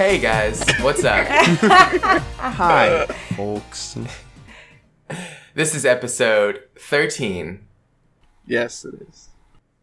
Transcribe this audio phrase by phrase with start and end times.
[0.00, 1.26] Hey guys, what's up?
[1.28, 3.04] Hi,
[3.36, 3.98] folks.
[5.52, 7.60] this is episode 13.
[8.46, 9.28] Yes, it is.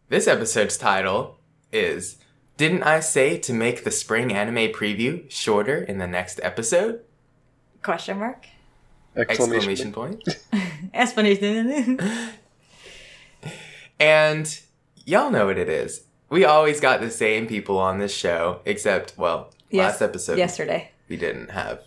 [0.08, 1.38] This episode's title
[1.70, 2.16] is
[2.56, 7.04] Didn't I Say to Make the Spring Anime Preview Shorter in the Next Episode?
[7.84, 8.48] Question mark?
[9.14, 10.24] Exclamation point.
[10.94, 12.00] Explanation.
[14.00, 14.60] And
[15.06, 16.06] y'all know what it is.
[16.28, 20.90] We always got the same people on this show, except, well, last episode Yesterday.
[21.08, 21.82] we didn't have.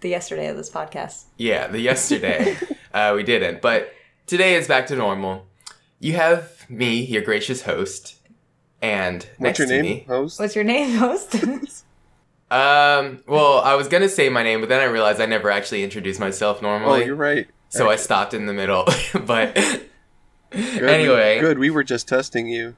[0.00, 1.24] The yesterday of this podcast.
[1.36, 2.56] Yeah, the yesterday
[2.94, 3.92] uh, we didn't, but
[4.26, 5.46] today is back to normal.
[5.98, 8.16] You have me, your gracious host,
[8.80, 10.04] and next What's your to name, me.
[10.08, 10.40] host?
[10.40, 11.36] What's your name, host?
[12.50, 15.84] Um, well, I was gonna say my name, but then I realized I never actually
[15.84, 17.02] introduced myself normally.
[17.02, 17.46] oh, you're right.
[17.68, 18.86] so I stopped in the middle.
[19.24, 19.54] but
[20.50, 21.36] Good, anyway.
[21.36, 21.58] we, good.
[21.60, 22.74] We were just testing you.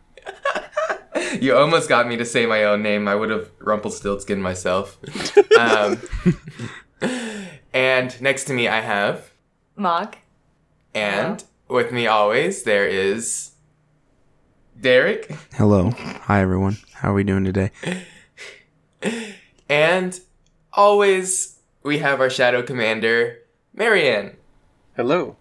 [1.41, 3.09] You almost got me to say my own name.
[3.09, 4.99] I would have Rumpelstiltskin myself.
[5.59, 6.01] um,
[7.73, 9.33] and next to me, I have,
[9.77, 10.17] Mog.
[10.95, 13.53] and with me always, there is
[14.81, 15.35] Derek.
[15.55, 15.91] Hello.
[15.91, 16.79] Hi, everyone.
[16.95, 17.71] How are we doing today?
[19.69, 20.21] And
[20.75, 23.39] always, we have our Shadow Commander,
[23.73, 24.37] Marianne.
[24.97, 25.37] Hello.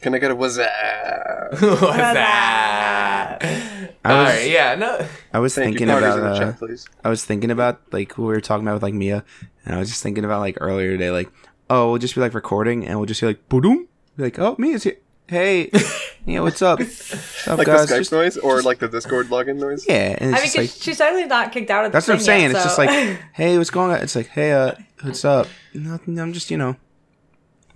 [0.00, 1.52] Can I get a what's that?
[1.60, 3.68] What's that?
[4.04, 5.06] I was- Alright, yeah, no.
[5.32, 5.94] I was Thank thinking you.
[5.94, 6.18] Powders about.
[6.18, 6.88] in the Uh, chat, please.
[7.04, 9.24] I was thinking about like who we were talking about with like Mia,
[9.64, 11.30] and I was just thinking about like earlier today, like,
[11.70, 14.56] oh, we'll just be like recording, and we'll just be like, boom, be like, oh,
[14.58, 14.96] Mia's here.
[15.28, 15.70] Hey,
[16.26, 16.80] yeah, what's up?
[16.80, 17.88] What's up, Like guys?
[17.88, 19.86] the Skype Just- noise or like the Discord login noise?
[19.88, 21.96] yeah, and it's I mean, just 'cause like she's certainly not kicked out of the
[21.96, 22.42] that's what I'm thing saying.
[22.42, 23.98] yet, It's just so- like, hey, what's going on?
[23.98, 24.72] It's like, hey, uh,
[25.02, 25.46] what's up?
[25.74, 26.18] Nothing.
[26.18, 26.76] I'm just you know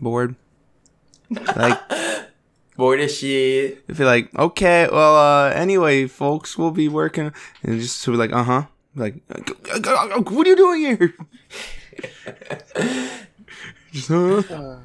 [0.00, 0.34] bored.
[1.56, 1.78] Like
[2.76, 3.84] Bored as shit.
[3.88, 7.32] if you're like, okay, well, uh, anyway, folks, we'll be working,
[7.62, 11.14] and just to be like, uh huh, like, what are you doing here?
[13.92, 14.76] just, huh?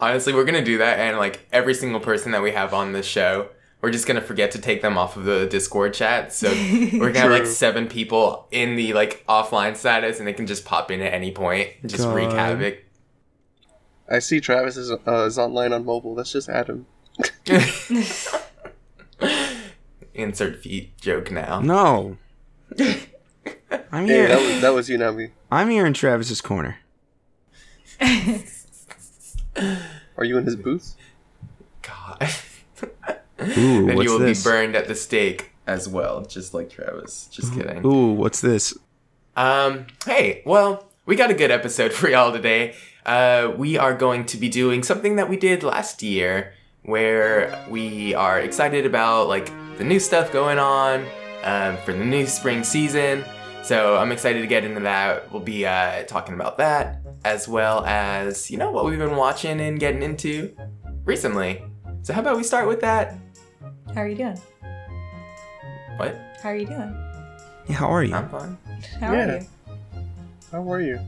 [0.00, 3.06] Honestly, we're gonna do that, and like every single person that we have on this
[3.06, 3.48] show,
[3.80, 6.32] we're just gonna forget to take them off of the Discord chat.
[6.32, 6.50] So
[6.92, 10.64] we're gonna have like seven people in the like offline status, and they can just
[10.64, 12.84] pop in at any point, and just wreak havoc.
[14.08, 16.14] I see Travis is, uh, is online on mobile.
[16.14, 16.86] Let's just add him.
[20.14, 21.60] Insert feet joke now.
[21.60, 22.16] No.
[23.92, 24.28] I'm Hey, here.
[24.28, 25.30] that was, that was you, not me.
[25.50, 26.78] I'm here in Travis's corner.
[30.16, 30.96] Are you in his booth?
[31.82, 32.28] God.
[33.58, 34.42] Ooh, then what's you will this?
[34.42, 37.28] be burned at the stake as well, just like Travis.
[37.30, 37.84] Just kidding.
[37.84, 38.76] Ooh, what's this?
[39.36, 42.74] Um, hey, well, we got a good episode for y'all today.
[43.04, 46.54] Uh, we are going to be doing something that we did last year,
[46.86, 49.46] where we are excited about like
[49.78, 51.04] the new stuff going on
[51.44, 53.24] um, for the new spring season.
[53.62, 55.30] So I'm excited to get into that.
[55.32, 59.60] We'll be uh, talking about that as well as you know what we've been watching
[59.60, 60.56] and getting into
[61.04, 61.62] recently.
[62.02, 63.14] So how about we start with that?
[63.94, 64.40] How are you doing?
[65.96, 66.16] What?
[66.42, 66.94] How are you doing?
[67.68, 68.14] Yeah, how are you?
[68.14, 68.56] I'm fine.
[69.00, 69.18] How Yeah.
[69.34, 69.46] are you?
[70.52, 71.00] How are you?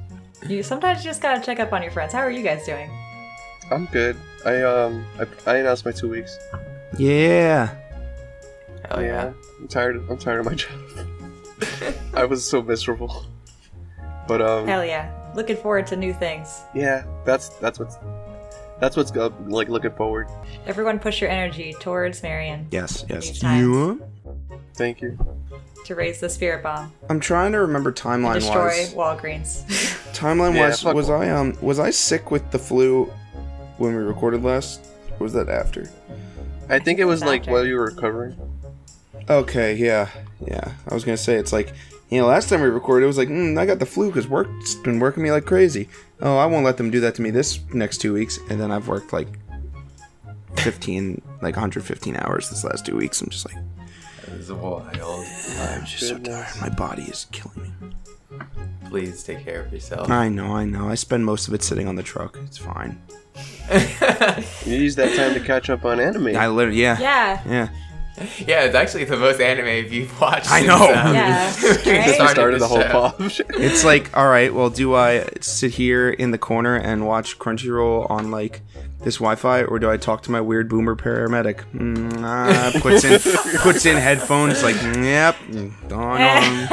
[0.47, 2.13] You sometimes just gotta check up on your friends.
[2.13, 2.91] How are you guys doing?
[3.71, 4.17] I'm good.
[4.45, 6.39] I um I, I announced my two weeks.
[6.97, 7.75] Yeah.
[8.89, 9.33] Hell yeah.
[9.61, 9.97] I'm tired.
[10.09, 10.79] I'm tired of my job.
[12.15, 13.25] I was so miserable.
[14.27, 15.15] But um Hell yeah.
[15.35, 16.61] Looking forward to new things.
[16.75, 17.97] yeah, that's that's what's
[18.81, 20.29] that's what's go- like looking forward.
[20.67, 23.39] Everyone push your energy towards Marion Yes, yes.
[23.41, 23.61] times.
[23.63, 24.03] You?
[24.75, 25.19] Thank you.
[25.85, 26.93] to raise the spirit bomb.
[27.11, 28.95] I'm trying to remember and timeline Destroy wise.
[28.95, 29.65] Walgreens.
[30.15, 33.13] Timeline Yeah, wise, fuck was I um was I sick with the flu
[33.79, 34.85] when we recorded last?
[35.13, 35.91] Or was that after?
[36.69, 37.53] I think it was like After.
[37.53, 38.37] while you were recovering.
[39.29, 40.09] Okay, yeah,
[40.47, 40.73] yeah.
[40.89, 41.73] I was gonna say it's like
[42.11, 44.29] you know last time we recorded it was like mm, I got the flu because
[44.29, 45.89] work's been working me like crazy.
[46.21, 48.71] Oh, I won't let them do that to me this next two weeks, and then
[48.71, 49.29] I've worked like
[50.57, 53.21] fifteen, like 115 hours this last two weeks.
[53.21, 53.63] I'm just like
[54.27, 55.25] It was wild.
[55.59, 56.47] I'm just so tired.
[56.61, 57.89] My body is killing me.
[58.89, 60.11] Please take care of yourself.
[60.11, 60.89] I know, I know.
[60.89, 62.39] I spend most of it sitting on the truck.
[62.45, 63.01] It's fine.
[64.65, 66.37] You use that time to catch up on anime.
[66.37, 67.43] I literally, yeah, yeah.
[67.47, 67.69] yeah.
[68.47, 70.51] Yeah, it's actually the most anime you've watched.
[70.51, 70.93] I since, know.
[70.93, 71.85] um, Yeah, we right?
[71.85, 72.89] Just started started the whole show.
[72.91, 73.21] pop.
[73.61, 78.11] It's like, all right, well, do I sit here in the corner and watch Crunchyroll
[78.11, 78.63] on like
[79.01, 81.63] this Wi-Fi, or do I talk to my weird boomer paramedic?
[81.75, 83.21] Mm, ah, puts in
[83.61, 85.37] puts in headphones, like, yep,
[85.93, 86.69] on, on,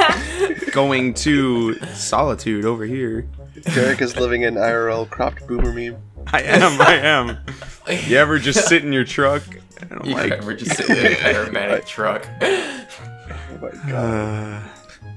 [0.72, 3.28] going to solitude over here.
[3.74, 5.96] Derek is living in IRL cropped boomer meme.
[6.32, 7.38] I am, I am.
[8.06, 9.42] You ever just sit in your truck?
[9.78, 12.26] And I'm You like, we're just sitting in a paramedic truck.
[12.40, 14.62] Oh my god.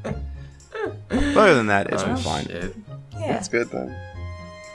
[0.04, 0.14] uh,
[1.40, 2.46] other than that, it's Oh, been fine.
[2.46, 2.76] shit.
[3.18, 3.28] Yeah.
[3.32, 3.96] That's good then.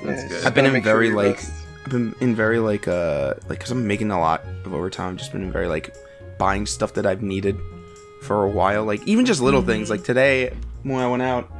[0.02, 0.44] That's Yeah, good.
[0.46, 1.52] I've been in make sure very like rest.
[1.84, 5.16] I've been in very like uh like because I'm making a lot of overtime.
[5.16, 5.94] Just been in very like
[6.38, 7.58] buying stuff that I've needed
[8.22, 8.84] for a while.
[8.84, 9.90] Like even just little things.
[9.90, 11.50] Like today when I went out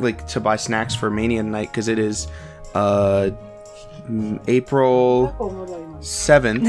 [0.00, 2.26] like to buy snacks for Mania night because it is
[2.74, 3.30] uh
[4.08, 6.66] mm, April seventh.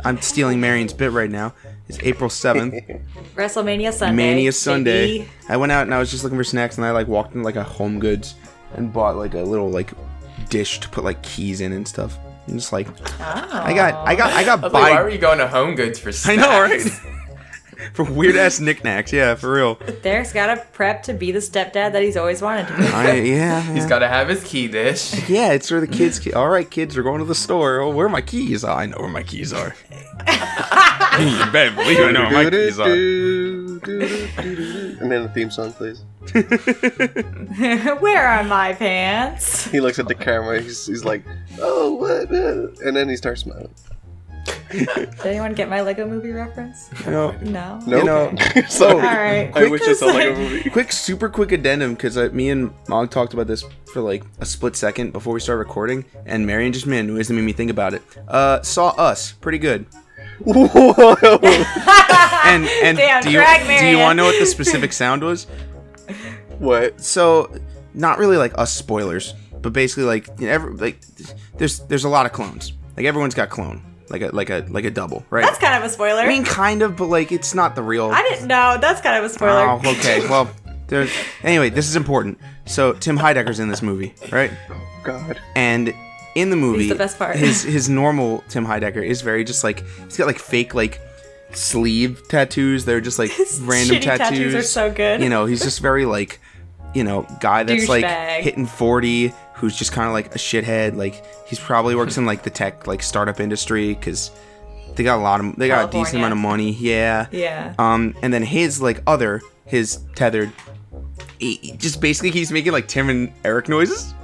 [0.04, 1.52] I'm stealing Marion's bit right now.
[1.88, 2.74] It's April seventh.
[3.34, 4.16] WrestleMania Sunday.
[4.16, 5.18] Mania Sunday.
[5.18, 5.30] baby.
[5.48, 7.42] I went out and I was just looking for snacks and I like walked in
[7.42, 8.36] like a Home Goods
[8.76, 9.90] and bought like a little like
[10.54, 12.16] dish to put like keys in and stuff.
[12.46, 12.86] I'm just like
[13.20, 14.04] I got oh.
[14.06, 16.08] I got I got I was like, why were you going to Home Goods for
[16.10, 16.40] I snacks?
[16.40, 16.80] know right
[17.94, 19.12] for weird ass knickknacks.
[19.12, 19.74] Yeah, for real.
[20.02, 22.86] Derek's got to prep to be the stepdad that he's always wanted to be.
[22.86, 25.28] I, yeah, he's got to have his key dish.
[25.28, 26.20] yeah, it's where the kids.
[26.20, 27.80] Ke- All right, kids, we're going to the store.
[27.80, 28.62] Oh, where are my keys?
[28.62, 29.74] Oh, I know where my keys are.
[30.20, 32.94] you better believe I know where my keys are.
[33.82, 36.02] And then the theme song plays.
[38.00, 39.66] Where are my pants?
[39.66, 40.60] He looks at the camera.
[40.60, 41.24] He's, he's like,
[41.60, 43.72] "Oh, what?" uh," And then he starts smiling.
[44.70, 46.90] Did anyone get my Lego movie reference?
[47.06, 47.98] No, no, No.
[47.98, 48.34] You know-
[48.68, 49.56] so Oh, Alright.
[49.56, 50.70] I wish I saw like a Quick movie.
[50.70, 54.44] quick, super quick addendum because uh, me and Mog talked about this for like a
[54.46, 57.52] split second before we started recording, and Marion just made a noise that made me
[57.52, 58.02] think about it.
[58.26, 59.86] Uh, saw us, pretty good.
[60.40, 61.38] Whoa.
[62.46, 63.42] And and Damn, do you
[63.80, 65.46] do you want to know what the specific sound was?
[66.58, 67.00] what?
[67.00, 67.50] So,
[67.94, 69.32] not really like us spoilers,
[69.62, 71.00] but basically like you know, every, like
[71.56, 72.74] there's there's a lot of clones.
[72.96, 75.44] Like everyone's got clone, like a like a like a double, right?
[75.44, 76.20] That's kind of a spoiler.
[76.20, 78.10] I mean, kind of, but like it's not the real.
[78.10, 78.76] I didn't know.
[78.80, 79.66] That's kind of a spoiler.
[79.66, 80.20] Oh, okay.
[80.28, 80.50] Well,
[80.88, 81.10] there's
[81.42, 81.70] anyway.
[81.70, 82.38] This is important.
[82.66, 84.50] So Tim Heidecker's in this movie, right?
[84.70, 85.40] Oh God.
[85.56, 85.94] And
[86.34, 87.36] in the movie, He's the best part.
[87.36, 91.00] his his normal Tim Heidecker is very just like he's got like fake like
[91.52, 92.84] sleeve tattoos.
[92.84, 94.28] They're just like random shitty tattoos.
[94.28, 95.20] tattoos are so good.
[95.22, 96.40] You know, he's just very like
[96.94, 98.40] you know guy that's like Douchebag.
[98.42, 100.96] hitting forty, who's just kind of like a shithead.
[100.96, 104.30] Like he's probably works in like the tech like startup industry because
[104.96, 106.26] they got a lot of they got a decent California.
[106.26, 106.72] amount of money.
[106.72, 107.26] Yeah.
[107.32, 107.74] yeah.
[107.78, 110.52] Um, and then his like other his tethered.
[111.40, 114.14] He he just basically keeps making like Tim and Eric noises.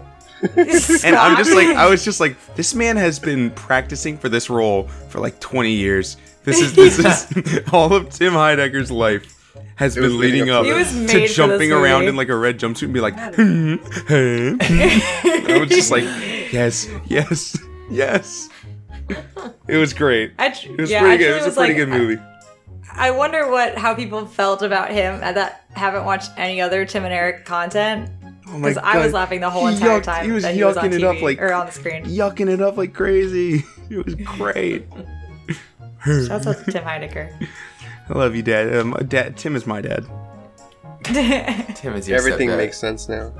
[0.43, 4.49] And I'm just like, I was just like, this man has been practicing for this
[4.49, 6.17] role for like 20 years.
[6.45, 9.37] This is this is all of Tim Heidecker's life
[9.77, 12.85] has was been leading leading up up to jumping around in like a red jumpsuit
[12.85, 14.57] and be like, hmm, hmm.
[14.61, 16.05] I was just like,
[16.53, 17.59] yes, yes,
[17.91, 18.49] yes.
[19.69, 20.33] It was great.
[20.39, 21.25] I tr- It was yeah, pretty good.
[21.25, 22.23] It truly was a pretty like, good movie.
[22.93, 27.15] I wonder what how people felt about him that haven't watched any other Tim and
[27.15, 28.11] Eric content.
[28.49, 30.65] Oh Because I was laughing the whole He entire yucked- time he was that he
[30.65, 32.05] was on yucking it TV up like- or on the screen.
[32.07, 33.65] yucking it up like crazy.
[33.91, 34.87] It was great.
[36.05, 37.49] Shouts out to Tim Heidecker.
[38.09, 38.73] I love you, Dad.
[38.77, 39.37] Um, Dad.
[39.37, 40.07] Tim is my dad.
[41.05, 42.57] Tim is your Everything stepdad.
[42.57, 43.33] makes sense now.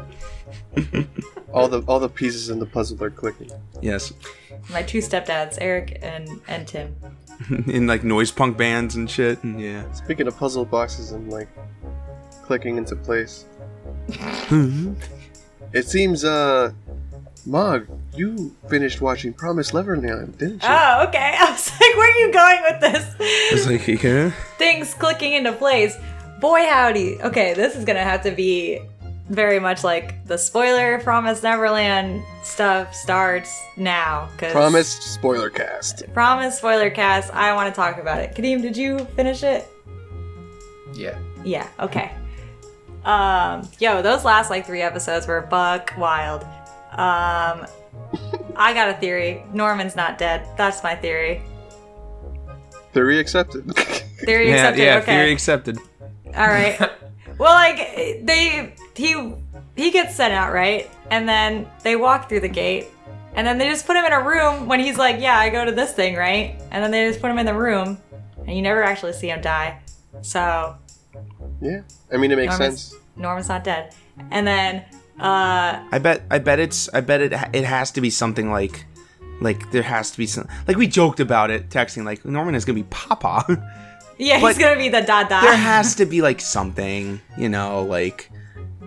[1.53, 3.51] all the all the pieces in the puzzle are clicking.
[3.81, 4.13] Yes,
[4.71, 6.97] My two stepdads, Eric and and Tim.
[7.67, 9.43] in like noise punk bands and shit.
[9.45, 9.91] And yeah.
[9.93, 11.49] Speaking of puzzle boxes and like
[12.43, 13.45] clicking into place,
[15.73, 16.73] it seems uh,
[17.47, 20.69] Mog, you finished watching Promised Neverland, didn't you?
[20.69, 21.37] Oh, okay.
[21.39, 23.15] I was like, where are you going with this?
[23.21, 24.31] It's like, yeah.
[24.59, 25.97] Things clicking into place.
[26.41, 27.21] Boy, howdy.
[27.23, 28.81] Okay, this is gonna have to be
[29.29, 34.29] very much like the spoiler Promise Neverland stuff starts now.
[34.39, 36.05] Cause Promised spoiler cast.
[36.13, 37.33] Promise spoiler cast.
[37.33, 38.35] I want to talk about it.
[38.35, 39.69] Kadeem, did you finish it?
[40.95, 41.19] Yeah.
[41.45, 41.69] Yeah.
[41.79, 42.13] Okay.
[43.05, 46.43] Um, yo, those last like three episodes were buck wild.
[46.93, 47.67] Um,
[48.57, 49.43] I got a theory.
[49.53, 50.47] Norman's not dead.
[50.57, 51.43] That's my theory.
[52.93, 53.73] Theory accepted.
[54.21, 54.83] Theory Yeah, accepted.
[54.83, 55.13] yeah, okay.
[55.17, 55.79] theory accepted.
[56.37, 56.79] All right.
[57.39, 57.77] well, like
[58.25, 59.33] they he
[59.77, 60.91] he gets sent out, right?
[61.11, 62.89] And then they walk through the gate.
[63.35, 65.65] And then they just put him in a room when he's like, "Yeah, I go
[65.65, 67.97] to this thing, right?" And then they just put him in the room,
[68.47, 69.79] and you never actually see him die.
[70.23, 70.77] So
[71.61, 73.03] yeah, I mean it makes Norman's, sense.
[73.17, 73.95] Norman's not dead.
[74.31, 74.85] And then
[75.19, 76.23] uh I bet.
[76.31, 76.89] I bet it's.
[76.95, 77.33] I bet it.
[77.53, 78.87] It has to be something like,
[79.41, 80.49] like there has to be some.
[80.67, 83.45] Like we joked about it, texting like Norman is gonna be Papa.
[84.19, 85.41] yeah, But he's gonna be the dada.
[85.43, 88.31] there has to be like something, you know, like,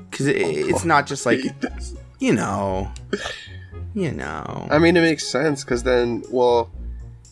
[0.10, 1.42] because it, it's not just like,
[2.20, 2.92] you know,
[3.94, 4.68] you know.
[4.72, 6.72] I mean it makes sense because then, well,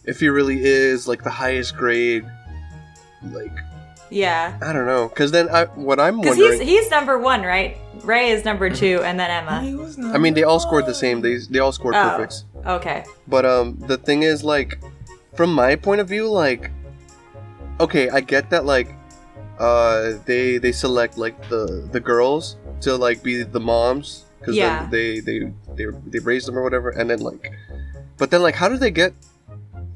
[0.05, 2.23] if he really is like the highest grade,
[3.31, 3.57] like
[4.11, 6.67] yeah, I don't know, because then I what I'm because he's wondering.
[6.67, 7.77] he's number one, right?
[8.03, 9.61] Ray is number two, and then Emma.
[10.13, 11.21] I mean they all scored the same.
[11.21, 12.09] They they all scored Oh.
[12.09, 12.45] perfects.
[12.65, 13.03] Okay.
[13.27, 14.77] But um, the thing is, like,
[15.35, 16.69] from my point of view, like,
[17.79, 18.93] okay, I get that, like,
[19.59, 24.81] uh, they they select like the the girls to like be the moms because Yeah.
[24.81, 25.39] then they they
[25.77, 27.51] they they raise them or whatever, and then like,
[28.17, 29.13] but then like, how do they get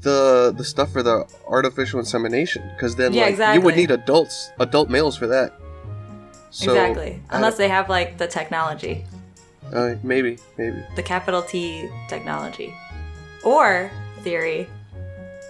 [0.06, 2.62] the the stuff for the artificial insemination?
[2.74, 5.52] Because then Yeah, like you would need adults, adult males for that.
[6.50, 7.20] So, exactly.
[7.30, 9.04] Unless they have like the technology,
[9.74, 10.80] uh, maybe maybe.
[10.94, 12.72] the capital T technology.
[13.42, 13.90] Or
[14.22, 14.68] theory,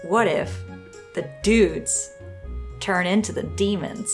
[0.02, 0.50] what if
[1.14, 2.10] the dudes
[2.80, 4.10] turn into the demons?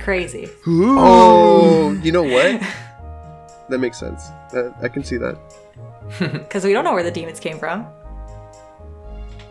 [0.00, 0.48] Crazy.
[0.66, 2.60] Oh, you know what?
[3.68, 4.22] that makes sense.
[4.52, 5.36] That, I can see that.
[6.18, 7.86] Because we don't know where the demons came from.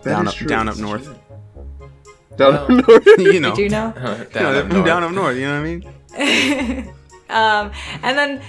[0.04, 0.48] That down up, true.
[0.48, 1.08] down up north.
[2.38, 3.08] Down up north.
[3.18, 3.92] you know, Did you know?
[3.94, 4.86] down, You know, up north.
[4.86, 5.38] down up north.
[5.38, 6.88] You know what I mean?
[7.30, 7.72] um,
[8.04, 8.42] and then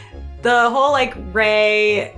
[0.42, 2.14] the whole like Ray,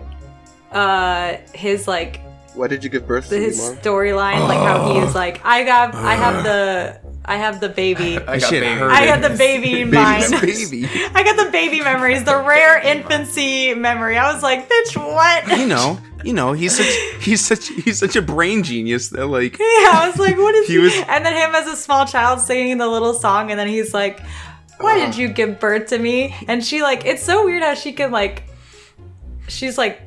[0.72, 2.20] uh, his like
[2.54, 5.94] Why did you give birth to his storyline, like how he is like, I got,
[5.94, 8.16] I have the, I have the baby.
[8.28, 8.80] I That got baby.
[8.80, 10.30] I got the baby in mind.
[10.40, 10.86] baby.
[11.14, 14.16] I got the baby memories, the rare infancy memory.
[14.16, 15.58] I was like, bitch, what?
[15.58, 19.58] You know, you know, he's such he's such he's such a brain genius that like
[19.58, 20.78] Yeah, I was like, what is He he?
[20.78, 23.92] was- And then him as a small child singing the little song, and then he's
[23.92, 24.20] like,
[24.78, 25.18] why did uh.
[25.18, 26.34] you give birth to me?
[26.48, 28.44] And she like, it's so weird how she can like,
[29.48, 30.00] she's like,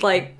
[0.00, 0.38] like,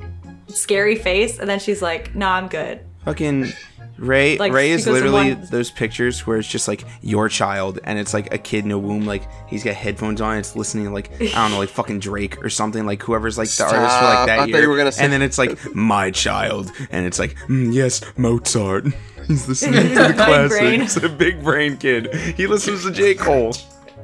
[0.49, 2.80] scary face, and then she's like, no, I'm good.
[3.04, 3.52] fucking
[4.00, 7.99] Ray Like, Ray is literally one- those pictures where it's just like your child and
[7.99, 10.90] it's like a kid in a womb like he's got headphones on it's listening to
[10.90, 14.04] like I don't know like fucking Drake or something like whoever's like the artist for
[14.04, 14.62] like that I thought year.
[14.62, 18.00] you were gonna say- and then it's like my child and it's like mm, yes
[18.16, 18.87] Mozart.
[19.28, 21.12] He's listening to the classics brain.
[21.12, 22.12] a big brain kid.
[22.14, 23.14] He listens to J.
[23.14, 23.52] Cole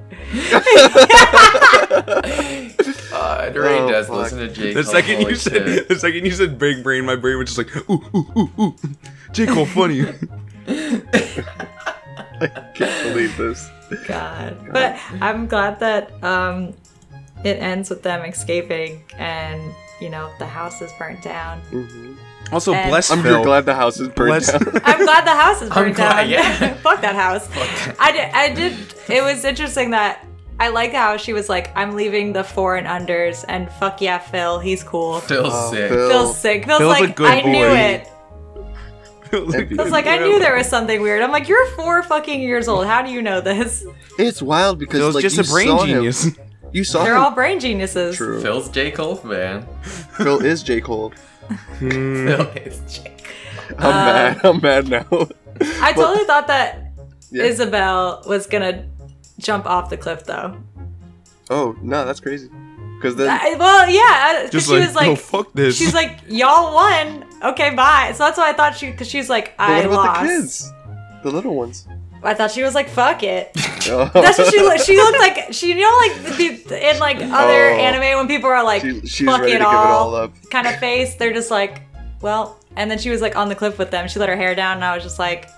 [3.13, 4.17] Uh, Ray Oh, does fuck.
[4.17, 4.75] listen to J.
[4.75, 5.89] the Cole, second you holy said shit.
[5.89, 8.75] the second you said big brain my brain was just like ooh ooh ooh ooh
[9.33, 10.03] J Cole funny
[10.69, 13.71] I Can't believe this.
[14.07, 14.57] God.
[14.73, 16.75] But I'm glad that um,
[17.45, 21.61] it ends with them escaping, and you know the house is burnt down.
[21.71, 22.15] hmm
[22.53, 24.81] also And- bless I'm Phil glad the house is burnt Bless- down.
[24.85, 26.29] I'm glad the house is I'm burnt glad, down.
[26.31, 26.75] yeah.
[26.75, 27.49] Fuck that house.
[27.99, 28.31] I did.
[28.35, 28.95] I did.
[29.09, 30.25] It was interesting that
[30.59, 34.19] I like how she was like, "I'm leaving the four and unders," and fuck yeah,
[34.19, 35.21] Phil, he's cool.
[35.21, 35.91] Phil's Oh, sick.
[35.91, 36.09] Phil.
[36.11, 36.65] Phil's sick.
[36.65, 38.09] Phil's, Phil's a like, good I knew boy." it.
[39.77, 41.21] Phil's like, I knew there was something weird.
[41.21, 42.87] I'm like, you're four fucking years old.
[42.87, 43.85] How do you know this?
[44.19, 46.37] It's wild because Phil's like, just you a brain saw him-
[46.73, 47.23] You saw They're him.
[47.23, 48.17] all brain geniuses.
[48.17, 48.41] True.
[48.41, 48.93] Phil's J.
[48.93, 49.67] Cole man.
[49.83, 51.13] Phil is J Cole.
[51.79, 52.27] Hmm.
[52.29, 53.17] Phil is J.
[53.79, 54.41] I'm Uh, mad.
[54.45, 55.07] I'm mad now.
[55.83, 56.93] I totally thought that
[57.33, 57.45] Yeah.
[57.45, 58.85] Isabel was gonna
[59.39, 60.57] jump off the cliff, though.
[61.51, 62.49] oh no, that's crazy.
[62.97, 65.93] Because then I, well, yeah, 'cause just she like, was like, no fuck this she's
[65.95, 67.25] like, y'all won.
[67.43, 68.13] Okay, bye.
[68.15, 70.21] So that's why I thought she, because she's like, but I what about lost.
[70.23, 70.73] the kids?
[71.23, 71.87] The little ones.
[72.23, 73.51] I thought she was like, fuck it.
[73.89, 74.11] Oh.
[74.15, 74.81] That's what she looked.
[74.85, 77.77] She looked like she, you know, like the, in like other Oh.
[77.79, 80.15] anime when people are like, She- she's fuck ready it to give it all, all
[80.15, 80.33] up.
[80.51, 81.15] kind of face.
[81.17, 81.83] They're just like,
[82.23, 82.59] well.
[82.75, 84.09] And then she was like on the cliff with them.
[84.09, 85.49] She let her hair down, and I was just like,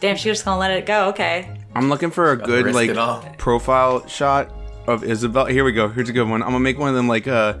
[0.00, 1.08] damn, she just gonna let it go.
[1.10, 1.59] Okay.
[1.74, 4.50] I'm looking for a Gotta good like profile shot
[4.86, 5.46] of Isabel.
[5.46, 5.88] Here we go.
[5.88, 6.42] Here's a good one.
[6.42, 7.54] I'm gonna make one of them like uh,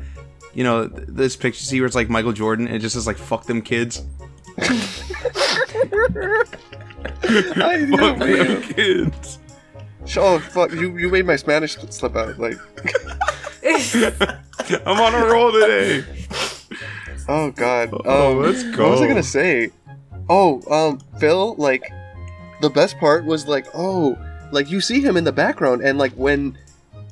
[0.54, 2.66] you know, th- this picture see where it's like Michael Jordan.
[2.66, 4.02] and It just says like "fuck them kids."
[7.22, 8.46] I know, Fuck man.
[8.48, 9.38] them kids.
[10.16, 10.72] Oh fuck!
[10.72, 12.38] You you made my Spanish slip out.
[12.38, 12.58] Like
[14.86, 16.04] I'm on a roll today.
[17.28, 17.90] oh god.
[18.04, 18.84] Oh, Um, let's go.
[18.84, 19.70] What was I gonna say?
[20.28, 21.54] Oh, um, Phil.
[21.56, 21.82] Like
[22.60, 24.16] the best part was like, oh,
[24.52, 26.56] like you see him in the background, and like when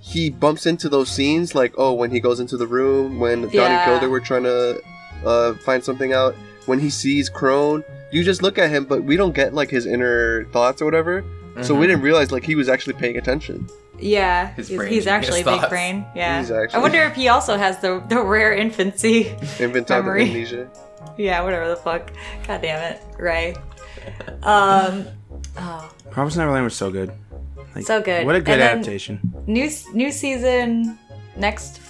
[0.00, 3.54] he bumps into those scenes, like oh, when he goes into the room, when Donnie
[3.56, 3.82] Yeah.
[3.82, 4.82] and Gilda were trying to
[5.24, 6.34] uh, find something out,
[6.66, 9.84] when he sees Krone, you just look at him, but we don't get like his
[9.86, 11.24] inner thoughts or whatever.
[11.62, 11.88] So we Mhm.
[11.88, 13.66] didn't realize like he was actually paying attention.
[13.98, 15.68] Yeah, His he's, brain he's genius actually big thoughts.
[15.70, 16.06] brain.
[16.14, 16.38] Yeah.
[16.40, 19.34] He's I wonder if he also has the the rare infancy.
[19.58, 20.22] Inventado Memory.
[20.28, 20.68] amnesia.
[21.18, 22.12] yeah, whatever the fuck.
[22.46, 23.56] God damn it, Ray.
[24.44, 25.06] Um,
[25.58, 27.12] oh, Promise Neverland was so good.
[27.74, 28.26] Like, So good.
[28.26, 29.20] What a good And adaptation.
[29.46, 30.98] new new season
[31.36, 31.80] next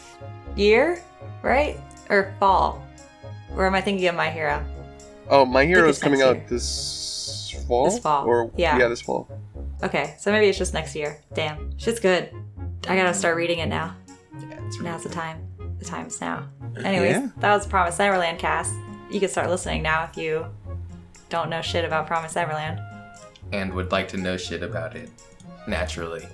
[0.56, 1.02] year,
[1.42, 1.78] right?
[2.10, 2.84] Or fall?
[3.56, 4.64] Or am I thinking of My Hero?
[5.30, 6.46] Oh, My Hero is coming next out year.
[6.48, 7.84] this fall.
[7.90, 8.78] This fall, Or yeah.
[8.78, 9.28] yeah, this fall.
[9.82, 11.22] Okay, so maybe it's just next year.
[11.34, 12.30] Damn, shit's good.
[12.88, 13.94] I gotta start reading it now.
[14.40, 15.46] Yeah, it's really Now's the time.
[15.78, 16.48] The time's now.
[16.84, 17.28] Anyways, Yeah.
[17.38, 18.72] that was Promise Neverland cast.
[19.10, 20.46] You can start listening now if you
[21.28, 22.80] don't know shit about Promise Neverland.
[23.52, 25.10] And would like to know shit about it
[25.66, 26.26] naturally.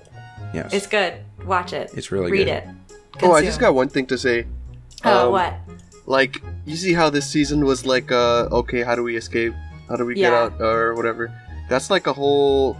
[0.53, 0.73] Yes.
[0.73, 1.15] It's good.
[1.45, 1.91] Watch it.
[1.95, 2.47] It's really Read good.
[2.49, 2.67] it.
[3.23, 4.45] Oh, I just got one thing to say.
[5.03, 5.53] Oh, um, what?
[6.05, 9.53] Like, you see how this season was like, uh, okay, how do we escape?
[9.89, 11.31] How do we get out or whatever?
[11.69, 12.77] That's like a whole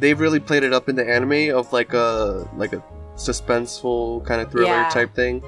[0.00, 2.82] they've really played it up in the anime of like a like a
[3.16, 4.88] suspenseful kind of thriller Yeah.
[4.90, 5.42] type thing.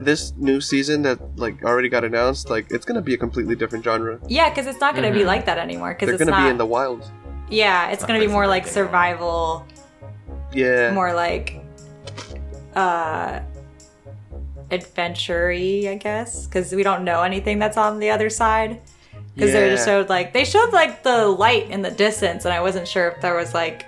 [0.00, 3.84] This new season that like already got announced, like it's gonna be a completely different
[3.84, 4.18] genre.
[4.28, 5.94] Yeah, because it's not going to be like that anymore.
[5.94, 6.44] Because They're it's gonna not.
[6.46, 7.10] be in the wild.
[7.50, 9.66] Yeah, it's going to be more like like- survival,
[10.52, 10.92] Yeah.
[10.92, 11.60] more like
[12.74, 13.40] uh
[14.70, 16.46] adventure-y, I guess.
[16.46, 18.80] Because we don't know anything that's on the other side.
[19.34, 22.60] Because they just showed like they showed like the light in the distance, and I
[22.60, 23.86] wasn't sure if there was like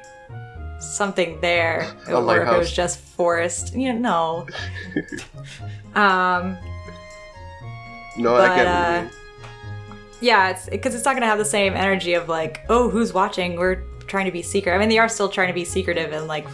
[0.79, 3.75] something there A or if it was just forest.
[3.75, 4.47] You know,
[5.97, 6.57] um.
[8.17, 9.11] no, but, I get what uh, you mean.
[10.21, 13.57] Yeah, it's because it's not gonna have the same energy of like, oh, who's watching?
[13.57, 14.75] We're trying to be secret.
[14.75, 16.47] I mean, they are still trying to be secretive and like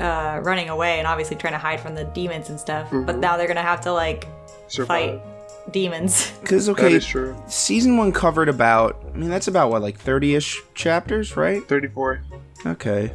[0.00, 2.88] uh, running away and obviously trying to hide from the demons and stuff.
[2.90, 3.20] But Mhm.
[3.20, 4.26] now they're gonna have to like
[4.68, 5.20] Survive.
[5.22, 6.32] fight demons.
[6.42, 7.34] Because okay, is true.
[7.46, 9.02] season one covered about.
[9.14, 11.66] I mean, that's about what like thirty-ish chapters, right?
[11.66, 12.20] Thirty-four.
[12.66, 13.12] Okay.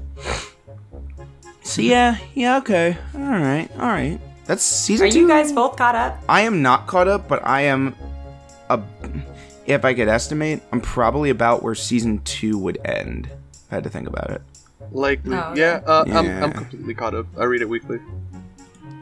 [1.63, 4.19] So yeah, yeah, okay, all right, all right.
[4.45, 5.19] That's season Are two.
[5.19, 6.17] you guys both caught up?
[6.27, 7.95] I am not caught up, but I am.
[8.69, 8.81] A,
[9.65, 13.29] if I could estimate, I'm probably about where season two would end.
[13.71, 14.41] I had to think about it.
[14.91, 15.59] Like, Oh, okay.
[15.61, 15.81] yeah.
[15.85, 17.27] Uh, I'm I'm completely caught up.
[17.37, 17.99] I read it weekly.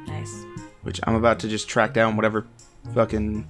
[0.08, 0.44] Nice.
[0.84, 2.46] Which I'm about to just track down whatever
[2.94, 3.48] fucking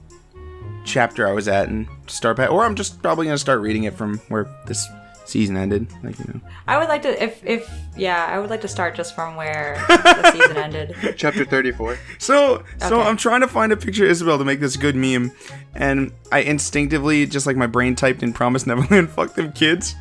[0.85, 2.51] chapter I was at and start back.
[2.51, 4.87] Or I'm just probably gonna start reading it from where this
[5.27, 5.87] season ended.
[6.03, 6.41] Like you know.
[6.67, 9.83] I would like to, if if yeah, I would like to start just from where
[9.87, 10.95] the season ended.
[11.17, 11.97] Chapter thirty-four.
[12.19, 15.31] So so I'm trying to find a picture of Isabel to make this good meme,
[15.75, 19.95] and I instinctively just like my brain typed in "Promise Neverland." Fuck them kids,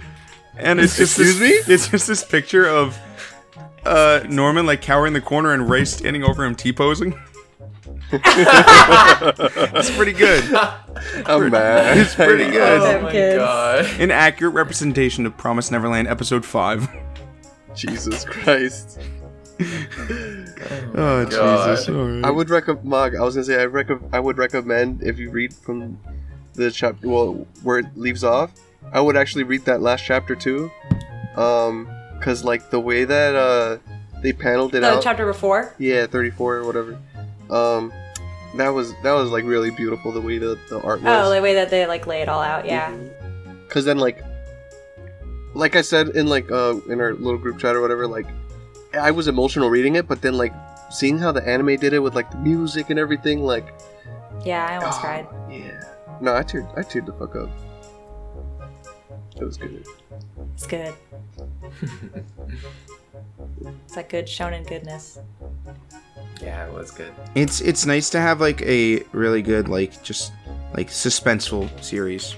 [0.57, 1.74] and it's just Excuse this, me?
[1.74, 2.98] It's just this picture of
[3.85, 7.18] uh Norman like cowering in the corner and Ray standing over him t posing.
[8.12, 10.45] It's pretty good.
[11.27, 11.99] I'm mad.
[11.99, 12.81] It's pretty good.
[12.81, 13.37] Oh my kids.
[13.37, 13.87] god.
[14.01, 16.88] An accurate representation of Promise Neverland episode five.
[17.75, 18.99] Jesus Christ.
[20.95, 21.31] Oh God.
[21.31, 21.88] Jesus!
[21.88, 22.25] Alright.
[22.25, 23.16] I would recommend.
[23.16, 25.99] I was gonna say I rec- I would recommend if you read from
[26.55, 28.53] the chapter well where it leaves off.
[28.92, 30.71] I would actually read that last chapter too,
[31.37, 31.88] um,
[32.21, 33.79] cause like the way that uh
[34.23, 35.03] they paneled it The out.
[35.03, 35.75] chapter before.
[35.79, 36.99] yeah, thirty four or whatever.
[37.50, 37.92] Um,
[38.56, 41.26] that was that was like really beautiful the way the the art was.
[41.26, 42.66] Oh, the way that they like lay it all out.
[42.66, 42.94] Yeah.
[43.68, 44.22] Cause then like,
[45.54, 48.26] like I said in like uh in our little group chat or whatever, like
[48.94, 50.52] I was emotional reading it, but then like
[50.90, 53.66] seeing how the anime did it with like the music and everything, like
[54.44, 55.26] Yeah, I almost oh, cried.
[55.50, 55.82] Yeah.
[56.20, 57.50] No, I teared I teared the fuck up.
[59.37, 59.87] It was good.
[60.54, 60.94] It's good.
[63.85, 65.18] it's like good shonen goodness.
[66.42, 67.12] Yeah, it was good.
[67.35, 70.33] It's it's nice to have like a really good like just
[70.75, 72.37] like suspenseful series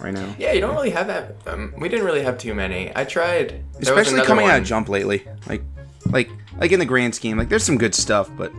[0.00, 0.34] right now.
[0.38, 1.34] Yeah, you don't really have that.
[1.46, 2.92] Um, we didn't really have too many.
[2.96, 3.48] I tried.
[3.72, 5.26] There Especially another coming out of Jump lately.
[5.48, 5.62] Like
[6.10, 8.52] like like in the grand scheme, like there's some good stuff, but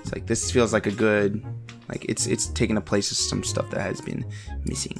[0.00, 1.44] it's like this feels like a good
[1.88, 4.24] like it's it's taking a place of some stuff that has been
[4.64, 4.96] missing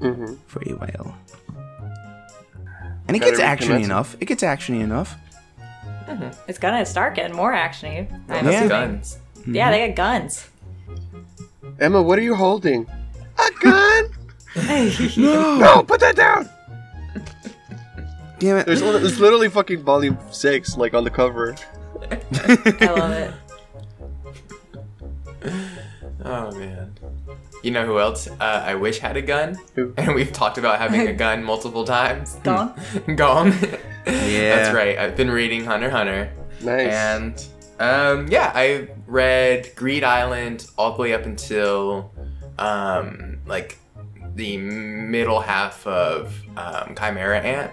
[0.00, 0.34] Mm-hmm.
[0.46, 1.16] for a while.
[3.06, 4.16] And it Gotta gets actiony enough.
[4.20, 5.16] It gets actiony enough.
[6.48, 8.10] It's gonna start getting more actiony.
[8.28, 8.50] I'm Yeah.
[8.50, 8.50] Yeah.
[8.50, 8.68] assuming.
[8.68, 9.18] Guns.
[9.46, 10.48] Yeah, they got guns.
[11.80, 12.86] Emma, what are you holding?
[13.38, 14.04] A gun?
[15.16, 15.56] No!
[15.58, 16.48] no, put that down.
[18.38, 18.66] Damn it.
[18.66, 21.54] There's there's literally fucking volume six like on the cover.
[22.10, 23.32] I love it.
[26.24, 26.94] Oh man.
[27.64, 29.58] You know who else uh, I wish had a gun?
[29.74, 29.92] Who?
[29.96, 32.34] And we've talked about having a gun multiple times.
[32.44, 32.74] Gone.
[33.16, 33.52] Gone.
[34.06, 34.56] Yeah.
[34.56, 34.98] That's right.
[34.98, 36.32] I've been reading Hunter Hunter.
[36.62, 36.92] Nice.
[36.92, 37.46] And
[37.80, 42.12] um, yeah, I read Greed Island all the way up until
[42.58, 43.78] um, like
[44.34, 47.72] the middle half of um, Chimera Ant,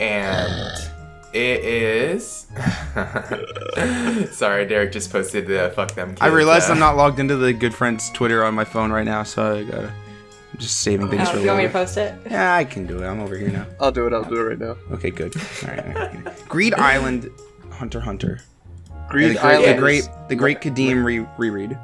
[0.00, 0.90] and
[1.32, 2.46] it is.
[4.36, 7.36] Sorry, Derek just posted the "fuck them." Kids, I realized uh, I'm not logged into
[7.36, 9.92] the good friends Twitter on my phone right now, so I gotta
[10.52, 11.72] I'm just saving things Oh, for you want me to later.
[11.72, 12.14] post it?
[12.30, 13.06] Yeah, I can do it.
[13.06, 13.66] I'm over here now.
[13.78, 14.12] I'll do it.
[14.12, 14.76] I'll do it right now.
[14.92, 15.34] Okay, good.
[15.36, 15.96] All right.
[15.96, 16.48] all right.
[16.48, 17.30] Greed Island,
[17.70, 18.40] Hunter x Hunter.
[19.08, 19.76] Greed the great, Island.
[19.76, 21.78] the great, the great Kadeem re- reread.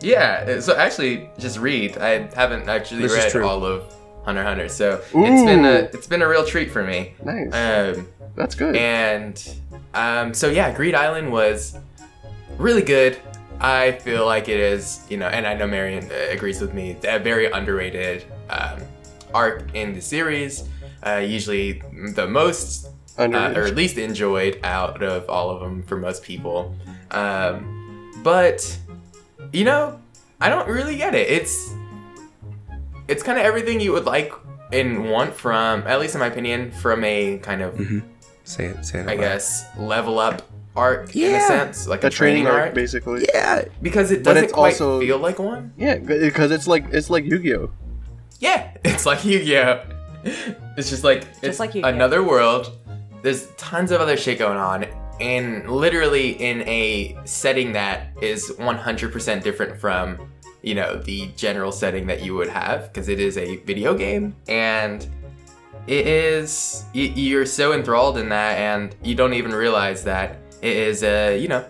[0.00, 1.96] Yeah, so actually, just read.
[1.98, 3.46] I haven't actually This is read true.
[3.46, 3.84] all of
[4.24, 5.12] Hunter x Hunter, so it's
[5.44, 5.88] been a Ooh.
[5.92, 7.14] it's been a real treat for me.
[7.24, 7.52] Nice.
[7.96, 8.74] Um, That's good.
[8.76, 9.40] And
[9.94, 11.76] um, so yeah, Greed Island was
[12.58, 13.16] really good.
[13.64, 16.98] I feel like it is, you know, and I know Marion uh, agrees with me.
[17.08, 18.82] A very underrated um,
[19.32, 20.68] arc in the series.
[21.02, 21.82] Uh, usually
[22.14, 26.76] the most uh, or least enjoyed out of all of them for most people.
[27.10, 28.78] Um, but
[29.54, 29.98] you know,
[30.42, 31.30] I don't really get it.
[31.30, 31.72] It's
[33.08, 34.30] it's kind of everything you would like
[34.74, 37.80] and want from, at least in my opinion, from a kind of,
[38.44, 38.84] Say it.
[38.84, 39.04] Say it.
[39.04, 39.20] I loud.
[39.20, 40.42] guess, level up
[40.76, 43.26] arc in a sense, like A a training, training arc, arc, basically.
[43.32, 43.64] Yeah.
[43.80, 45.72] because it doesn't quite also- feel like one.
[45.76, 47.70] Yeah, because it's like it's like Yu-Gi-Oh.
[48.40, 49.80] Yeah, it's like Yu-Gi-Oh.
[50.76, 51.88] It's just like it's like Yu-Gi-Oh.
[51.88, 52.76] another world.
[53.22, 54.84] There's tons of other shit going on,
[55.20, 60.30] and literally in a setting that is 100% different from,
[60.62, 64.34] you know, the general setting that you would have, because it is a video game,
[64.48, 65.06] and
[65.86, 71.02] it is you're so enthralled in that, and you don't even realize that it is
[71.02, 71.64] a, you know.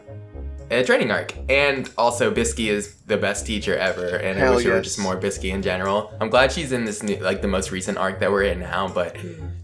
[0.70, 4.64] A training arc, and also Bisky is the best teacher ever, and I Hell wish
[4.64, 6.11] there were just more Bisky in general.
[6.22, 8.88] I'm glad she's in this new, like the most recent arc that we're in now,
[8.88, 9.14] but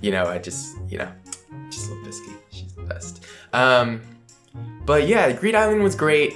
[0.02, 1.10] you know, I just, you know,
[1.70, 2.36] just love Bisky.
[2.50, 3.24] She's the best.
[3.54, 4.02] Um,
[4.84, 6.34] but yeah, Greed Island was great.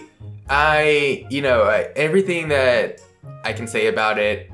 [0.48, 3.02] I, you know, I, everything that
[3.44, 4.50] I can say about it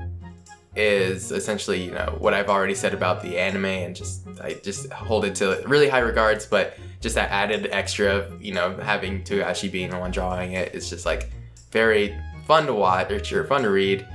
[0.75, 4.91] is essentially, you know, what I've already said about the anime, and just I just
[4.91, 6.45] hold it to really high regards.
[6.45, 10.73] But just that added extra, of, you know, having Togashi being the one drawing it,
[10.73, 11.31] it's just like
[11.71, 14.05] very fun to watch or fun to read.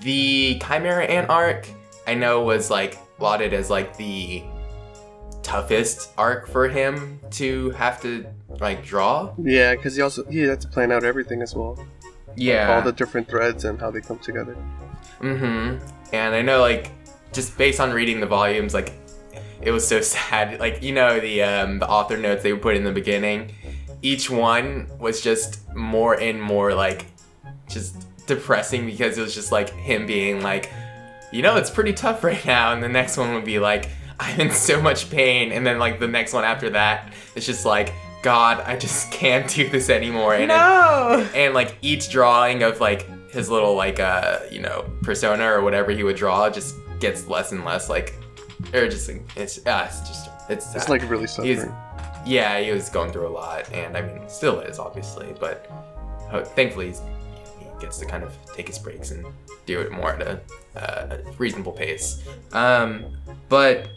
[0.00, 1.68] The Chimera Ant arc,
[2.06, 4.42] I know, was like lauded as like the
[5.42, 8.26] toughest arc for him to have to
[8.60, 9.34] like draw.
[9.42, 11.78] Yeah, because he also he had to plan out everything as well.
[12.36, 12.74] Yeah.
[12.74, 14.56] All the different threads and how they come together.
[15.22, 15.86] Mm-hmm.
[16.12, 16.90] And I know, like,
[17.32, 18.92] just based on reading the volumes, like,
[19.60, 20.60] it was so sad.
[20.60, 23.52] Like, you know, the um, the author notes they would put in the beginning,
[24.02, 27.06] each one was just more and more like,
[27.68, 30.70] just depressing because it was just like him being like,
[31.32, 33.88] you know, it's pretty tough right now, and the next one would be like,
[34.20, 37.64] I'm in so much pain, and then like the next one after that, it's just
[37.64, 41.26] like, God, I just can't do this anymore, and No.
[41.34, 45.90] and like each drawing of like his little like uh you know persona or whatever
[45.90, 48.14] he would draw just gets less and less like
[48.72, 50.74] or just it's uh, it's just it's.
[50.74, 51.74] It's like really suffering.
[52.26, 55.68] yeah he was going through a lot and I mean still is obviously but
[56.30, 57.00] uh, thankfully he's,
[57.58, 59.26] he gets to kind of take his breaks and
[59.66, 60.40] do it more at a,
[60.76, 63.04] uh, a reasonable pace um
[63.48, 63.88] but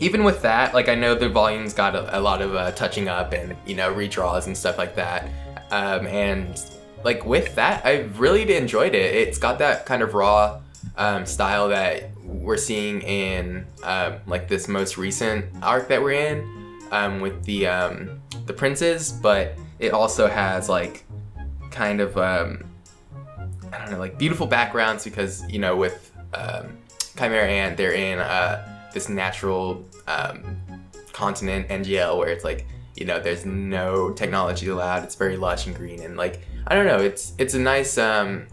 [0.00, 3.08] even with that, like I know the volumes got a, a lot of uh, touching
[3.08, 5.28] up and you know redraws and stuff like that,
[5.70, 6.60] um, and
[7.04, 9.14] like with that, I really enjoyed it.
[9.14, 10.60] It's got that kind of raw
[10.96, 16.80] um, style that we're seeing in um, like this most recent arc that we're in
[16.90, 21.04] um, with the um, the princes, but it also has like
[21.70, 22.64] kind of um,
[23.72, 26.78] I don't know like beautiful backgrounds because you know with um,
[27.18, 30.58] Chimera Ant they're in uh, this natural um,
[31.12, 35.74] continent NGL where it's like you know there's no technology allowed it's very lush and
[35.74, 38.46] green and like I don't know it's it's a nice um,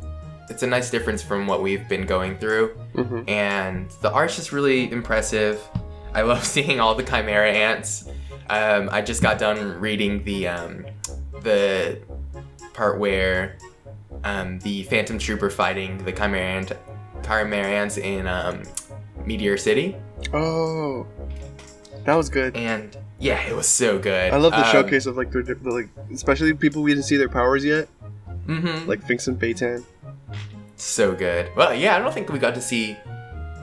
[0.50, 4.52] it's a nice difference from what we've been going through hmm and the art's just
[4.52, 5.62] really impressive.
[6.14, 8.10] I love seeing all the chimera ants.
[8.50, 10.86] Um, I just got done reading the um,
[11.42, 12.02] the
[12.74, 13.58] part where
[14.26, 16.72] um, the Phantom Trooper fighting the chimera ant,
[17.24, 18.64] chimera ants in um,
[19.26, 19.96] Meteor City,
[20.34, 21.08] Oh,
[22.06, 22.58] that was good.
[22.58, 24.34] and yeah, it was so good.
[24.34, 27.18] I love the Um, showcase of like the, the like, especially people we didn't see
[27.18, 27.88] their powers yet,
[28.48, 28.88] mhm.
[28.88, 29.84] like Finks and Feitan.
[30.76, 31.50] So good.
[31.56, 32.98] Well, yeah, I don't think we got to see.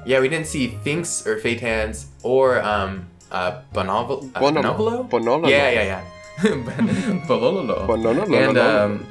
[0.07, 4.31] Yeah, we didn't see Finks or Feitans or um uh Bonovel.
[4.35, 5.09] Uh, Bonolo.
[5.11, 5.51] Bonovolo?
[5.51, 6.03] Yeah, yeah, yeah.
[7.27, 7.87] Bolololo.
[7.89, 8.23] Bonolo.
[8.31, 9.07] And um,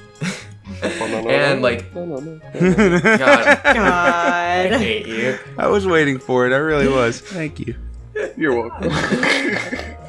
[0.82, 4.80] and like, God, I God.
[4.80, 5.38] hate you.
[5.58, 6.54] I was waiting for it.
[6.54, 7.20] I really was.
[7.20, 7.76] Thank you.
[8.38, 8.92] You're welcome.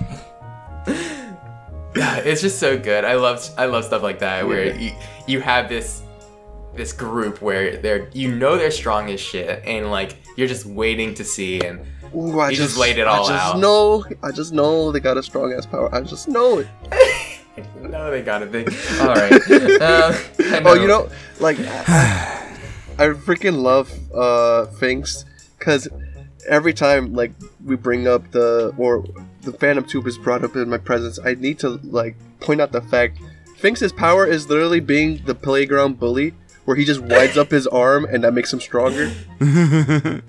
[1.97, 3.05] Yeah, it's just so good.
[3.05, 4.93] I love I love stuff like that where you
[5.27, 6.03] you have this
[6.77, 11.15] this group where they're you know they're strong as shit and like you're just waiting
[11.15, 11.81] to see and
[12.15, 13.31] Ooh, I You just laid it all out.
[13.31, 13.59] I just out.
[13.61, 14.05] know.
[14.23, 15.93] I just know they got a strong ass power.
[15.93, 16.69] I just know it.
[17.81, 18.53] no they got it.
[18.53, 18.65] They,
[19.01, 19.33] all right.
[19.81, 20.17] Uh,
[20.67, 21.09] Oh, you know,
[21.41, 22.55] like I
[22.99, 25.25] freaking love uh Finks
[25.59, 25.89] because
[26.47, 27.33] every time like
[27.65, 29.05] we bring up the or
[29.51, 32.73] the Phantom Troupe is brought up in my presence, I need to like point out
[32.73, 33.19] the fact
[33.57, 36.35] Finks' power is literally being the playground bully,
[36.65, 39.13] where he just winds up his arm and that makes him stronger.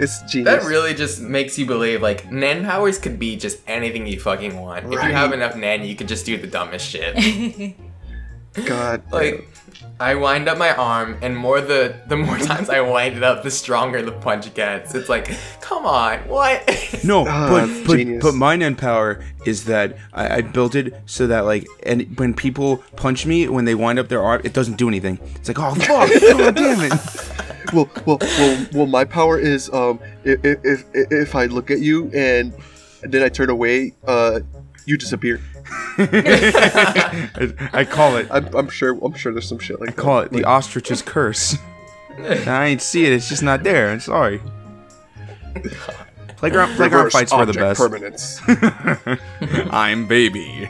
[0.00, 0.64] It's genius.
[0.64, 4.58] That really just makes you believe like Nen powers could be just anything you fucking
[4.58, 4.86] want.
[4.86, 7.76] If you have enough Nen, you could just do the dumbest shit.
[8.64, 9.02] God.
[9.12, 9.46] like
[10.00, 13.42] I wind up my arm, and more the the more times I wind it up,
[13.42, 14.94] the stronger the punch gets.
[14.94, 16.68] It's like, come on, what?
[17.02, 21.26] No, but that's but, but my end power is that I, I built it so
[21.28, 24.76] that like and when people punch me when they wind up their arm, it doesn't
[24.76, 25.18] do anything.
[25.36, 27.72] It's like oh fuck, oh, damn it.
[27.72, 32.10] well, well, well, well, my power is um, if if if I look at you
[32.12, 32.52] and
[33.02, 34.40] then I turn away, uh,
[34.86, 35.40] you disappear.
[35.98, 38.26] I call it.
[38.30, 38.98] I'm, I'm sure.
[39.04, 41.56] I'm sure there's some shit like I call it the ostrich's curse.
[42.18, 43.12] I ain't see it.
[43.12, 43.90] It's just not there.
[43.90, 44.40] I'm sorry.
[46.36, 48.42] Playground playground Reverse fights were the object best.
[48.46, 49.20] Permanence.
[49.72, 50.68] I'm baby.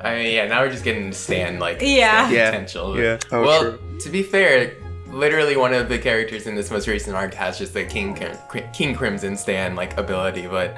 [0.00, 2.30] I mean, yeah, now we're just getting to stand like Yeah.
[2.30, 2.50] Yeah.
[2.50, 2.98] potential.
[2.98, 3.18] Yeah.
[3.32, 3.98] Oh, well, true.
[4.00, 4.72] to be fair,
[5.08, 8.14] literally one of the characters in this most recent arc has just the King
[8.48, 10.76] Crim- King Crimson stand like ability, but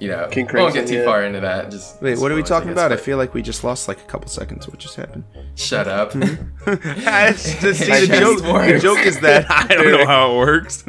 [0.00, 1.04] you know, King we won't get too yeah.
[1.04, 1.70] far into that.
[1.70, 2.92] Just Wait, what are we spoilers, talking guess, about?
[2.92, 4.66] I feel like we just lost like a couple seconds.
[4.66, 5.24] What just happened?
[5.54, 6.14] Shut up.
[6.66, 10.36] It's just- see, the, just joke, the joke is that I don't know how it
[10.36, 10.84] works.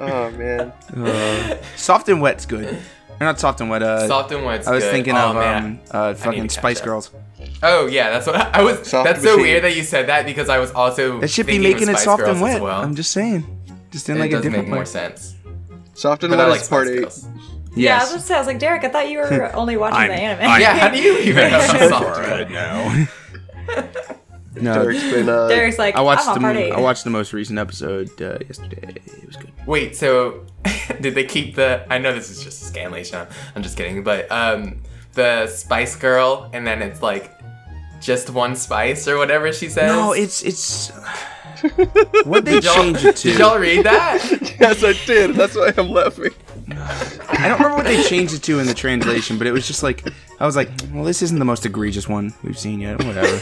[0.00, 0.72] Oh man.
[0.96, 2.66] Uh, soft and wet's good.
[3.20, 3.82] Or not soft and wet.
[3.82, 4.92] Uh, Soft and wet's I was good.
[4.92, 5.64] thinking oh, of man.
[5.64, 6.84] um, uh, fucking Spice up.
[6.86, 7.10] Girls.
[7.62, 8.88] Oh yeah, that's what I was.
[8.88, 9.42] Soft that's so machine.
[9.42, 11.20] weird that you said that because I was also.
[11.20, 12.56] That should be thinking of making it Spice soft Girls and wet.
[12.56, 12.80] As well.
[12.80, 13.44] I'm just saying.
[13.90, 15.34] Just in it like a does different make more sense.
[16.00, 17.00] Soft and But I wet like is part Spice eight.
[17.02, 17.28] Girls.
[17.76, 18.10] Yeah, I was Yes.
[18.10, 20.50] gonna say, I was like, Derek, I thought you were only watching I'm- the anime.
[20.50, 22.50] I'm- Yeah, how do you even know soft and wet?
[22.50, 23.06] now.
[24.56, 26.72] no, Derek's been uh, Derek's like, I watched I'm the on part eight.
[26.72, 28.94] I watched the most recent episode uh, yesterday.
[29.06, 29.52] It was good.
[29.66, 30.44] Wait, so
[31.00, 31.86] did they keep the?
[31.90, 33.30] I know this is just a scanlation.
[33.54, 34.82] I'm just kidding, but um,
[35.12, 37.38] the Spice Girl, and then it's like
[38.00, 39.92] just one spice or whatever she says.
[39.92, 40.90] No, it's it's.
[42.24, 44.22] What they Did y'all, change it did y'all read that?
[44.60, 45.34] yes, I did.
[45.34, 46.30] That's why I'm laughing.
[46.72, 49.82] I don't remember what they changed it to in the translation, but it was just
[49.82, 50.04] like
[50.38, 53.02] I was like, well, this isn't the most egregious one we've seen yet.
[53.04, 53.36] Whatever.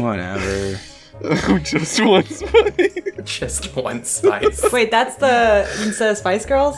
[0.00, 0.80] Whatever.
[1.62, 2.94] Just one spice.
[3.24, 4.70] just one spice.
[4.70, 6.76] Wait, that's the instead of Spice Girls?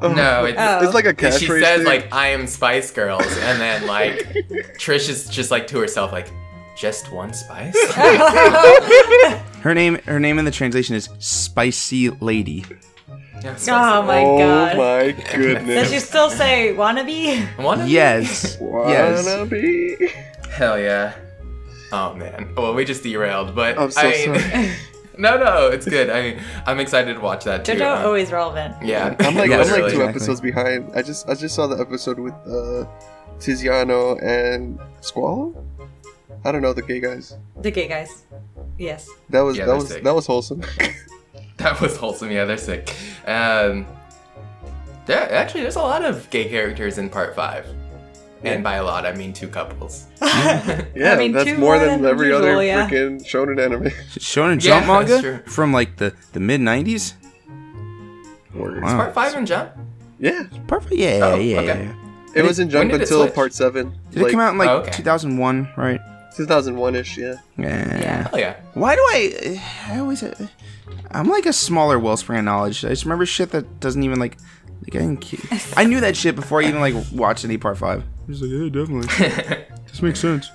[0.00, 0.12] Oh.
[0.12, 0.84] No, it's, Oh.
[0.84, 1.60] It's like a she catchphrase.
[1.62, 1.86] says thing.
[1.86, 4.18] like I am Spice Girls, and then like
[4.78, 6.28] Trish is just like to herself like,
[6.76, 7.74] just one spice.
[9.60, 12.64] Her name her name in the translation is Spicy Lady.
[13.42, 13.70] Yeah, spicy.
[13.70, 14.32] Oh my god.
[14.32, 14.76] oh god.
[14.76, 15.32] my goodness.
[15.32, 15.90] Does goodness.
[15.90, 17.46] she still say wannabe?
[17.62, 18.58] One of Yes.
[18.60, 18.60] yes.
[18.60, 20.08] Wanna?
[20.50, 21.14] Hell yeah.
[21.92, 22.52] Oh man.
[22.56, 24.70] Well, we just derailed, but I'm so I mean, sorry.
[25.18, 26.08] no, no, it's good.
[26.10, 27.72] I mean, I'm excited to watch that too.
[27.72, 28.76] JoJo always relevant.
[28.82, 30.02] yeah, I'm like Yeah, I'm like two exactly.
[30.08, 30.90] episodes behind.
[30.94, 32.84] I just I just saw the episode with uh,
[33.38, 35.54] Tiziano and Squall.
[36.44, 37.36] I don't know the gay guys.
[37.60, 38.22] The gay guys.
[38.80, 39.08] Yes.
[39.28, 40.02] That was Yeah, that they're was sick.
[40.04, 40.62] that was wholesome.
[41.58, 42.30] That was wholesome.
[42.30, 42.88] Yeah, they're sick.
[43.26, 43.84] Um,
[45.04, 47.66] there actually, there's a lot of gay characters in part five,
[48.42, 50.06] and by a lot, I mean two couples.
[50.22, 52.88] yeah, mean, that's two more more than than every usual, other yeah.
[52.88, 53.90] freaking shonen anime.
[54.16, 55.52] Shonen Yeah, Jump that's manga true.
[55.52, 57.12] from like the the mid '90s.
[58.54, 58.82] Word.
[58.82, 58.96] Wow.
[58.96, 59.72] Part five in Jump.
[60.18, 60.94] Yeah, Perfect.
[60.94, 61.58] Yeah, Oh, yeah.
[61.60, 61.84] okay.
[61.84, 61.94] yeah.
[62.34, 63.34] it was in Jump did it until switch?
[63.34, 64.92] part seven, Did it come out in like Oh, okay.
[64.92, 65.68] 2001?
[65.76, 66.00] Right.
[66.36, 67.18] 2001 ish.
[67.18, 67.34] Yeah.
[67.56, 68.28] Yeah.
[68.32, 68.56] Oh yeah.
[68.74, 69.62] Why do I?
[69.88, 70.22] I always.
[71.10, 72.84] I'm like a smaller wellspring of knowledge.
[72.84, 74.38] I just remember shit that doesn't even like.
[74.82, 75.20] Like I didn't.
[75.20, 78.02] ke- I knew that shit before I even like watched any part five.
[78.02, 79.64] I was like, yeah, definitely.
[79.88, 80.50] this makes sense.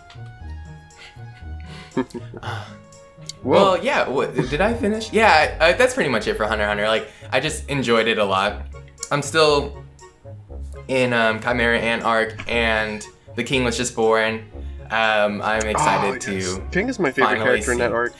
[3.44, 4.10] Well, yeah.
[4.10, 5.14] What, did I finish?
[5.14, 6.88] Yeah, uh, that's pretty much it for Hunter Hunter.
[6.88, 8.64] Like, I just enjoyed it a lot.
[9.12, 9.84] I'm still
[10.88, 14.46] in um, Chimera Ant arc, and the King was just born.
[14.92, 16.56] Um, I'm excited Oh, yes.
[16.56, 16.62] to.
[16.72, 18.14] Ping is my favorite finally character in that arc.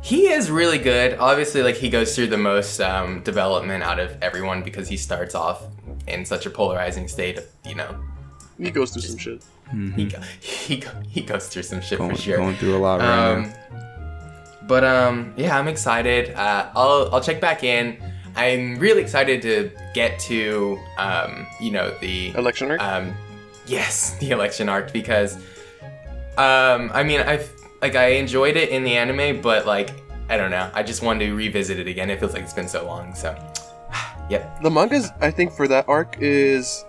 [0.00, 1.18] He is really good.
[1.18, 5.34] Obviously, like he goes through the most um, development out of everyone because he starts
[5.34, 5.64] off
[6.06, 7.94] in such a polarizing state of, you know,
[8.58, 9.42] He goes through some shit.
[9.96, 12.36] he go, he go, he goes through some shit Going, for sure.
[12.38, 14.66] going through a lot right Um, now.
[14.66, 16.30] but um, yeah, I'm excited.
[16.34, 17.98] Uh, I'll I'll check back in.
[18.36, 22.80] I'm really excited to get to um, you know, the Election arc.
[22.80, 23.12] um,
[23.66, 25.38] yes, the election arc because
[26.38, 27.50] um, I mean, I've
[27.82, 29.90] like I enjoyed it in the anime, but like
[30.28, 32.10] I don't know, I just wanted to revisit it again.
[32.10, 33.36] It feels like it's been so long, so
[34.30, 34.60] yep.
[34.62, 36.84] the mangas I think for that arc is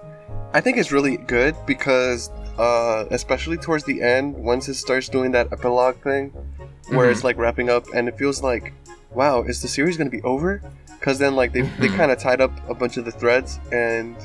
[0.53, 5.31] I think it's really good because uh especially towards the end once it starts doing
[5.31, 6.29] that epilogue thing
[6.89, 7.11] where Mm-hmm.
[7.11, 8.73] it's like wrapping up and it feels like
[9.13, 10.61] wow is the series going to be over
[10.99, 11.95] because then like they, they Mhm.
[11.97, 14.15] kind of tied up a bunch of the threads and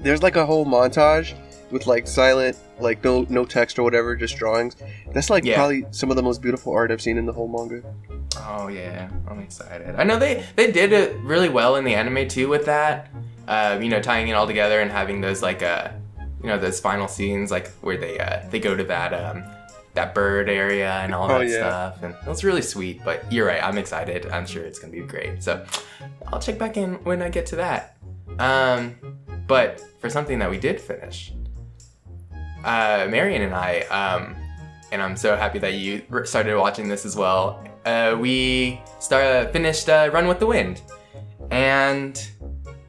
[0.00, 1.34] there's like a whole montage
[1.70, 4.76] with like silent like no no text or whatever just drawings
[5.12, 5.56] that's like Yeah.
[5.56, 7.82] probably some of the most beautiful art i've seen in the whole manga
[8.50, 9.96] Oh yeah, I'm excited.
[9.96, 13.08] I know they they did it really well in the anime too with that.
[13.48, 15.88] Uh, you know, tying it all together and having those like uh,
[16.42, 19.42] you know, those final scenes like where they uh they go to that um
[19.94, 21.56] that bird area and all that Oh, that yeah.
[21.92, 23.02] stuff, and it was really sweet.
[23.04, 24.26] But you're right, I'm excited.
[24.30, 25.42] I'm sure it's gonna be great.
[25.42, 25.64] So
[26.28, 27.96] I'll check back in when I get to that.
[28.38, 28.94] Um,
[29.46, 31.32] but for something that we did finish,
[32.68, 34.36] uh, Marion and I um
[34.92, 37.62] and I'm so happy that you started watching this as well.
[37.84, 40.80] Uh, we start finished uh, Run with the Wind,
[41.50, 42.14] and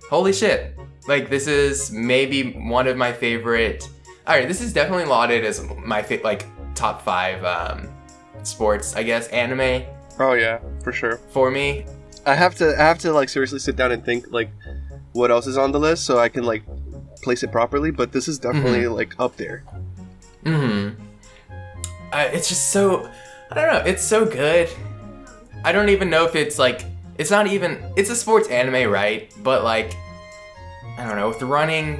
[0.09, 0.77] holy shit!
[1.07, 3.87] Like this is maybe one of my favorite.
[4.27, 7.89] All right, this is definitely lauded as my fa- like top five um,
[8.43, 9.83] sports, I guess, anime
[10.19, 11.17] Oh yeah, for sure.
[11.29, 11.85] for me.
[12.25, 14.49] I have to I have to like seriously sit down and think like
[15.13, 16.63] what else is on the list so I can like
[17.21, 17.91] place it properly.
[17.91, 19.63] But this is definitely like up there.
[20.43, 20.89] hmm
[22.11, 23.09] Uh, it's just so
[23.51, 23.89] I don't know.
[23.91, 24.69] It's so good.
[25.63, 26.85] I don't even know if it's like
[27.17, 29.33] it's not even it's a sports anime, right?
[29.43, 29.95] But like
[30.97, 31.99] I don't know with the running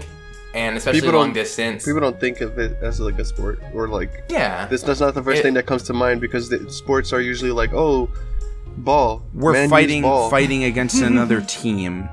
[0.56, 1.86] and especially People long distance.
[1.86, 4.66] People don't think of it as like a sport or like yeah.
[4.68, 4.82] this.
[4.82, 7.52] That's not the first It- thing that comes to mind because the sports are usually
[7.52, 8.10] like oh,
[8.78, 9.22] ball.
[9.34, 10.30] We're Man fighting ball.
[10.30, 12.10] fighting against another team.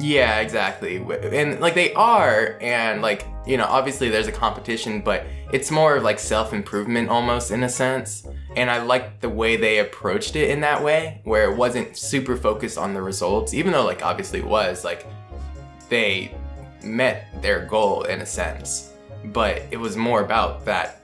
[0.00, 0.96] Yeah, exactly.
[0.96, 5.96] And like they are, and like, you know, obviously there's a competition, but it's more
[5.96, 8.26] of like self improvement almost in a sense.
[8.56, 12.36] And I like the way they approached it in that way, where it wasn't super
[12.36, 15.06] focused on the results, even though like obviously it was, like
[15.90, 16.34] they
[16.82, 18.94] met their goal in a sense.
[19.26, 21.02] But it was more about that,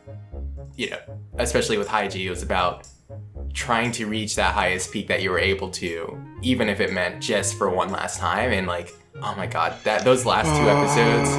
[0.74, 1.00] you know,
[1.38, 2.88] especially with Haiji, it was about
[3.56, 7.20] trying to reach that highest peak that you were able to, even if it meant
[7.22, 8.52] just for one last time.
[8.52, 11.30] And like, oh my god, that those last two episodes,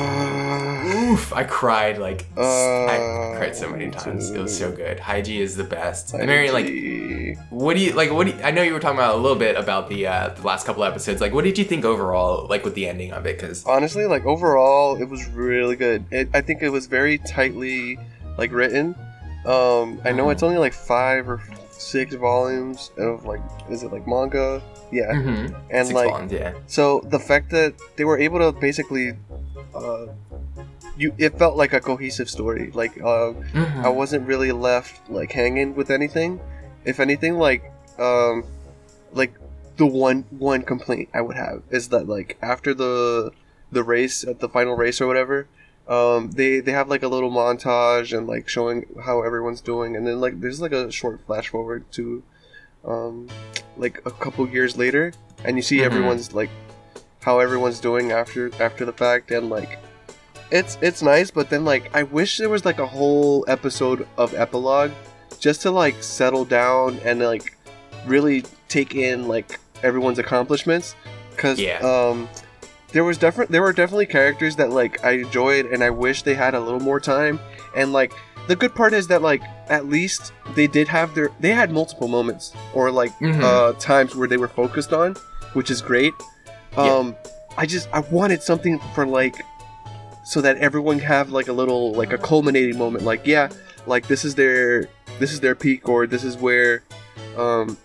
[0.96, 4.32] oof, I cried like I cried so many times.
[4.32, 4.98] It was so good.
[4.98, 6.14] Haiji is the best.
[6.16, 8.12] And Marion, like, Like, what do you like?
[8.12, 10.30] What do you, I know you were talking about a little bit about the uh,
[10.30, 11.22] the last couple episodes.
[11.22, 13.40] Like, what did you think overall, like with the ending of it?
[13.40, 16.04] Because honestly, like overall, it was really good.
[16.12, 18.00] It, I think it was very tightly
[18.40, 18.96] like written.
[19.46, 21.42] Um, I know it's only like five or
[21.78, 24.62] six volumes of like, is it like manga?
[24.92, 25.56] Yeah, mm-hmm.
[25.70, 26.54] and six like volumes, yeah.
[26.68, 29.14] So the fact that they were able to basically,
[29.76, 30.08] uh,
[30.98, 32.72] you it felt like a cohesive story.
[32.74, 33.84] Like uh, Mhm.
[33.84, 36.40] I wasn't really left like hanging with anything.
[36.86, 38.44] If anything, like um,
[39.14, 39.34] like
[39.78, 43.32] the one one complaint I would have is that like after the
[43.72, 45.48] the race at the final race or whatever.
[45.88, 50.06] Um, they they have like a little montage and like showing how everyone's doing, and
[50.06, 52.24] then like there's like a short flash forward to,
[52.86, 53.28] um,
[53.78, 55.14] like a couple years later,
[55.46, 55.84] and you see Mhm.
[55.86, 56.50] everyone's like
[57.22, 59.80] how everyone's doing after after the fact and like
[60.50, 64.34] it's it's nice but then like i wish there was like a whole episode of
[64.34, 64.92] epilogue
[65.38, 67.58] just to like settle down and like
[68.06, 70.96] really take in like everyone's accomplishments
[71.32, 71.80] because Yeah.
[71.80, 72.30] um
[72.94, 76.34] there was different there were definitely characters that like i enjoyed and i wish they
[76.34, 77.40] had a little more time
[77.76, 78.14] and like
[78.48, 82.08] the good part is that like at least they did have their they had multiple
[82.08, 83.42] moments or like Mhm.
[83.44, 85.16] uh times where they were focused on
[85.54, 86.14] which is great
[86.78, 86.94] Yeah.
[86.96, 87.16] um
[87.58, 89.36] i just i wanted something for like
[90.24, 93.50] so that everyone have like a little like a culminating moment like yeah
[93.86, 94.88] like this is their
[95.20, 96.84] this is their peak or this is where
[97.38, 97.78] um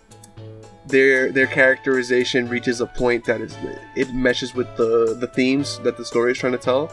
[0.87, 3.55] their their characterization reaches a point that is
[3.95, 6.91] it meshes with the the themes that the story is trying to tell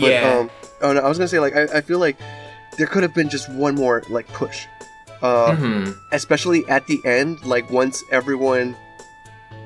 [0.00, 0.22] but, yeah.
[0.38, 0.50] um
[0.82, 2.16] oh no i was gonna say like i, I feel like
[2.78, 4.66] there could have been just one more like push
[5.22, 8.76] uh hmm especially at the end like once everyone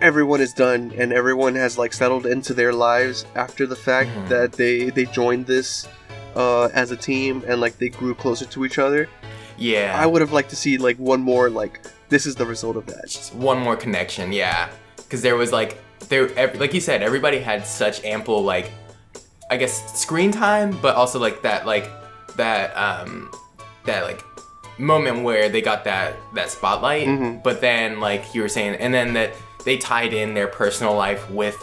[0.01, 4.29] everyone is done and everyone has like settled into their lives after the fact Mhm.
[4.29, 5.87] that they they joined this
[6.37, 9.09] uh as a team and like they grew closer to each other
[9.59, 9.93] Yeah.
[9.99, 12.87] i would have liked to see like one more like this is the result of
[12.87, 13.05] that.
[13.09, 14.69] Just one more connection yeah.
[14.97, 18.71] Because there was like there like you said everybody had such ample like
[19.51, 21.91] i guess screen time but also like that like
[22.37, 23.31] that um
[23.85, 24.23] that like
[24.79, 27.07] moment where they got that that spotlight.
[27.07, 27.43] Mhm.
[27.43, 29.31] but then like you were saying and then that
[29.65, 31.57] they tied in their personal life with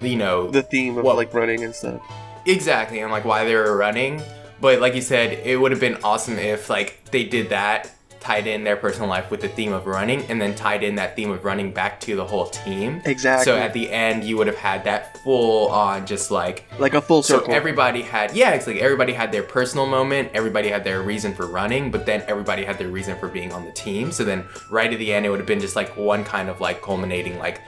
[0.00, 2.00] you know the theme of what, like running and stuff.
[2.46, 4.22] Exactly, and like why they were running.
[4.60, 7.90] But like you said, it would have been awesome if like they did that,
[8.20, 11.16] tied in their personal life with the theme of running, and then tied in that
[11.16, 13.00] theme of running back to the whole team.
[13.04, 13.44] Exactly.
[13.44, 17.00] So at the end, you would have had that full on just like like a
[17.00, 20.84] full so circle everybody had yeah, it's like everybody had their personal moment, everybody had
[20.84, 24.12] their reason for running, but then everybody had their reason for being on the team.
[24.12, 26.60] So then right at the end, it would have been just like one kind of
[26.60, 27.60] like culminating like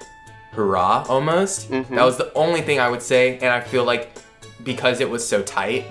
[0.52, 1.70] hurrah almost.
[1.70, 1.88] Mhm.
[1.88, 4.10] That was the only thing I would say, and I feel like
[4.64, 5.86] because it was so tight,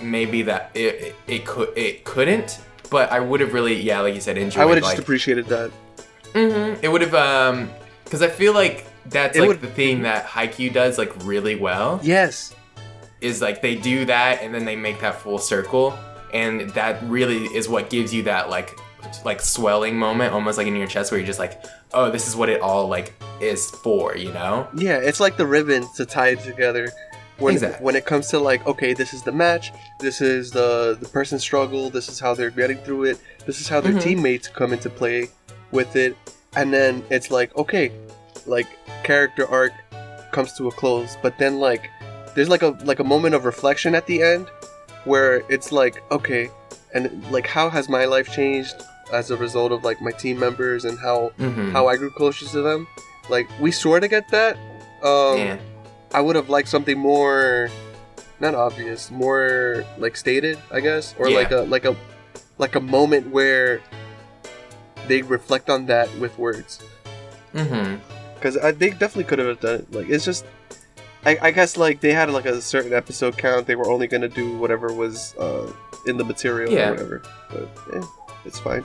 [0.00, 2.60] maybe that it it, it could it couldn't.
[2.90, 4.62] But I would have really yeah, like you said, enjoyed.
[4.62, 5.70] i would have like, just appreciated that.
[6.32, 7.70] Hmm It would have um
[8.04, 11.56] because I feel like that's It like would- the thing that Haikyuu does like really
[11.56, 12.54] well yes.
[13.20, 15.98] is like they do that and then they make that full circle
[16.34, 18.78] and that really is what gives you that like
[19.24, 21.64] like swelling moment almost like in your chest where you're just like
[21.94, 24.68] oh this is what it all like is for you know?
[24.76, 26.90] Yeah it's like the ribbon to tie it together
[27.38, 27.84] when Exactly.
[27.84, 31.42] when it comes to like okay this is the match this is the the person's
[31.42, 34.02] struggle this is how they're getting through it this is how their Mhm.
[34.02, 35.28] teammates come into play
[35.70, 36.16] with it
[36.56, 37.92] and then it's like okay
[38.46, 38.66] like
[39.04, 39.72] character arc
[40.32, 41.88] comes to a close but then like
[42.34, 44.46] there's like a like a moment of reflection at the end
[45.04, 46.50] where it's like okay
[46.94, 48.74] and like how has my life changed
[49.12, 51.70] as a result of like my team members and how Mm-hmm.
[51.72, 52.86] how I grew closer to them.
[53.30, 54.56] Like we sort of get that.
[55.02, 55.56] Um, yeah.
[56.12, 57.68] I would have liked something more,
[58.40, 61.38] not obvious, more like stated, I guess, or Yeah.
[61.38, 61.96] like a like a
[62.58, 63.80] like a moment where
[65.06, 66.80] they reflect on that with words.
[67.54, 67.96] Mm-hmm.
[68.34, 69.92] Because they definitely could have done it.
[69.92, 70.44] Like it's just,
[71.24, 73.66] I, I guess like they had like a certain episode count.
[73.66, 75.70] They were only gonna do whatever was uh,
[76.06, 76.88] in the material Yeah.
[76.88, 77.22] or whatever.
[77.50, 78.02] But yeah,
[78.44, 78.84] it's fine.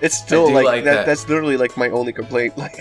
[0.00, 1.06] It's still like, like that, that.
[1.06, 2.54] That's literally like my only complaint.
[2.58, 2.76] Like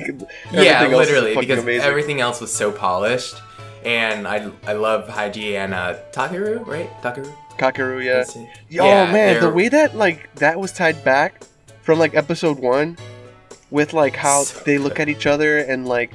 [0.51, 1.87] Yeah, literally, because amazing.
[1.87, 3.35] everything else was so polished,
[3.85, 6.89] and I I love Haiji and uh, Takeru, right?
[7.01, 7.31] Takeru.
[7.57, 8.17] Kakeru, yeah.
[8.17, 8.35] Let's.
[8.37, 11.43] Oh Yeah, man, the they're- way that like that was tied back
[11.81, 12.97] from like episode one,
[13.71, 15.03] with like how So they look good.
[15.03, 16.11] at each other and like,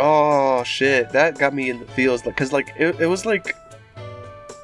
[0.00, 2.24] oh shit, that got me in the feels.
[2.26, 3.56] Like, cause like it, it was like,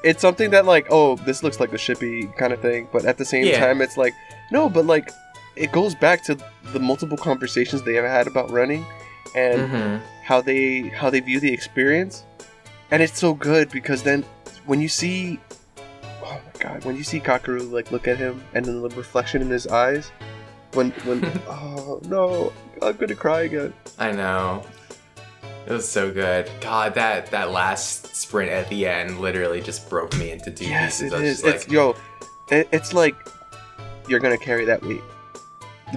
[0.03, 3.17] it's something that like, oh, this looks like a shippy kind of thing, but at
[3.17, 3.59] the same Yeah.
[3.59, 4.13] time, it's like,
[4.51, 5.11] no, but like,
[5.55, 6.37] it goes back to
[6.73, 8.85] the multiple conversations they have had about running,
[9.35, 10.05] and Mm-hmm.
[10.23, 12.23] how they how they view the experience
[12.91, 14.23] and it's so good because then
[14.65, 15.39] when you see
[16.23, 19.41] oh my god when you see kakeru like look at him and then the reflection
[19.41, 20.11] in his eyes
[20.73, 22.51] when when oh no
[22.81, 24.63] i'm gonna cry again I know.
[25.67, 26.49] It was so good.
[26.59, 31.01] God, that that last sprint at the end literally just broke me into two yes
[31.01, 31.13] pieces.
[31.13, 31.95] it I was is just like, it's yo
[32.49, 33.15] it, it's like
[34.07, 35.03] you're gonna carry that weight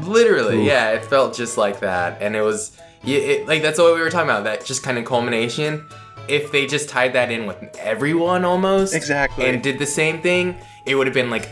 [0.02, 0.66] Literally, Oof.
[0.66, 4.00] yeah, it felt just like that, and it was, yeah, it, like that's what we
[4.00, 4.44] were talking about.
[4.44, 5.86] That just kind of culmination.
[6.26, 10.56] If they just tied that in with everyone almost, exactly and did the same thing,
[10.86, 11.48] it would have been like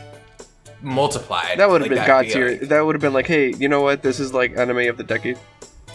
[0.80, 1.59] multiplied.
[1.59, 3.82] that would have like, been god tier that would have been like hey you know
[3.82, 5.38] what this is like anime of the decade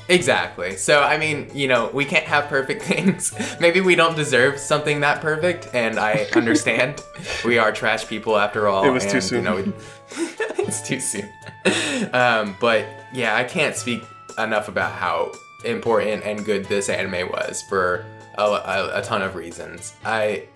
[0.09, 0.77] Exactly.
[0.77, 3.33] So I mean, you know, we can't have perfect things.
[3.59, 7.01] Maybe we don't deserve something that perfect, and I understand.
[7.43, 8.85] we are trash people after all.
[8.85, 9.43] It was too soon.
[9.43, 9.73] You know,
[10.57, 11.29] it's too soon.
[12.13, 14.03] Um, but yeah, I can't speak
[14.37, 15.31] enough about how
[15.67, 18.05] important and good this anime was for
[18.37, 19.93] a, a, a ton of reasons.
[20.03, 20.47] I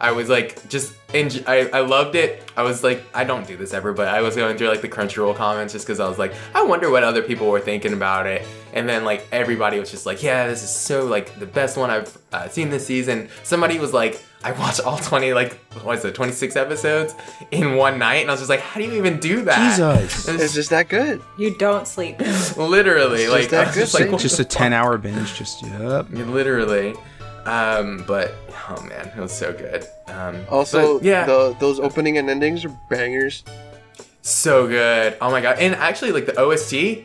[0.00, 2.50] I was like just enj- I, I loved it.
[2.56, 4.88] I was like I don't do this ever, but I was going through like the
[4.88, 8.26] Crunchyroll comments just because I was like I wonder what other people were thinking about
[8.26, 8.46] it.
[8.72, 11.88] And then like everybody was just like, yeah, this is so like the best one
[11.90, 13.30] I've uh, seen this season.
[13.42, 17.14] Somebody was like, I watched all twenty like what is it, twenty six episodes
[17.50, 19.76] in one night, and I was just like, how do you even do that?
[19.76, 20.28] Jesus.
[20.28, 22.20] It was it's just that good You don't sleep.
[22.56, 25.34] literally It's like just that I was just good, like Just a 10 hour binge.
[25.34, 26.06] Just, yep.
[26.12, 26.94] Yeah, literally.
[27.46, 28.34] Um, but
[28.68, 29.86] oh man, it was so good.
[30.08, 33.42] Um, also but, yeah, the those opening and endings are bangers
[34.26, 35.16] so good.
[35.20, 35.58] Oh my god!
[35.58, 37.04] And actually, like the OST,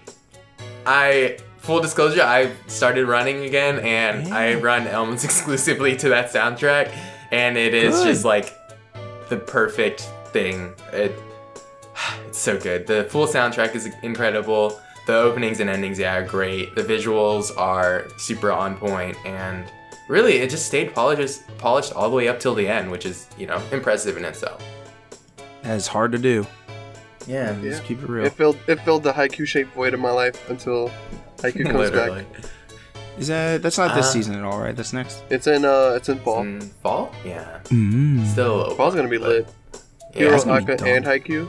[0.85, 6.91] I full disclosure, I started running again, and I run Elms exclusively to that soundtrack,
[7.31, 8.07] and it is Good.
[8.07, 8.57] just like
[9.29, 10.73] the perfect thing.
[10.91, 11.13] It
[12.27, 12.87] it's so good.
[12.87, 14.79] The full soundtrack is incredible.
[15.07, 16.75] The openings and endings, yeah, are great.
[16.75, 19.65] The visuals are super on point, and
[20.07, 23.27] really, it just stayed polished, polished all the way up till the end, which is
[23.37, 24.63] you know impressive in itself.
[25.63, 26.45] That is hard to do.
[27.27, 27.69] Yeah, Yeah.
[27.71, 28.25] Just keep it real.
[28.25, 30.89] It filled it filled the Haikyuu shaped void in my life until
[31.37, 32.23] Haikyuu comes literally.
[32.23, 32.43] back.
[33.19, 34.75] Is that that's not this Uh, season at all, right?
[34.75, 35.21] That's next.
[35.29, 36.41] It's in uh it's in fall.
[36.41, 38.25] In fall, yeah, Mm.
[38.31, 39.49] still a little Fall's gonna be but- lit.
[40.13, 41.47] Yeah, Hero that's Aka and Haikyuu.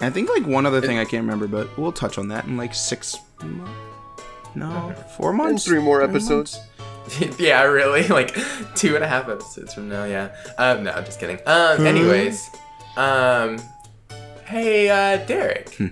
[0.00, 2.56] I think like one other thing I can't remember, but we'll touch on that in
[2.56, 3.16] like six.
[3.42, 3.70] Months?
[4.54, 5.64] No, four And months.
[5.64, 6.58] three more Three episodes.
[7.38, 8.34] yeah, really, like
[8.74, 10.04] two and a half episodes from now.
[10.04, 10.34] Yeah.
[10.58, 11.38] Um, no, just kidding.
[11.46, 12.48] Um, anyways,
[12.96, 13.58] um,
[14.44, 15.88] hey, uh, Derek, Hmm.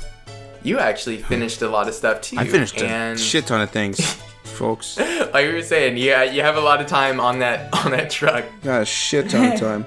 [0.62, 2.36] you actually finished a lot of stuff too.
[2.38, 4.00] I finished a shit ton of things,
[4.44, 4.98] folks.
[4.98, 8.10] like you were saying, yeah, you have a lot of time on that on that
[8.10, 8.44] truck.
[8.62, 9.86] Got a shit ton of time.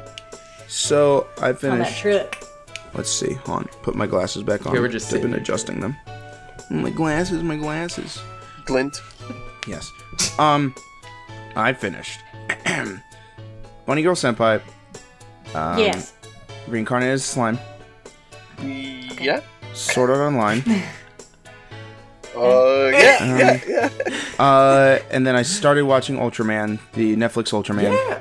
[0.67, 1.59] So I On that
[1.91, 2.05] finished.
[2.93, 3.33] Let's see.
[3.45, 3.65] Hold on.
[3.83, 4.71] Put my glasses back on.
[4.71, 5.95] Okay, we're just I've been adjusting them.
[6.69, 7.43] My glasses.
[7.43, 8.21] My glasses.
[8.65, 9.01] Glint.
[9.67, 9.91] Yes.
[10.39, 10.73] Um,
[11.55, 12.19] I finished.
[13.85, 14.61] Bunny Girl Senpai.
[15.53, 16.13] Um, yes.
[16.67, 17.57] Reincarnated as slime.
[18.61, 19.41] Yeah.
[19.73, 20.63] Sword Art Online.
[22.37, 23.89] Uh yeah, Um, yeah, yeah.
[24.43, 27.83] uh, and then I started watching Ultraman, the Netflix Ultraman.
[27.93, 28.19] Yeah.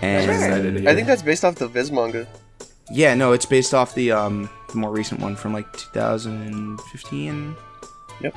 [0.00, 0.90] And excited to hear.
[0.90, 2.26] I think that's based off the Viz manga.
[2.90, 7.56] yeah, no, it's based off the um the more recent one from like 2015.
[8.20, 8.36] Yep.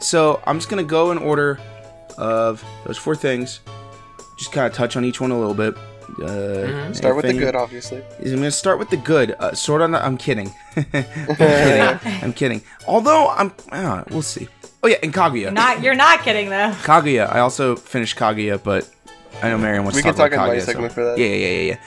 [0.00, 1.58] So I'm just gonna go in order
[2.18, 3.60] of those four things.
[4.36, 5.76] just kind of touch on each one a little bit.
[5.76, 6.56] Uh,
[6.86, 6.92] Mm-hmm.
[6.92, 8.02] Start with if the good, obviously.
[8.24, 9.34] I'm gonna start with the good.
[9.38, 9.92] Uh, sort of.
[9.94, 10.52] I'm kidding.
[10.76, 10.84] I'm
[11.36, 11.98] kidding.
[12.22, 12.62] I'm kidding.
[12.86, 14.48] Although I'm, uh, we'll see.
[14.82, 15.52] Oh yeah, and Kaguya.
[15.52, 16.70] Not you're not kidding though.
[16.84, 17.28] Kaguya.
[17.32, 18.88] I also finished Kaguya, but
[19.42, 20.62] I know Marion wants We to can talk, talk about Kaguya.
[20.62, 20.94] segment so.
[20.94, 21.18] for that.
[21.18, 21.78] Yeah, yeah, yeah, yeah.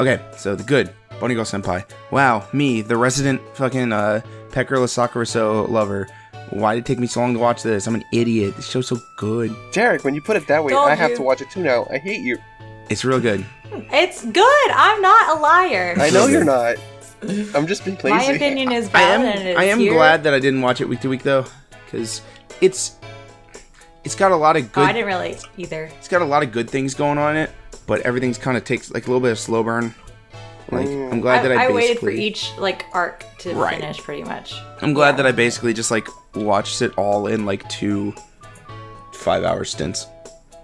[0.00, 0.92] Okay, so the good.
[1.18, 1.84] Bunny Girl Senpai.
[2.12, 4.20] Wow, me, the resident fucking uh,
[4.50, 6.06] Peckerless Sakura so lover.
[6.50, 7.86] Why did it take me so long to watch this?
[7.86, 8.56] I'm an idiot.
[8.56, 9.54] This show's so good.
[9.72, 11.16] Derek, when you put it that way, Told I have you.
[11.16, 11.86] to watch it too now.
[11.90, 12.38] I hate you.
[12.88, 13.44] It's real good.
[13.92, 14.70] It's good.
[14.70, 15.94] I'm not a liar.
[15.98, 16.76] I know you're not.
[17.54, 18.10] I'm just being lazy.
[18.10, 19.22] My opinion is I am.
[19.22, 19.92] valid and it's I am here.
[19.94, 21.44] glad that I didn't watch it week to week though,
[21.84, 22.22] because
[22.60, 22.96] it's
[24.04, 24.84] it's got a lot of Oh, good.
[24.88, 25.90] I didn't really either.
[25.98, 27.50] it's got a lot of good things going on in it,
[27.86, 29.92] but everything's kind of takes like a little bit of slow burn.
[30.70, 31.12] Like Mm.
[31.12, 33.80] I'm glad that I, I, waited for each like arc to Right.
[33.80, 34.54] finish pretty much.
[34.82, 38.14] I'm glad that I basically just like watched it all in like two
[39.12, 40.06] five hour stints.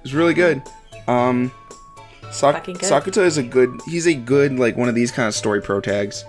[0.05, 0.63] It's really good.
[1.09, 1.51] Um
[2.31, 2.77] Sak- good.
[2.77, 5.81] Sakuta is a good he's a good like one of these kind of story pro
[5.81, 6.25] tags.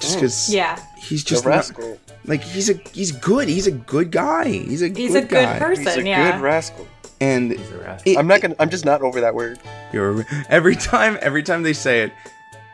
[0.00, 0.78] Just cuz Yeah.
[0.98, 1.98] he's just not, rascal.
[2.24, 3.48] like he's a he's good.
[3.48, 4.48] He's a good guy.
[4.48, 5.58] He's a He's good a good guy.
[5.58, 5.84] person.
[5.84, 6.32] He's a yeah.
[6.32, 6.86] good rascal.
[7.20, 8.12] And He's a rascal.
[8.12, 8.56] it- I'm not gonna.
[8.58, 9.60] I'm just not over that word.
[9.92, 12.12] You're, every time, every time they say it,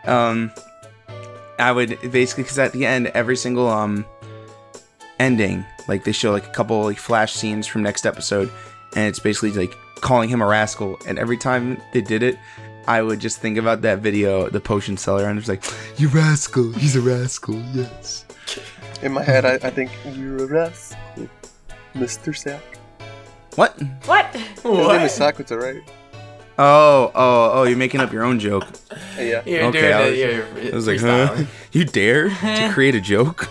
[0.08, 0.50] um,
[1.58, 4.06] I would basically because at the end, every single um
[5.18, 8.50] ending, like they show like a couple like flash scenes from next episode,
[8.96, 10.98] and it's basically like calling him a rascal.
[11.06, 12.38] And every time they did it,
[12.86, 15.64] I would just think about that video, the potion seller, and it's like,
[15.98, 16.72] "You rascal!
[16.72, 17.56] He's a rascal!
[17.74, 18.24] Yes."
[19.02, 20.98] In my head, I, I think you're a rascal,
[21.94, 22.36] Mr.
[22.36, 22.62] Sack.
[23.54, 23.80] What?
[24.06, 24.26] What?
[24.34, 25.82] His name is Sakuta, right?
[26.60, 27.62] Oh, oh, oh!
[27.64, 28.66] You're making up your own joke.
[29.16, 29.42] Yeah.
[29.46, 30.10] You're Okay, doing I it.
[30.10, 30.18] was-
[30.64, 31.28] You're I was like, huh?
[31.28, 31.46] freestyling.
[31.72, 33.48] You dare to create a joke?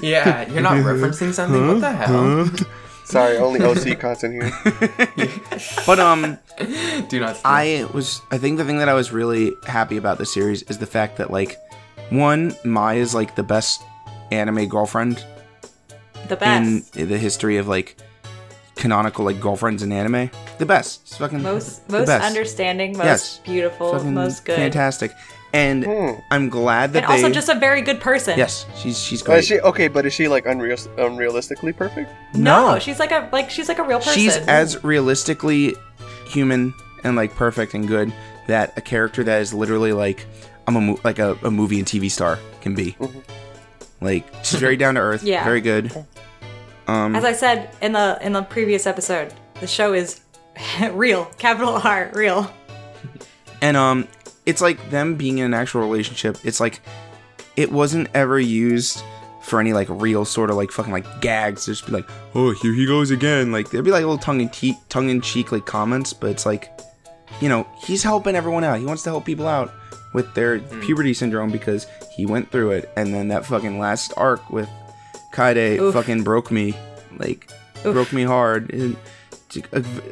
[0.00, 1.66] Yeah, you're not referencing something.
[1.66, 2.48] What the hell?
[3.04, 4.52] Sorry, only OC content here.
[5.86, 6.38] But um.
[7.08, 7.36] Do not.
[7.36, 7.42] steal.
[7.44, 10.78] I was I think the thing that I was really happy about the series is
[10.78, 11.56] the fact that like
[12.10, 13.82] one, Mai is like the best
[14.30, 15.24] anime girlfriend
[16.28, 16.96] The best.
[16.96, 17.96] in the history of like
[18.76, 20.30] canonical like girlfriends in anime.
[20.58, 21.00] The best.
[21.02, 22.24] It's fucking most most best.
[22.24, 23.38] understanding, most Yes.
[23.38, 24.56] beautiful, Fucking most good.
[24.56, 25.12] Fantastic.
[25.52, 26.10] And Hmm.
[26.30, 28.36] I'm glad that And also just a very good person.
[28.38, 29.38] Yes, she's she's great.
[29.38, 29.88] is she okay?
[29.88, 32.10] But is she like unreal, unrealistically perfect?
[32.34, 34.12] No, she's like a like she's like a real person.
[34.14, 35.74] She's as realistically
[36.26, 38.12] human and like perfect and good
[38.46, 40.26] that a character that is literally like
[40.66, 42.92] I'm a mo- like a, a movie and TV star can be.
[43.00, 43.22] Mhm.
[44.02, 45.44] Like she's very down to earth, Yeah.
[45.44, 45.92] very good.
[46.86, 50.20] Um, As I said in the in the previous episode, the show is
[50.92, 52.50] real, capital R, real.
[53.62, 54.08] and um,
[54.48, 56.38] it's like them being in an actual relationship.
[56.42, 56.80] It's like
[57.54, 59.02] it wasn't ever used
[59.42, 61.66] for any like real sort of like fucking like gags.
[61.66, 63.52] Just be like, oh, here he goes again.
[63.52, 66.46] Like there'd be like little tongue in cheek, tongue in cheek like comments, but it's
[66.46, 66.72] like,
[67.42, 68.78] you know, he's helping everyone out.
[68.78, 69.70] He wants to help people out
[70.14, 70.80] with their hmm.
[70.80, 71.86] puberty syndrome because
[72.16, 72.90] he went through it.
[72.96, 74.70] And then that fucking last arc with
[75.34, 75.92] Kaede Oof.
[75.92, 76.74] fucking broke me,
[77.18, 77.50] like
[77.84, 77.92] Oof.
[77.92, 78.72] broke me hard.
[78.72, 78.96] And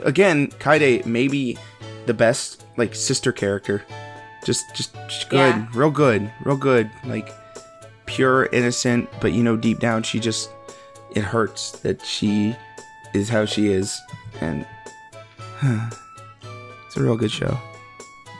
[0.03, 1.57] again, Kaede maybe
[2.05, 3.83] the best like sister character.
[4.47, 5.67] Just, just, just good, Yeah.
[5.75, 6.89] real good, real good.
[7.05, 7.29] Like
[8.07, 10.49] pure innocent, but you know deep down she just
[11.17, 12.55] it hurts that she
[13.13, 13.99] is how she is,
[14.41, 14.65] and
[16.87, 17.59] it's a real good show.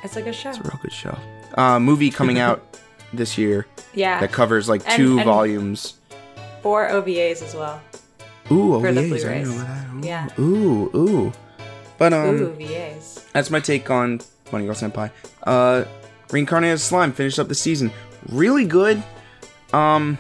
[0.05, 0.51] It's like a show.
[0.51, 1.19] It's a real good show.
[1.57, 2.63] Uh, movie coming out
[3.13, 5.95] this year Yeah, that covers like And- two and- volumes.
[6.63, 7.81] four OVAs as well.
[8.53, 9.87] Ooh, OVAs, I know that.
[9.95, 10.29] Ooh, Yeah.
[10.39, 11.33] Ooh, ooh.
[11.99, 13.25] But um, Ooh, VAs.
[13.33, 14.21] That's my take on
[14.51, 15.11] Bunny Girl Senpai.
[15.43, 15.85] Uh,
[16.31, 17.91] Reincarnated Slime finished up the season.
[18.29, 19.03] Really good.
[19.73, 20.19] Um,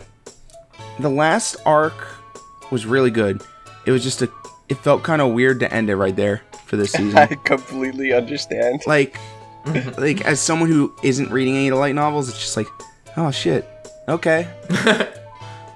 [1.00, 1.94] the last arc
[2.70, 3.42] was really good.
[3.86, 4.30] It was just a.
[4.68, 7.16] It felt kind of weird to end it right there for this season.
[7.16, 8.82] I completely understand.
[8.86, 9.16] like,
[9.98, 12.66] like as someone who isn't reading any of the light novels, it's just like,
[13.16, 13.68] oh shit,
[14.08, 14.48] okay.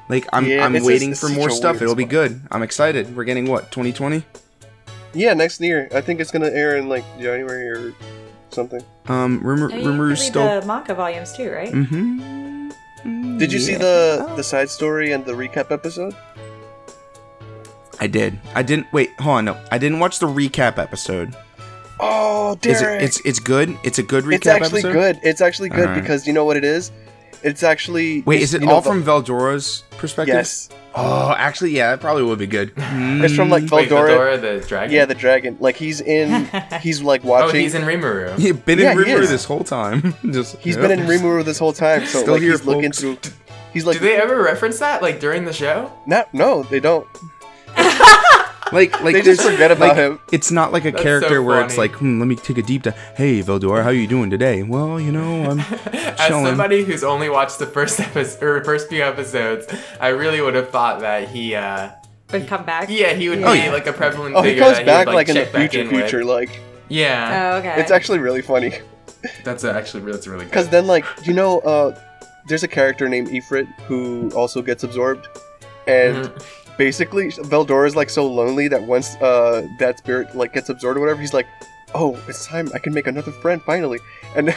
[0.09, 1.80] Like I'm, Yeah, I'm waiting just- for more stuff.
[1.80, 2.40] It'll be good.
[2.51, 3.14] I'm excited.
[3.14, 4.24] We're getting what 2020.
[5.14, 5.88] Yeah, next year.
[5.94, 7.94] I think it's gonna air in like January or
[8.53, 8.82] something.
[9.07, 10.61] Um, rumor, Oh, you rumors still.
[10.61, 11.72] the manga volumes too, right?
[11.72, 13.38] Mm-hmm.
[13.38, 16.14] Did you see the the side story and the recap episode?
[17.98, 18.38] I did.
[18.55, 18.86] I didn't.
[18.92, 19.44] Wait, hold on.
[19.46, 21.34] No, I didn't watch the recap episode.
[21.98, 23.03] Oh, Is Derek!
[23.03, 23.05] it?
[23.05, 23.76] It's it's good.
[23.84, 24.92] It's a good recap It's actually episode.
[24.92, 25.20] good.
[25.22, 26.03] It's actually good Alright.
[26.03, 26.92] because you know what it is.
[27.43, 30.34] It's actually Wait, it's- is it you know all the- from Veldora's perspective?
[30.34, 32.72] Yes, Oh, actually, yeah, that probably would be good.
[32.76, 33.70] it's from like Mm.
[33.70, 34.41] Wait, Veldora.
[34.41, 34.93] The dragon.
[34.95, 35.57] Yeah, the dragon.
[35.61, 36.49] Like he's in.
[36.82, 37.43] He's like watching.
[37.43, 37.61] Oh, watching.
[37.61, 38.36] he's in Rimuru.
[38.38, 40.14] He's been Yeah, in he Rimuru this whole time.
[40.32, 40.88] Just He's yep.
[40.88, 43.01] been in Rimuru this whole time, so Still like here, he's looking folks.
[43.01, 43.18] through.
[43.72, 45.93] He's like, Do they ever reference that like during the show?
[46.07, 47.07] no, no, they don't.
[48.72, 50.20] Like, like They just forget about like, him.
[50.32, 52.62] It's not like a That's character so where it's like, hmm, let me take a
[52.62, 52.96] deep dive.
[53.16, 54.62] Hey, Veldor, how are you doing today?
[54.62, 55.60] Well, you know, I'm
[55.92, 56.46] As chilling.
[56.46, 59.66] somebody who's only watched the first episode or first few episodes,
[60.00, 61.90] I really would have thought that he, uh,
[62.32, 62.88] Would come back.
[62.90, 63.72] yeah, he would Oh, be yeah.
[63.72, 65.70] like a prevalent Oh, he figure comes that back would, like in the check back
[65.72, 66.00] future, with.
[66.02, 66.24] future.
[66.24, 67.80] Like Yeah, Oh, okay.
[67.80, 68.72] it's actually really funny.
[69.44, 70.50] that's actually that's really good.
[70.50, 71.98] Because then, like, you know, uh,
[72.48, 75.26] there's a character named Ifrit who also gets absorbed,
[75.86, 76.42] and Mhm.
[76.80, 81.00] Basically, Veldor is like so lonely that once uh, that spirit like gets absorbed or
[81.00, 81.46] whatever, he's like,
[81.94, 82.70] "Oh, it's time!
[82.72, 83.98] I can make another friend finally!"
[84.34, 84.54] And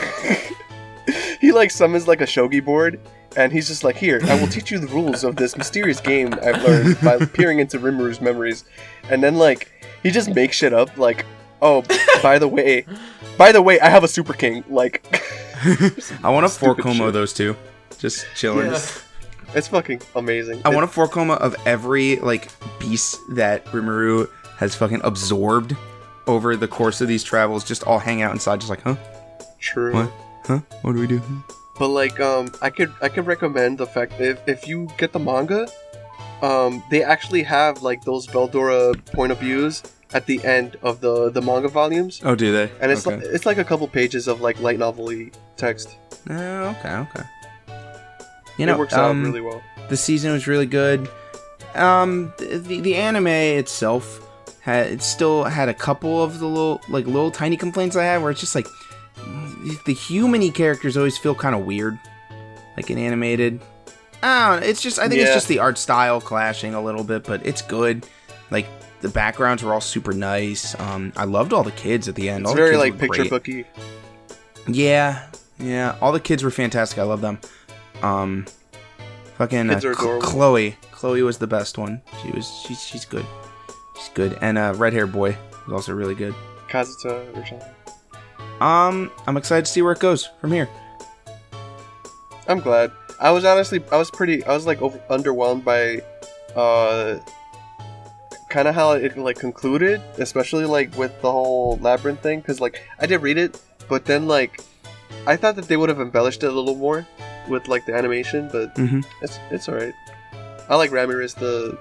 [1.41, 3.01] he like summons like a shogi board,
[3.35, 6.33] and he's just like, "Here, I will teach you the rules of this mysterious game
[6.41, 8.63] I've learned by peering into Rimuru memories,"
[9.09, 9.69] and then like
[10.01, 11.25] he just makes shit up like.
[11.61, 11.83] Oh,
[12.23, 12.85] by the way,
[13.37, 14.63] by the way, I have a super king.
[14.69, 15.03] Like,
[16.23, 17.13] I want a four Stupid koma of shit.
[17.13, 17.57] those two.
[17.99, 18.71] Just chilling.
[18.71, 18.79] Yeah.
[19.55, 20.61] It's fucking amazing.
[20.65, 22.49] I want a four koma of every like
[22.79, 24.27] beast that Rimuru
[24.57, 25.75] has fucking absorbed
[26.27, 27.63] over the course of these travels.
[27.63, 28.95] Just all hang out inside, just like, huh,
[29.59, 29.93] True.
[29.93, 30.11] what,
[30.45, 31.21] huh, what do we do?
[31.77, 35.19] But like, um, I could I could recommend the fact if, if you get the
[35.19, 35.67] manga,
[36.41, 39.83] um, they actually have like those Veldora point of views
[40.13, 42.71] at the end of the the manga volumes, Oh, do they?
[42.79, 43.17] and it's okay.
[43.17, 45.11] like it's like a couple pages of like light novel
[45.57, 45.95] text.
[46.29, 46.35] Oh,
[46.79, 47.23] okay, okay.
[48.57, 49.63] You know, it works um, out really well.
[49.89, 51.09] the season was really good.
[51.75, 54.19] Um, the the anime itself
[54.61, 58.21] had it still had a couple of the little like little tiny complaints I had
[58.21, 58.67] where it's just like
[59.85, 61.97] the humany characters always feel kind of weird,
[62.77, 63.59] like in animated.
[64.21, 64.67] I don't know.
[64.67, 67.61] It's just I think it's just the art style clashing a little bit, but it's
[67.61, 68.05] good.
[68.51, 68.67] Like
[69.01, 70.79] the backgrounds were all super nice.
[70.79, 72.41] Um, I loved all the kids at the end.
[72.41, 73.29] It's all the very kids like picture great.
[73.29, 73.65] booky.
[74.67, 75.27] Yeah,
[75.59, 75.97] yeah.
[76.01, 76.99] All the kids were fantastic.
[76.99, 77.39] I love them.
[78.03, 78.45] Um,
[79.37, 80.21] fucking uh, Kids are Ch- adorable.
[80.27, 80.75] Chloe.
[80.91, 82.01] Chloe was the best one.
[82.21, 82.47] She was.
[82.67, 83.25] She's she's good.
[83.97, 84.37] She's good.
[84.41, 85.35] And uh, red hair boy
[85.65, 86.35] was also really good.
[86.69, 87.69] Kazuto or something.
[88.61, 90.69] Um, I'm excited to see where it goes from here.
[92.47, 92.91] I'm glad.
[93.19, 96.01] I was honestly I was pretty I was like over, underwhelmed by
[96.59, 97.19] uh
[98.49, 102.81] kind of how it like concluded, especially like with the whole labyrinth thing cuz like
[102.99, 104.59] I did read it, but then like
[105.25, 107.07] I thought that they would have embellished it a little more
[107.49, 109.01] with like the animation, but Mm-hmm.
[109.21, 109.93] it's it's all right.
[110.69, 111.77] I like Ramiris the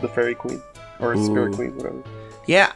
[0.00, 0.60] the fairy queen
[1.00, 2.02] or spirit queen whatever.
[2.46, 2.72] Yeah.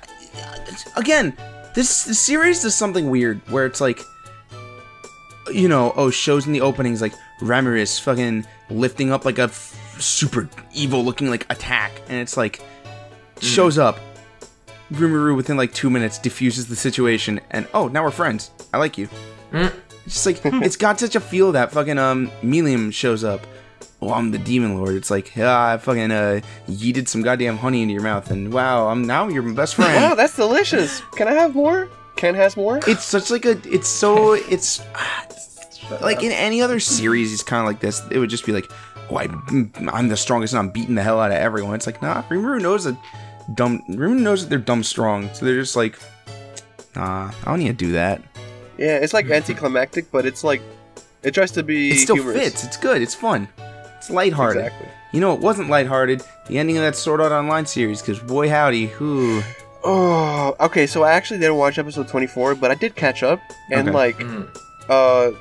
[0.96, 1.36] Again,
[1.74, 4.00] this, this series does something weird where it's like,
[5.52, 9.76] you know, oh, shows in the openings like Ramiris fucking lifting up like a f-
[10.00, 12.62] super evil looking like attack, and it's like
[13.40, 13.98] shows up.
[14.92, 18.50] Rimuru within like two minutes diffuses the situation, and oh, now we're friends.
[18.74, 19.08] I like you.
[19.50, 19.72] Mm.
[20.06, 23.46] It's just like it's got such a feel that fucking um Milim shows up.
[24.00, 24.96] Oh, I'm the demon lord.
[24.96, 28.88] It's like, yeah, I fucking uh yeeted some goddamn honey into your mouth, and wow,
[28.88, 29.94] I'm now your best friend.
[29.94, 31.00] Wow, that's delicious.
[31.12, 31.88] Can I have more?
[32.16, 32.78] Ken has more?
[32.86, 34.80] it's such like a it's so it's
[36.00, 38.70] like in any other series it's kind of like this it would just be like
[39.10, 39.24] oh I,
[39.92, 42.62] i'm the strongest and i'm beating the hell out of everyone it's like nah rimuru
[42.62, 42.96] knows that
[43.54, 45.98] dumb rimuru knows that they're dumb strong so they're just like
[46.94, 48.22] nah i don't need to do that
[48.78, 50.62] Yeah, it's like anticlimactic, but it's like
[51.22, 52.40] it tries to be it still humorous.
[52.40, 53.46] fits it's good it's fun
[53.96, 54.88] it's lighthearted Exactly.
[55.12, 58.48] you know it wasn't lighthearted the ending of that sword art online series because boy
[58.48, 59.40] howdy who
[59.84, 60.86] Oh, okay.
[60.86, 63.40] So I actually didn't watch episode 24, but I did catch up.
[63.72, 63.90] And Okay.
[63.96, 64.46] like, Mhm.
[64.88, 65.32] uh,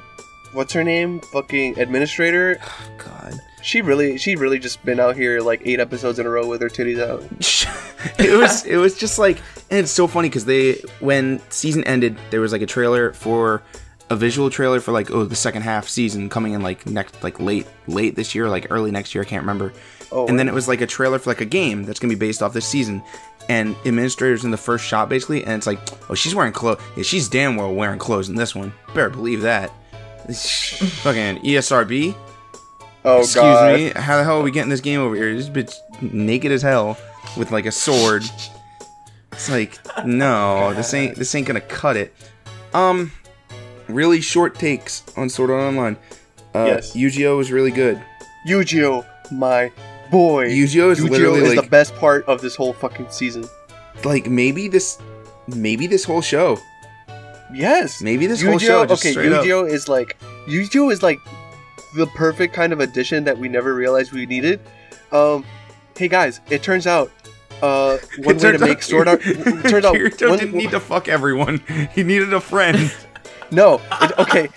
[0.53, 1.19] what's her name?
[1.31, 2.57] Fucking administrator.
[2.97, 6.47] god She really, she really just been out here like eight episodes in a row
[6.47, 7.21] with her titties out.
[8.19, 9.37] it was it was just like
[9.69, 13.61] and it's so funny because they when season ended there was like a trailer for
[14.09, 17.39] a visual trailer for like oh the second half season coming in like next like
[17.39, 19.73] late late this year like early next year I can't remember.
[20.11, 22.19] Oh, and then it was like a trailer for like a game that's gonna be
[22.19, 23.01] based off this season.
[23.49, 27.03] And administrators in the first shot basically and it's like oh she's wearing clothes yeah
[27.03, 28.73] she's damn well wearing clothes in this one.
[28.87, 29.69] Better believe that.
[31.03, 32.15] Fucking ESRB
[33.05, 33.75] oh excuse god.
[33.79, 36.61] me how the hell are we getting this game over here this bitch naked as
[36.61, 36.97] hell
[37.37, 38.23] with like a sword
[39.31, 42.13] it's like no this ain't this ain't gonna cut it
[42.73, 43.11] um
[43.87, 45.97] really short takes on sword art online
[46.53, 46.95] uh Yes.
[46.95, 48.01] yu-gi-oh was really good
[48.45, 49.71] Yu-Gi-Oh, my
[50.09, 50.47] boy.
[50.47, 53.45] yu-gi-oh is Yu-Gi-Oh literally is like the best part of this whole fucking season.
[54.03, 54.97] like maybe this
[55.47, 56.57] maybe this whole show
[57.53, 58.01] Yes.
[58.01, 58.67] maybe this whole Yu-Gi-Oh.
[58.83, 61.19] show just okay, straight up Yu-Gi-Oh is like Yu-Gi-Oh is like
[61.95, 64.59] the perfect kind of addition that we never realized we needed.
[65.11, 65.45] Um,
[65.97, 67.11] hey guys, it turns out
[67.61, 70.79] uh one way to make sword art it turns out Kirito one- didn't need to
[70.79, 71.59] fuck everyone
[71.93, 72.91] he needed a friend
[73.51, 74.47] no it, okay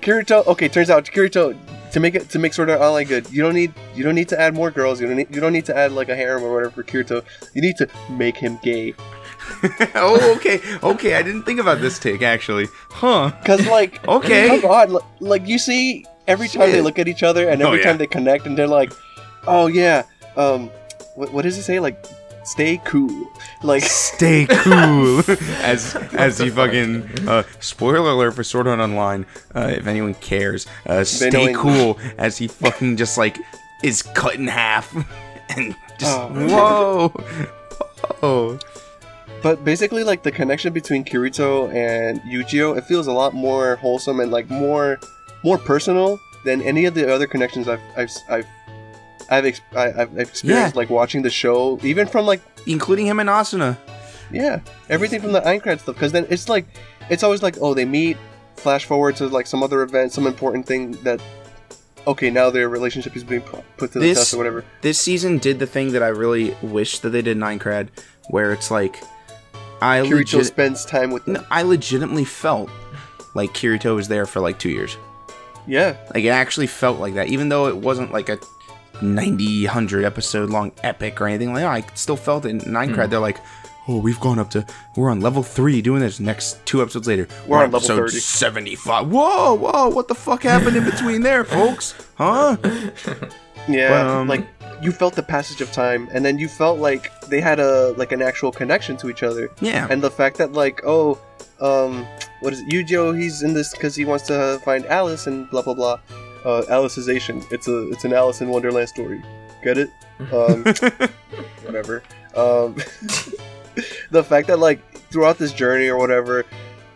[0.00, 1.58] Kirito okay turns out Kirito
[1.92, 4.28] to make it to make Sword Art Online good, you don't need you don't need
[4.28, 5.00] to add more girls.
[5.00, 7.24] You don't need you don't need to add like a harem or whatever for Kirito.
[7.54, 8.94] You need to make him gay.
[9.94, 11.14] oh, okay, okay.
[11.14, 12.66] I didn't think about this take actually.
[12.90, 13.32] Huh?
[13.44, 14.60] Cause like Okay.
[14.60, 17.66] come on, li- like you see every time they look at each other and Oh,
[17.68, 17.86] every yeah.
[17.86, 18.92] time they connect and they're like,
[19.46, 20.04] oh yeah,
[20.36, 20.70] um,
[21.16, 21.80] what, what does he say?
[21.80, 22.04] Like,
[22.44, 23.26] stay cool.
[23.62, 23.82] Like,
[24.14, 25.20] Stay cool.
[25.62, 29.26] as as you fucking uh, spoiler alert for Sword Art Online.
[29.54, 31.98] Uh, if anyone cares, uh, stay knowing- cool.
[32.18, 33.36] As he fucking just like
[33.82, 34.94] is cut in half
[35.56, 36.28] and just Oh.
[36.48, 37.08] whoa,
[38.20, 38.58] whoa.
[39.42, 44.20] but basically like the connection between Kirito and Eugeo, it feels a lot more wholesome
[44.20, 44.98] and like more
[45.44, 48.46] more personal than any of the other connections I've I've I've
[49.30, 50.78] I've, ex- I, I've experienced Yeah.
[50.78, 53.76] like watching the show, even from like including him and Asuna.
[54.32, 55.94] Yeah, everything from the Aincrad stuff.
[55.96, 56.66] Because then it's like,
[57.10, 58.16] it's always like, oh, they meet,
[58.56, 61.20] flash forward to like some other event, some important thing that,
[62.06, 64.64] okay, now their relationship is being put to the This- test or whatever.
[64.80, 67.88] This season did the thing that I really wish that they did in Aincrad,
[68.30, 69.02] where it's like
[69.82, 71.34] I Kirito legit, spends time with them.
[71.34, 72.70] no, I legitimately felt
[73.34, 74.96] like Kirito was there for like two years.
[75.68, 78.38] Yeah, Like it actually felt like that, even though it wasn't like a
[79.02, 81.70] 90, 100 episode long epic or anything like that.
[81.70, 83.10] I still felt it in Aincrad.
[83.10, 83.38] They're like,
[83.86, 84.66] oh, we've gone up to,
[84.96, 86.20] we're on level three doing this.
[86.20, 88.18] Next two episodes later, We're on level episode 30.
[88.18, 89.10] 75.
[89.10, 91.94] Whoa, whoa, what the fuck happened in between there, folks?
[92.16, 92.56] Huh?
[93.68, 93.88] yeah.
[93.90, 94.46] But, um, like
[94.82, 98.12] you felt the passage of time, and then you felt like they had a like
[98.12, 99.50] an actual connection to each other.
[99.60, 99.86] Yeah.
[99.90, 101.18] And the fact that like, oh,
[101.60, 102.06] um,
[102.40, 102.68] what is it?
[102.68, 103.18] Eugeo?
[103.18, 106.00] He's in this because he wants to find Alice and blah blah blah.
[106.44, 107.44] Uh, Alicization.
[107.52, 109.22] It's a it's an Alice in Wonderland story.
[109.62, 109.90] Get it?
[110.32, 110.64] Um,
[111.64, 112.02] whatever.
[112.34, 112.74] Um,
[114.10, 114.80] the fact that like
[115.10, 116.46] throughout this journey or whatever,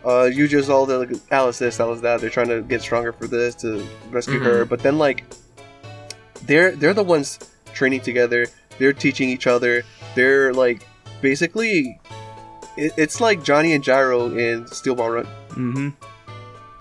[0.05, 2.21] uh, just all the like, Alice this, Alice that.
[2.21, 5.25] They're trying to get stronger for this to rescue her, but then like
[6.43, 7.39] they're they're the ones
[7.73, 8.47] training together.
[8.79, 9.83] They're teaching each other.
[10.15, 10.87] They're like
[11.21, 11.99] basically.
[12.77, 15.89] It, it's like Johnny and Gyro in Steel Ball Run, mm-hmm.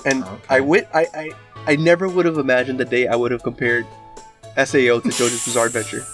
[0.06, 0.42] and Okay.
[0.48, 1.30] I wit I, I
[1.66, 3.86] I never would have imagined the day I would have compared
[4.56, 6.04] Sao to JoJo's Bizarre Adventure.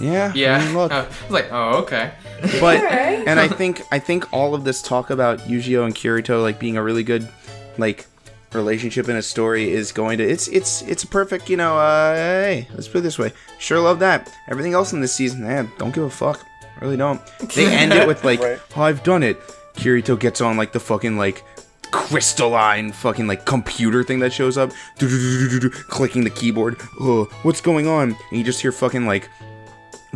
[0.00, 0.32] Yeah.
[0.34, 0.58] Yeah.
[0.58, 0.92] I mean, look.
[0.92, 2.12] Uh, I was like, oh, okay.
[2.60, 3.26] but Alright.
[3.26, 6.76] and I think I think all of this talk about Eugeo and Kirito like being
[6.76, 7.28] a really good
[7.78, 8.06] like
[8.52, 12.14] relationship in a story is going to it's it's it's a perfect you know uh
[12.14, 15.70] hey let's put it this way sure love that everything else in this season man
[15.78, 16.44] don't give a fuck
[16.80, 17.20] really don't
[17.54, 18.58] they end it with like Right.
[18.76, 19.38] oh I've done it
[19.74, 21.44] Kirito gets on like the fucking like
[21.90, 24.70] crystalline fucking like computer thing that shows up
[25.88, 29.28] clicking the keyboard oh what's going on and you just hear fucking like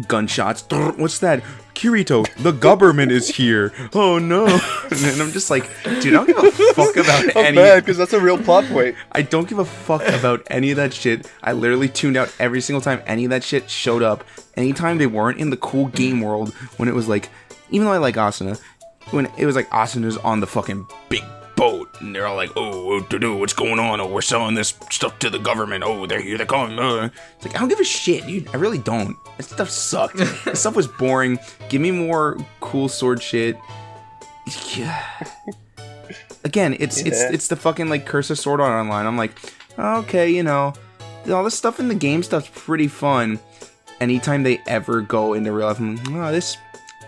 [0.09, 0.65] gunshots.
[0.97, 1.41] What's that?
[1.75, 3.73] Kirito, the government is here.
[3.95, 4.47] Oh no.
[4.91, 7.57] And I'm just like, dude, I don't give a fuck about I'm any.
[7.59, 8.97] mad because that's a real plot point.
[9.12, 11.31] I don't give a fuck about any of that shit.
[11.45, 14.25] I literally tuned out every single time any of that shit showed up.
[14.57, 17.29] Anytime they weren't in the cool game world, when it was like,
[17.71, 18.61] even though I like Asuna,
[19.11, 21.25] when it was like Asuna's on the fucking big
[21.57, 23.37] boat, and they're all like, oh, what to do?
[23.37, 24.01] What's going on?
[24.01, 25.85] Oh, we're selling this stuff to the government.
[25.85, 26.37] Oh, they're here.
[26.37, 26.79] They're coming.
[26.79, 27.11] Uh.
[27.37, 28.49] It's like I don't give a shit, dude.
[28.53, 29.17] I really don't.
[29.37, 30.17] That stuff sucked.
[30.45, 31.39] that stuff was boring.
[31.69, 33.59] Give me more cool sword shit.
[34.77, 35.05] Yeah.
[36.45, 39.07] Again, it's it's it's the fucking like Curse of Sword Art Online.
[39.07, 39.33] I'm like,
[39.79, 40.75] okay, you know,
[41.31, 43.39] all this stuff in the game stuff's pretty fun.
[44.01, 46.57] Anytime they ever go into real life, I'm like, oh, this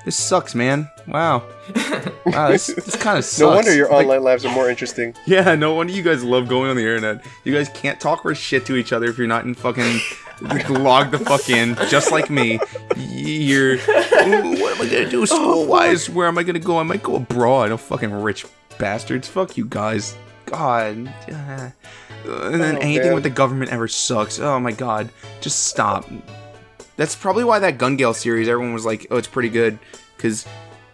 [0.05, 0.89] this sucks, man.
[1.09, 1.43] Wow,
[2.27, 3.41] wow, this this kind of sucks.
[3.41, 5.15] No wonder your Like, online lives are more interesting.
[5.27, 7.25] yeah, no wonder you guys love going on the internet.
[7.45, 9.99] You guys can't talk or shit to each other if you're not in fucking
[10.71, 12.61] log the fuck in, just like me.
[12.97, 16.09] You're, what am I gonna do school wise?
[16.09, 16.79] Where am I gonna go?
[16.79, 17.73] I might go abroad.
[17.73, 18.47] Oh, fucking rich
[18.79, 19.27] bastards.
[19.29, 20.17] Fuck you guys.
[20.47, 21.13] God.
[21.31, 21.71] Uh,
[22.27, 23.15] And then Oh, anything man.
[23.15, 24.41] with the government ever sucks.
[24.41, 25.11] Oh my god.
[25.41, 26.09] Just stop.
[26.97, 29.79] That's probably why that Gun Gale series, everyone was like, oh, it's pretty good.
[30.17, 30.47] Because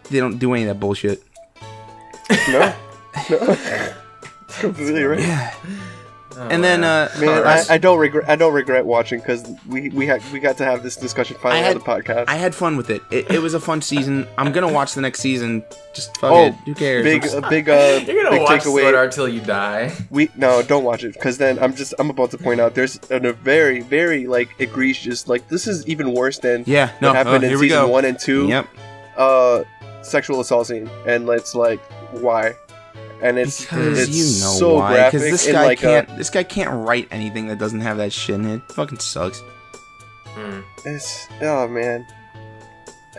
[0.09, 1.23] they don't do any of that bullshit.
[2.49, 2.73] No,
[3.29, 3.93] no,
[4.59, 5.19] completely right.
[5.19, 5.53] Yeah.
[6.37, 7.03] Oh, And then, wow.
[7.15, 8.27] uh, Man, I, I don't regret.
[8.29, 11.61] I don't regret watching because we we had we got to have this discussion finally
[11.63, 12.25] had- on the podcast.
[12.27, 13.01] I had fun with it.
[13.11, 13.29] it.
[13.31, 14.27] It was a fun season.
[14.37, 15.63] I'm gonna watch the next season.
[15.93, 16.53] Just fuck Oh, it.
[16.65, 17.03] Who cares?
[17.03, 18.81] big I'm- a big uh You're gonna big watch takeaway.
[18.81, 19.91] Sword Art till you die.
[20.09, 22.99] We no, don't watch it because then I'm just I'm about to point out there's
[23.11, 26.91] an, a very very like egregious like this is even worse than yeah.
[27.01, 27.09] No.
[27.09, 27.87] what happened uh, in season go.
[27.87, 28.47] one and two.
[28.47, 28.67] Yep.
[29.17, 29.63] Uh,
[30.01, 31.79] sexual assault scene, and it's like
[32.13, 32.53] why,
[33.23, 35.05] and it's Because it's you know so why.
[35.05, 36.09] Because this guy like can't.
[36.11, 38.61] a This guy can't write anything that doesn't have that shit in it.
[38.71, 39.41] Fucking sucks.
[40.35, 40.63] Mm.
[40.85, 42.05] it's oh man.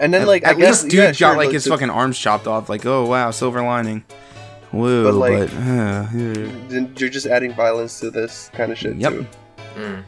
[0.01, 1.71] And then At- like at I guess least dude yeah, got sure, like his the-
[1.71, 2.69] fucking arms chopped off.
[2.69, 4.05] Like oh wow, silver lining.
[4.73, 6.87] Whoa, But, like- but, uh, yeah.
[6.97, 9.13] you're just adding violence to this kind of shit Yep.
[9.13, 9.27] too.
[9.77, 10.03] Mm.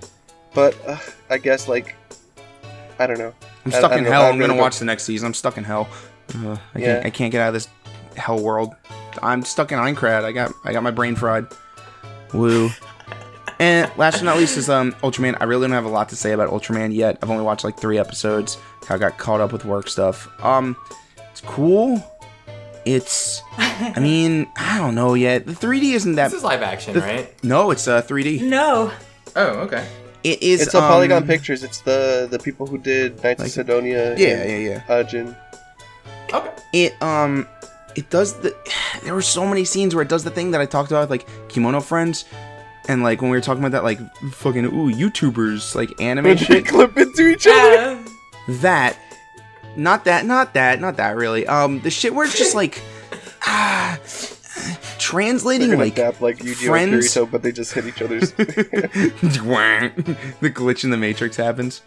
[0.54, 0.98] But uh,
[1.30, 1.94] I guess like
[2.98, 3.32] I don't know.
[3.64, 4.22] I'm stuck I in don't hell.
[4.22, 5.26] I'd I'm gonna watch the next season.
[5.26, 5.88] I'm stuck in hell.
[6.34, 6.94] Uh, I Yeah.
[6.94, 7.06] can't.
[7.06, 7.68] I can't get out of this
[8.16, 8.74] hell world.
[9.22, 10.24] I'm stuck in Aincrad.
[10.24, 10.52] I got.
[10.64, 11.46] I got my brain fried.
[12.32, 12.70] Woo.
[13.58, 15.36] And last but not least is um Ultraman.
[15.40, 17.18] I really don't have a lot to say about Ultraman yet.
[17.22, 18.58] I've only watched like three episodes.
[18.90, 20.28] I got caught up with work stuff.
[20.44, 20.76] Um,
[21.30, 22.02] it's cool.
[22.84, 23.42] It's.
[23.58, 25.46] I mean, I don't know yet.
[25.46, 26.28] The 3D isn't that.
[26.28, 27.44] This is live action, the- right?
[27.44, 28.42] No, it's uh 3D.
[28.42, 28.92] No.
[29.34, 29.86] Oh, okay.
[30.22, 30.60] It is.
[30.60, 31.62] It's a um, Polygon Pictures.
[31.64, 34.16] It's the the people who did Knights like- of Sidonia.
[34.18, 35.02] Yeah, and yeah, yeah.
[35.02, 35.36] Ajin.
[36.34, 36.50] Okay.
[36.72, 37.46] it um
[37.96, 38.54] it does the
[39.02, 41.10] there were so many scenes where it does the thing that I talked about with,
[41.10, 42.24] like Kemono Friends
[42.88, 43.98] and like when we were talking about that like
[44.32, 47.98] fucking ooh YouTubers like anime shit clip into each other.
[48.48, 48.96] That
[49.76, 52.80] not that not that not that really um the shit where it's just like
[53.42, 53.98] ah
[54.98, 56.68] translating like adapt like Yu-Gi-Oh!
[56.68, 58.32] friends- Kirito, but they just hit each other's.
[58.36, 58.46] the
[60.42, 61.82] glitch in the matrix happens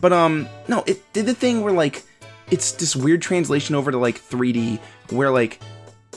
[0.00, 2.02] but um no it did the thing where like
[2.50, 4.78] it's this weird translation over to like 3d
[5.10, 5.60] where like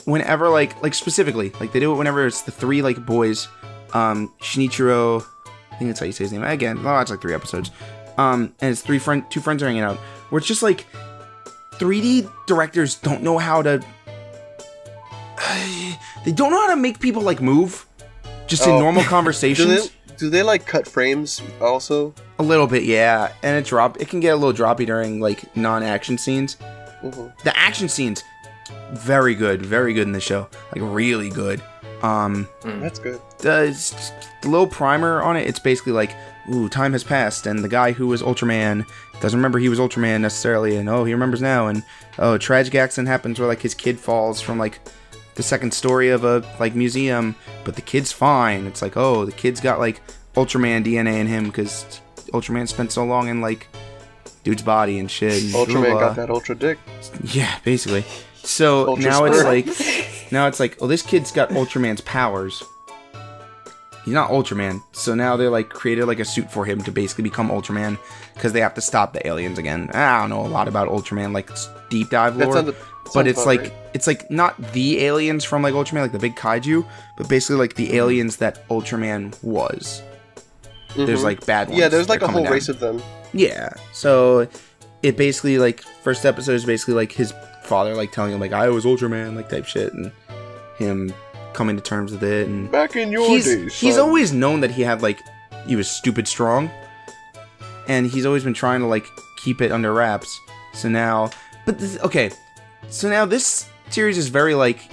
[0.04, 3.48] whenever like like specifically like they do it whenever it's the three like boys
[3.92, 5.22] um shinichiro
[5.70, 7.70] i think that's how you say his name again i'll watch like three episodes
[8.18, 9.96] um and it's three friend two friends are hanging out
[10.30, 10.86] where it's just like
[11.72, 13.78] 3d directors don't know how to
[16.24, 17.86] they don't know how to make people like move
[18.46, 18.78] just in Oh.
[18.80, 22.14] normal do conversations they do they like cut frames also?
[22.38, 23.98] a little bit, yeah, and it drop.
[24.00, 26.56] It can get a little droppy during like non-action scenes.
[27.02, 27.32] Mhm.
[27.42, 28.22] The action scenes,
[28.92, 31.62] very good, very good in the show, like really good.
[32.02, 33.20] Um, That's good.
[33.38, 34.12] the, it's-
[34.42, 36.14] the little primer on it, it's basically like,
[36.50, 38.86] ooh, time has passed, and the guy who was Ultraman
[39.20, 41.82] doesn't remember he was Ultraman necessarily, and oh, he remembers now, and
[42.18, 44.80] oh, a tragic accident happens where like his kid falls from like
[45.34, 48.66] the second story of a like museum, but the kid's fine.
[48.66, 50.00] It's like, oh, the kid's got like
[50.34, 52.00] Ultraman DNA in him because
[52.32, 53.66] Ultraman spent so long in like
[54.42, 55.34] dude's body and shit.
[55.42, 56.00] and Ultraman blah, blah.
[56.00, 56.78] got that ultra dick.
[57.24, 58.04] Yeah, basically.
[58.42, 62.62] So Ultra now it's like, now it's like, oh, this kid's got Ultraman's powers.
[64.04, 67.22] He's not Ultraman, so now they're like created like a suit for him to basically
[67.24, 67.98] become Ultraman
[68.34, 69.90] because they have to stop the aliens again.
[69.92, 71.50] I don't know a lot about Ultraman, like
[71.90, 72.76] deep dive lore, sounded-
[73.12, 73.72] but it's like right.
[73.92, 76.86] it's like not the aliens from like Ultraman, like the big kaiju,
[77.18, 80.02] but basically like the aliens that Ultraman was.
[80.96, 81.24] There's Mhm.
[81.24, 81.78] like bad ones.
[81.78, 82.52] yeah, there's like a whole down.
[82.52, 83.02] race of them.
[83.34, 83.68] Yeah.
[83.92, 84.48] So
[85.02, 87.34] it basically like first episode is basically like his
[87.70, 90.10] father like telling him like I was Ultraman like type shit and
[90.76, 91.14] him
[91.52, 94.04] coming to terms with it and Back in your he's days, he's son.
[94.06, 95.20] always known that he had like
[95.68, 96.68] he was stupid strong
[97.86, 99.06] and he's always been trying to like
[99.36, 100.36] keep it under wraps.
[100.74, 101.30] So now
[101.64, 102.30] but this, okay.
[102.88, 104.90] So now this series is very like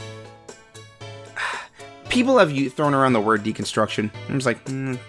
[2.09, 4.11] people have thrown around the word deconstruction.
[4.29, 4.99] I'm just like, mm,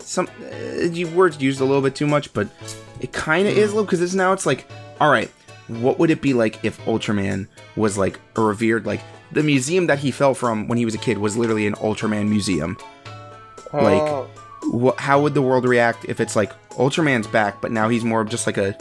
[0.00, 2.48] some uh, you words used a little bit too much, but
[3.00, 4.66] it kind of is a little because it's now it's like,
[5.00, 5.30] all right,
[5.68, 7.46] what would it be like if Ultraman
[7.76, 9.00] was like a revered like
[9.32, 12.28] the museum that he fell from when he was a kid was literally an Ultraman
[12.28, 12.76] museum.
[13.72, 14.28] like- Oh,
[14.70, 14.98] What?
[15.00, 18.28] How would the world react if it's like Ultraman's back, but now he's more of
[18.28, 18.76] just like a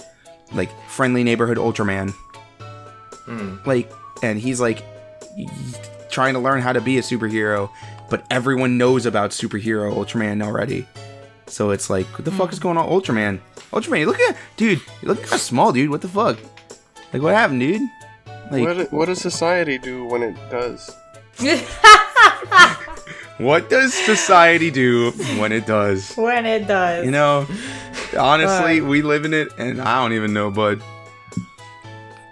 [0.54, 2.12] like friendly neighborhood Ultraman?
[3.26, 3.56] Hmm.
[3.66, 3.92] Like,
[4.24, 4.84] and he's like
[6.10, 7.70] trying to learn how to be a superhero,
[8.10, 10.88] but everyone knows about superhero Ultraman already.
[11.48, 13.40] So it's like, what the fuck is going on, Ultraman?
[13.72, 15.90] Ultraman, look at dude, look kind of small, dude.
[15.90, 16.38] What the fuck?
[17.16, 17.82] Like, what happened, dude?
[18.51, 20.93] Like, what, what does society do when it does?
[23.38, 26.13] what does society do when it does?
[26.18, 27.05] when it does.
[27.05, 27.47] You know,
[28.20, 28.89] honestly, Fuck.
[28.89, 30.82] we live in it, and I don't even know, bud.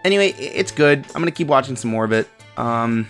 [0.03, 1.05] Anyway, it's good.
[1.15, 2.27] I'm gonna keep watching some more of it.
[2.57, 3.07] Um,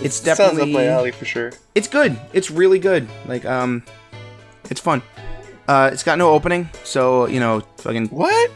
[0.00, 1.50] it's Sounds definitely up my alley for sure.
[1.74, 2.16] it's good.
[2.32, 3.08] It's really good.
[3.26, 3.82] Like, um,
[4.70, 5.02] it's fun.
[5.66, 8.52] Uh, it's got no opening, so you know, fucking What?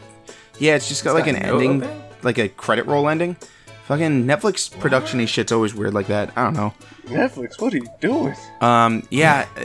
[0.57, 2.01] yeah, it's just got like got an no ending, opening?
[2.25, 3.37] Like a credit roll ending.
[3.85, 6.31] Fucking Netflix production shit's always weird like that.
[6.35, 6.73] I don't know.
[7.05, 8.35] Netflix, what are you doing?
[8.59, 9.61] Um, yeah, uh,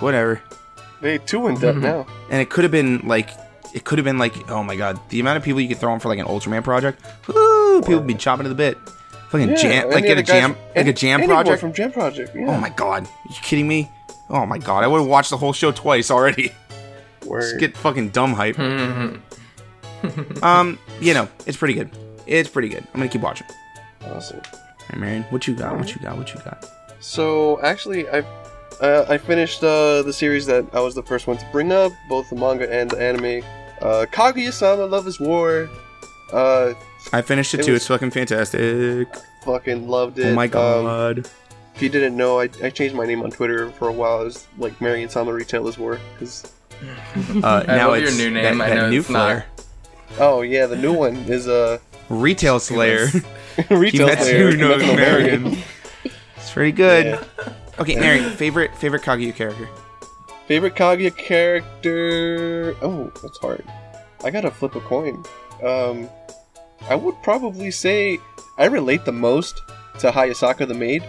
[0.00, 0.40] whatever.
[1.00, 1.80] They too in debt Mhm.
[1.82, 2.06] now.
[2.30, 3.30] and it could have been like
[3.74, 5.92] it could have been like oh my god the amount of people you could throw
[5.92, 8.78] in for like an ultraman project woo, people would be chopping to the bit
[9.30, 11.36] fucking Yeah, jam like get of a guys jam from- like a any- jam anyone
[11.44, 12.30] project from Jam Project.
[12.36, 12.46] Yeah.
[12.48, 13.90] oh my god Are you kidding me
[14.30, 16.48] oh my god i would have watched the whole show twice already
[17.20, 17.58] just Word.
[17.60, 19.16] get fucking dumb hype Hmm.
[20.42, 21.90] um you know it's pretty good
[22.26, 23.46] it's pretty good i'm gonna keep watching
[24.12, 24.40] awesome.
[24.90, 26.64] hey marion what you got what you got what you got
[27.00, 28.20] So actually, I
[28.80, 31.92] uh, I finished uh, the series that I was the first one to bring up,
[32.08, 33.44] both the manga and the anime.
[33.80, 35.68] Uh, Kaguya-sama: Love Is War.
[36.32, 36.72] Uh,
[37.12, 39.06] i finished it, It too was- it's fucking fantastic
[39.44, 40.32] fucking loved it.
[40.32, 41.18] oh my Um, god
[41.74, 44.22] if you didn't know, I, I changed my name on Twitter for a while.
[44.22, 45.98] It was like Marion Sama Retailers War.
[46.18, 46.50] Cause
[47.44, 48.58] Uh, I now love your it's new name.
[48.58, 49.26] That, I that know new it's not.
[49.28, 49.46] flair.
[50.18, 51.78] Oh yeah, the new one is uh
[52.08, 53.06] Retail Slayer.
[53.70, 55.58] Retail Kimetsu Slayer, no Marion.
[56.36, 57.06] It's pretty good.
[57.06, 57.52] Yeah.
[57.78, 59.68] Okay, Mary, favorite favorite Kaguya character.
[60.46, 62.76] Favorite Kaguya character?
[62.82, 63.64] Oh, that's hard.
[64.24, 65.24] I gotta flip a coin.
[65.62, 66.08] Um,
[66.88, 68.18] I would probably say
[68.58, 69.60] I relate the most
[70.00, 71.02] to Hayasaka the maid.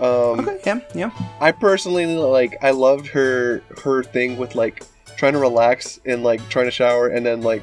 [0.00, 1.10] Um, Okay, yeah, yeah.
[1.40, 4.82] I personally like I loved her her thing with like
[5.16, 7.62] trying to relax and like trying to shower and then like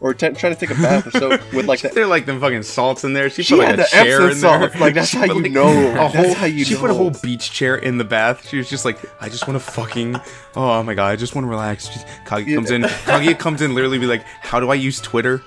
[0.00, 1.94] or t- trying to take a bath or so with like that.
[1.94, 3.28] They're like them fucking salts in there.
[3.30, 4.68] She, She put like had a the chair in there.
[4.80, 5.68] like, that's She how you like, know.
[5.68, 8.48] A That's whole, how you she put a whole beach chair in the bath.
[8.48, 10.16] She was just like, I just want to fucking.
[10.56, 11.88] Oh my god, I just want to relax.
[11.88, 12.54] Just, Kaguya Yeah.
[12.56, 12.82] comes in.
[12.82, 15.42] Kaguya comes in, literally be like, How do I use Twitter?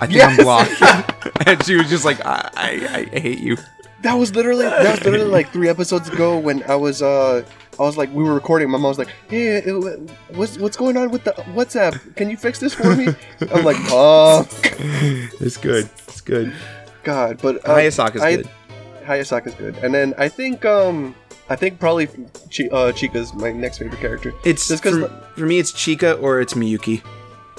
[0.00, 0.38] I think Yes.
[0.38, 1.46] I'm blocked.
[1.46, 3.56] and she was just like, I, I, I hate you.
[4.02, 7.44] That was literally that was literally like three episodes ago when I was uh
[7.80, 8.68] I was like we were recording.
[8.68, 9.62] My mom was like, "Hey,
[10.34, 12.14] what's what's going on with the WhatsApp?
[12.14, 13.08] Can you fix this for me?"
[13.52, 14.46] I'm like, "Oh
[15.40, 15.88] It's good.
[16.06, 16.52] It's good.
[17.02, 18.50] God!" But uh, Hayasaka's I- good.
[19.04, 21.14] Hayasaka's good, and then I think um
[21.48, 24.32] I think probably Chi- uh, Chika's my next favorite character.
[24.44, 25.58] It's Just 'cause for, for me.
[25.58, 27.02] It's Chika or it's Miyuki.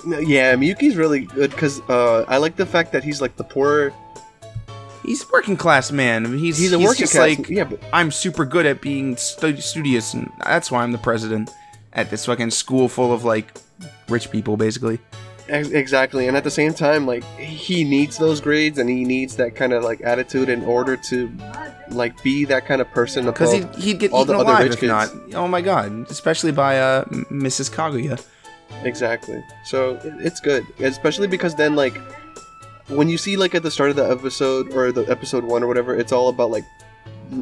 [0.05, 3.91] Yeah, Miyuki's really good because uh, I like the fact that he's like the poor.
[5.03, 6.37] He's a working class man.
[6.37, 7.37] He's He's a working just class.
[7.39, 10.97] like yeah, but I'm super good at being stu- studious, and that's why I'm the
[10.97, 11.49] president
[11.93, 13.47] at this fucking school full of like
[14.09, 14.99] rich people, basically.
[15.47, 19.53] Exactly, and at the same time, like he needs those grades and he needs that
[19.55, 21.29] kind of like attitude in order to
[21.89, 23.25] like be that kind of person.
[23.25, 24.89] Because he'd, he'd get all eaten the other alive rich if kids.
[24.89, 25.11] not.
[25.33, 26.09] Oh my god!
[26.09, 27.69] Especially by uh, Mrs.
[27.69, 28.23] Kaguya.
[28.83, 29.43] Exactly.
[29.65, 31.99] So it's good, especially because then like
[32.91, 35.67] when you see like at the start of the episode or the episode one or
[35.67, 36.65] whatever, it's all about like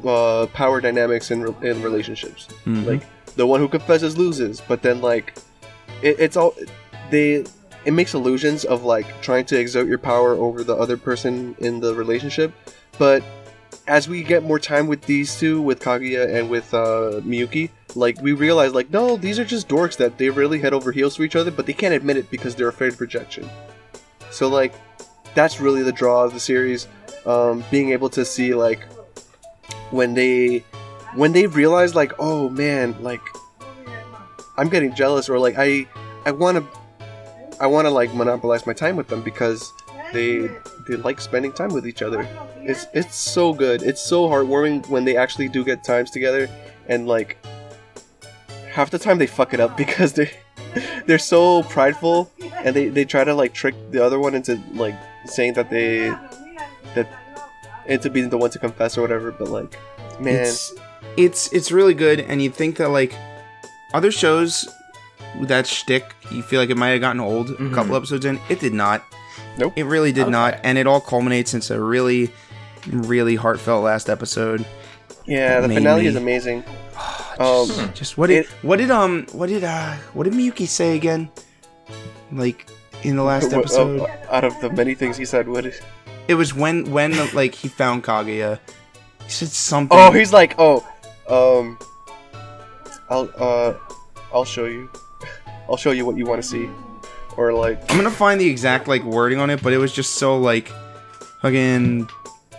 [0.05, 2.47] uh, power dynamics and re- in relationships.
[2.65, 2.85] Mhm.
[2.85, 3.01] Like
[3.35, 5.33] the one who confesses loses, but then like
[6.01, 6.53] it, it's all
[7.09, 7.45] they.
[7.85, 11.79] It makes illusions of like trying to exert your power over the other person in
[11.79, 12.53] the relationship,
[12.97, 13.23] but
[13.87, 18.21] as we get more time with these two, with Kaguya and with uh, Miyuki, like
[18.21, 21.23] we realize like no, these are just dorks that they really head over heels for
[21.23, 23.49] each other, but they can't admit it because they're afraid of rejection.
[24.29, 24.73] So like
[25.39, 26.85] that's really the draw of the series,
[27.25, 28.83] um, being able to see like
[29.89, 30.57] when they
[31.15, 33.21] when they realize like oh man like
[34.57, 35.87] I'm getting jealous or like I
[36.25, 36.79] I want to
[37.61, 39.71] I want to like monopolize my time with them because
[40.11, 40.49] they
[40.89, 42.27] they like spending time with each other.
[42.57, 43.81] It's it's so good.
[43.81, 46.49] It's so heartwarming when they actually do get times together
[46.89, 47.37] and like
[48.69, 50.31] half the time they fuck it up because they
[51.05, 52.29] they're so prideful
[52.65, 56.09] and they they try to like trick the other one into like saying that they
[56.95, 57.07] that
[57.85, 59.77] into being the one to confess or whatever but like
[60.19, 60.73] man It's
[61.17, 63.13] it's it's really good, and you'd think that like
[63.93, 64.67] other shows
[65.41, 68.39] that shtick, you feel like it might have gotten old a couple episodes in.
[68.49, 69.03] It did not.
[69.57, 69.73] Nope.
[69.75, 72.29] It really did not, and it all culminates into a really,
[72.87, 74.65] really heartfelt last episode.
[75.25, 76.63] yeah the finale me- is amazing
[77.39, 80.95] um Just what did It- what did um what did uh what did Miyuki say
[80.95, 81.29] again?
[82.31, 82.67] Like
[83.03, 85.65] in the last episode, uh, out of the many things he said, what?
[85.65, 85.79] Is,
[86.27, 88.59] it was when when like he found Kaguya.
[89.23, 89.97] He said something.
[89.97, 90.85] oh, he's like, oh,
[91.27, 91.77] um,
[93.09, 93.73] I'll uh,
[94.33, 94.89] I'll show you,
[95.69, 96.69] I'll show you what you want to see,
[97.37, 100.15] or like, I'm gonna find the exact like wording on it, but it was just
[100.15, 100.71] so like
[101.41, 102.09] fucking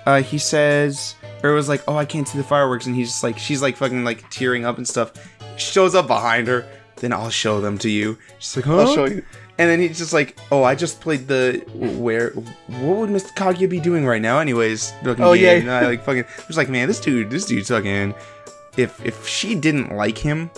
[0.07, 3.09] uh he says or it was like, Oh, I can't see the fireworks and he's
[3.09, 5.13] just like she's like fucking like tearing up and stuff.
[5.57, 6.67] Shows up behind her,
[6.97, 8.19] then I'll show them to you.
[8.39, 8.81] She's like, huh?
[8.81, 9.25] I'll show you.
[9.61, 13.35] And then he's just like, Oh, I just played the where what would Mr.
[13.35, 14.95] Kaguya be doing right now anyways?
[15.05, 15.53] Oh, yeah.
[15.53, 18.15] And I like fucking I was like, man, this dude this dude's fucking
[18.79, 20.51] if if she didn't like him,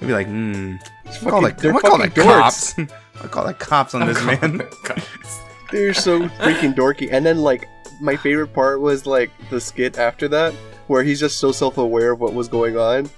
[0.00, 0.76] I'd be like, hmm.
[1.04, 2.76] Call fucking- that, they're I'm gonna call that dorks.
[2.76, 2.78] cops.
[3.22, 4.62] I call that cops on this man.
[5.72, 7.08] They're so freaking dorky.
[7.10, 7.66] And then like,
[8.00, 10.52] my favorite part was like the skit after that,
[10.86, 13.10] where he's just so self-aware of what was going on,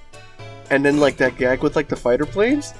[0.70, 2.72] and then like that gag with like the fighter planes.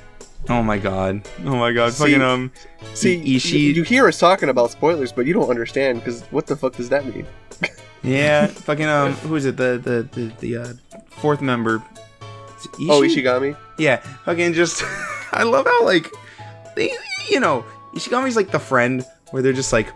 [0.48, 1.22] Oh my god.
[1.44, 1.92] Oh my god.
[1.92, 2.52] See- Fucking um
[2.94, 6.56] See, Ishii- you, hear us talking about spoilers, but you don't understand because what the
[6.56, 7.26] fuck does that mean?
[8.02, 9.56] Yeah, fucking um who is it?
[9.56, 10.72] The the the, the uh,
[11.08, 11.82] fourth member.
[12.58, 13.56] Is it Oh, Ishigami.
[13.78, 14.84] Yeah, fucking just
[15.32, 16.08] I love how like
[16.76, 16.92] they
[17.28, 17.64] you know,
[17.94, 19.88] Ishigami's like the friend where they're just like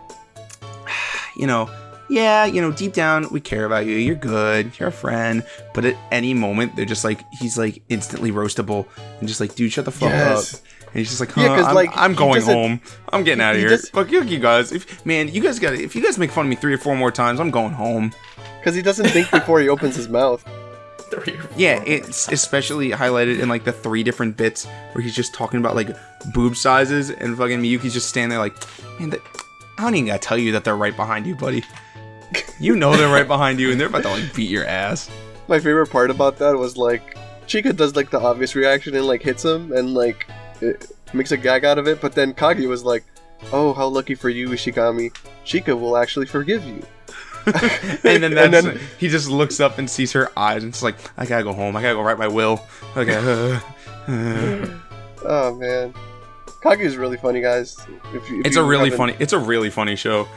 [1.37, 1.69] you know,
[2.11, 3.95] yeah, you know, deep down we care about you.
[3.95, 4.77] You're good.
[4.79, 5.43] You're a friend.
[5.73, 8.85] But at any moment they're just like he's like instantly roastable
[9.19, 10.53] and just like dude shut the fuck Yes.
[10.55, 10.61] up.
[10.87, 12.81] And he's just like, huh, Yeah, 'cause, I'm, like, I'm going home.
[13.13, 13.77] I'm getting out of he here.
[13.77, 14.73] Fuck you, you guys.
[14.73, 16.95] If man, you guys got if you guys make fun of me three or four
[16.97, 18.11] more times, I'm going home.
[18.59, 20.45] Because he doesn't think before he opens his mouth.
[21.11, 21.57] Three or four.
[21.59, 25.75] Yeah, it's especially highlighted in like the three different bits where he's just talking about
[25.75, 25.89] like
[26.33, 28.53] boob sizes and fucking Miyuki's just standing there like,
[28.99, 29.19] man, that,
[29.77, 31.63] I don't even gotta tell you that they're right behind you, buddy.
[32.59, 35.09] You know they're right behind you and they're about to like beat your ass.
[35.47, 37.17] My favorite part about that was like
[37.47, 40.27] Chika does like the obvious reaction and like hits him and like
[40.61, 43.03] it makes a gag out of it, but then Kagi was like,
[43.51, 45.11] "Oh, how lucky for you, Ishigami.
[45.45, 46.81] Chika will actually forgive you."
[48.03, 50.95] And then that's then- he just looks up and sees her eyes and it's like,
[51.17, 51.75] I gotta go home.
[51.75, 52.63] I gotta go write my will.
[52.95, 53.15] Okay.
[53.15, 53.59] uh,
[54.11, 54.67] uh.
[55.25, 55.93] Oh man,
[56.63, 57.75] Kagi is really funny, guys.
[58.13, 60.27] If you, if it's a really haven't- funny it's a really funny show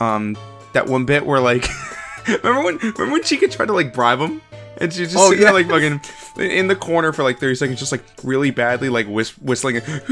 [0.00, 0.36] um
[0.72, 1.66] that one bit where like
[2.28, 4.40] remember when remember when Chika tried to like bribe him?
[4.80, 6.00] And she just Oh, sitting there like fucking
[6.40, 9.76] in the corner for like 30 seconds just like really badly like whis- whistling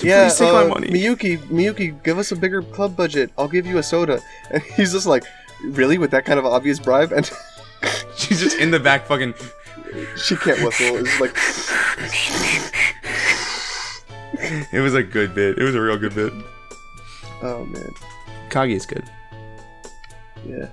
[0.00, 0.88] Yeah, please take uh, my money.
[0.88, 3.30] Miyuki, Miyuki, give us a bigger club budget.
[3.38, 4.20] I'll give you a soda.
[4.50, 5.22] And he's just like,
[5.64, 7.30] really, with that kind of obvious bribe, and
[8.16, 9.34] she's just in the back fucking
[10.16, 10.96] she can't whistle.
[10.96, 11.36] It's like,
[14.72, 15.58] it was a good bit.
[15.58, 16.32] It was a real good bit.
[17.42, 17.92] Oh man,
[18.52, 19.08] Kagi is good
[20.46, 20.66] yeah.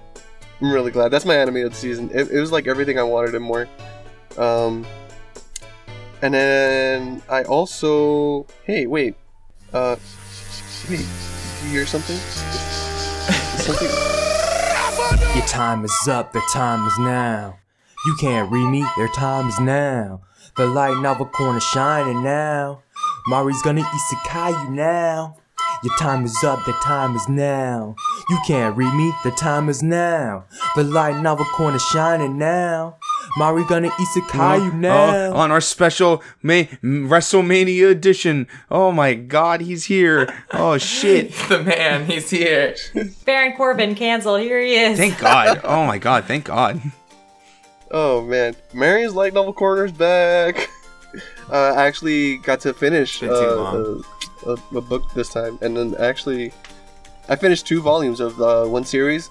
[0.62, 1.10] I'm really glad.
[1.10, 2.10] That's my animated season.
[2.14, 3.68] It, it was like everything I wanted and more.
[4.38, 4.86] Um,
[6.22, 9.16] and then I also, hey, wait,
[9.74, 9.96] uh,
[10.90, 12.18] wait, did you hear something?
[13.60, 13.88] something.
[15.36, 17.58] Your time is up, their time is now.
[18.06, 20.22] You can't read me, their time is now.
[20.58, 22.82] The light novel corner shining now.
[23.28, 25.39] Mari's gonna isekai you now.
[25.84, 27.96] Your time is up, their time is now.
[28.30, 30.46] You can't read me, the time is now.
[30.76, 32.98] The light novel corner shining now.
[33.38, 35.30] Mari gonna isekai you now.
[35.30, 38.48] Oh, on our special May- WrestleMania edition.
[38.70, 40.28] Oh my god, he's here.
[40.52, 41.32] Oh shit.
[41.50, 42.76] the man, he's here.
[43.26, 44.42] Baron Corbin canceled.
[44.42, 44.98] Here he is.
[44.98, 45.62] Thank God.
[45.64, 46.26] Oh my God.
[46.26, 46.82] Thank God.
[47.92, 50.70] Oh man, Marion's light novel corner's back.
[51.52, 54.04] Uh, I actually got to finish Been too uh, long.
[54.46, 56.52] A, a, book this time, and then actually,
[57.28, 59.30] I finished two volumes of the one series.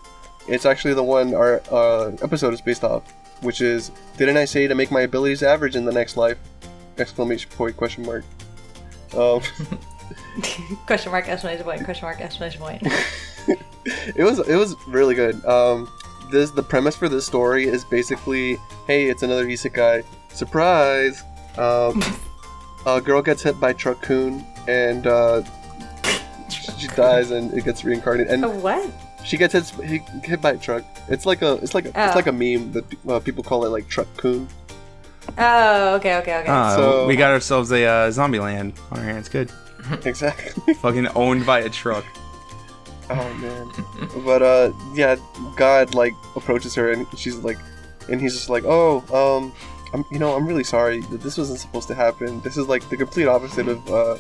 [0.49, 3.03] It's actually the one our uh, episode is based off,
[3.43, 6.39] which is "Didn't I say to make my abilities average in the next life?"
[6.97, 7.77] Exclamation point!
[7.77, 8.25] Question mark.
[9.17, 9.41] Um,
[10.87, 12.83] question mark exclamation point question mark exclamation point.
[13.85, 15.45] it was it was really good.
[15.45, 15.89] Um,
[16.31, 18.57] this the premise for this story is basically,
[18.87, 21.23] hey, it's another isekai surprise.
[21.57, 22.03] Um,
[22.97, 25.43] a girl gets hit by Truck-kun and uh,
[26.49, 28.91] she dies and it gets reincarnated and A what?
[29.25, 30.85] she gets hit, hit, hit by a truck.
[31.09, 32.07] It's like a it's like a, Oh.
[32.07, 34.49] it's like a meme that uh, people call it like truck coon.
[35.37, 36.47] Oh, okay, okay, okay.
[36.49, 39.29] Ah, So- we got ourselves a uh, zombie land on our hands.
[39.29, 39.51] Good.
[40.05, 40.75] exactly.
[40.75, 42.05] Fucking owned by a truck.
[43.11, 44.23] Oh man.
[44.25, 45.17] but uh yeah,
[45.57, 47.59] God like approaches her and she's like
[48.11, 49.53] and he's just like, "Oh, um
[49.93, 52.41] I'm you know, I'm really sorry that this wasn't supposed to happen.
[52.41, 54.17] This is like the complete opposite of uh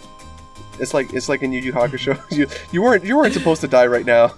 [0.78, 2.18] it's like it's like in Yu Yu Hakusho.
[2.36, 4.34] you you weren't you weren't supposed to die right now.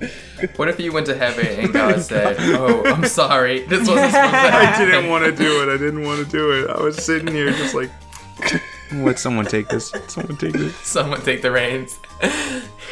[0.56, 4.14] What if you went to heaven and God said, "Oh, I'm sorry, this wasn't supposed
[4.14, 5.72] to happen." I didn't want to do it.
[5.72, 6.68] I didn't want to do it.
[6.68, 7.88] I was sitting here just like.
[8.92, 9.92] Let someone take this.
[10.08, 10.74] Someone take this.
[10.78, 12.00] Someone take the reins.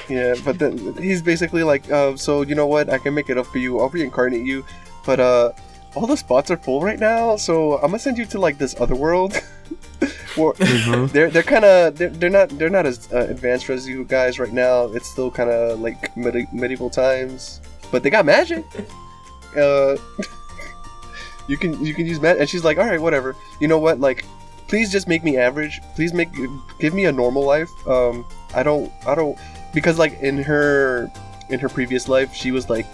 [0.08, 2.88] Yeah, but then he's basically like, uh, so you know what?
[2.88, 3.80] I can make it up for you.
[3.80, 4.64] I'll reincarnate you,
[5.04, 5.52] but uh,
[5.94, 7.36] all the spots are full right now.
[7.36, 9.34] So I'm gonna send you to like this other world.
[10.36, 10.52] Where
[11.08, 14.38] they're they're kind of they're, they're not they're not as uh, advanced as you guys
[14.38, 14.84] right now.
[14.84, 17.60] It's still kind of like medi- medieval times,
[17.90, 18.64] but they got magic.
[19.56, 19.96] Uh,
[21.48, 23.36] you can you can use magic, and she's like, all right, whatever.
[23.60, 24.00] You know what?
[24.00, 24.24] Like,
[24.68, 25.80] please just make me average.
[25.96, 26.30] Please make
[26.78, 27.70] give me a normal life.
[27.86, 29.38] Um, I don't I don't
[29.74, 31.10] because like in her
[31.48, 32.86] in her previous life she was like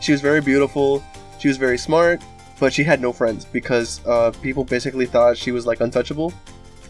[0.00, 1.02] she was very beautiful
[1.38, 2.22] she was very smart
[2.58, 6.32] but she had no friends because uh, people basically thought she was like untouchable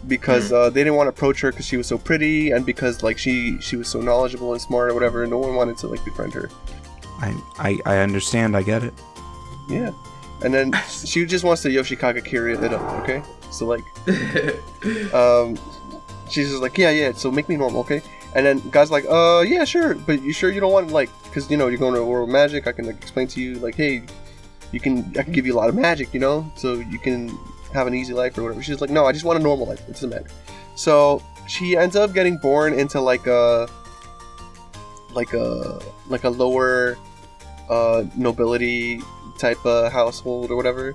[0.06, 3.02] because uh, they didn't want to approach her because she was so pretty and because
[3.02, 6.04] like she she was so knowledgeable and smart or whatever no one wanted to like
[6.04, 6.48] befriend her.
[7.18, 8.56] I, I I understand.
[8.56, 8.94] I get it.
[9.68, 9.90] yeah.
[10.42, 13.22] And then she just wants to Yoshikage Kira it up okay?
[13.50, 13.82] So like
[15.14, 15.58] um
[16.28, 18.02] she's just like yeah yeah so make me normal okay?
[18.36, 21.50] And then guy's like uh yeah sure but you sure you don't want like because
[21.50, 23.54] you know you're going to a world of magic i can like explain to you
[23.60, 24.02] like hey
[24.72, 26.50] you can i can give you a lot of magic you know?
[26.56, 27.28] So you can
[27.72, 28.62] have an easy life or whatever.
[28.62, 29.80] She's like no i just want a normal life.
[29.88, 30.28] It doesn't matter.
[30.74, 33.68] So she ends up getting born into like a
[35.12, 36.96] like a like a lower
[37.68, 39.00] uh nobility
[39.38, 40.94] type of household or whatever.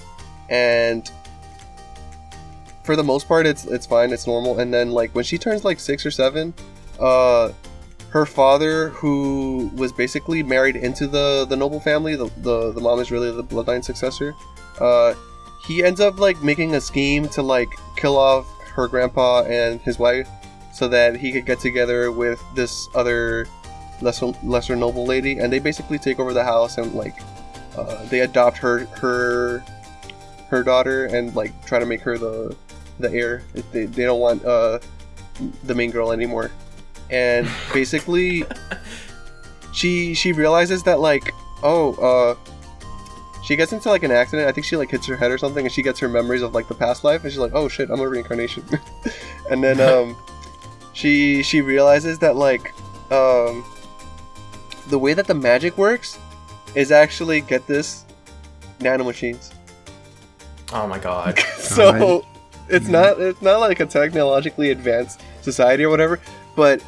[0.49, 1.09] And
[2.83, 4.11] for the most part it's it's fine.
[4.11, 4.59] It's normal.
[4.59, 6.53] And then like when she turns like six or seven
[6.99, 7.51] uh
[8.11, 12.99] her father, who was basically married into the the noble family, the the, the mom
[12.99, 14.35] is really the bloodline successor.
[14.79, 15.13] Uh,
[15.65, 19.97] he ends up like making a scheme to like kill off her grandpa and his
[19.97, 20.27] wife,
[20.73, 23.47] so that he could get together with this other
[24.01, 27.15] lesser lesser noble lady, and they basically take over the house and like
[27.77, 29.63] uh, they adopt her her
[30.49, 32.55] her daughter and like try to make her the
[32.99, 33.43] the heir.
[33.71, 34.79] They, they don't want uh,
[35.63, 36.51] the main girl anymore,
[37.11, 38.43] and basically
[39.73, 41.33] she she realizes that like
[41.63, 42.51] oh uh
[43.43, 44.47] she gets into like an accident.
[44.47, 46.53] I think she like hits her head or something, and she gets her memories of
[46.53, 48.63] like the past life, and she's like, "Oh shit, I'm a reincarnation."
[49.49, 50.15] and then um,
[50.93, 52.71] she she realizes that like
[53.11, 53.65] um,
[54.89, 56.19] the way that the magic works
[56.75, 58.05] is actually get this
[58.79, 59.51] nano machines
[60.73, 61.39] Oh my god.
[61.57, 62.25] so
[62.69, 66.19] it's not it's not like a technologically advanced society or whatever,
[66.55, 66.81] but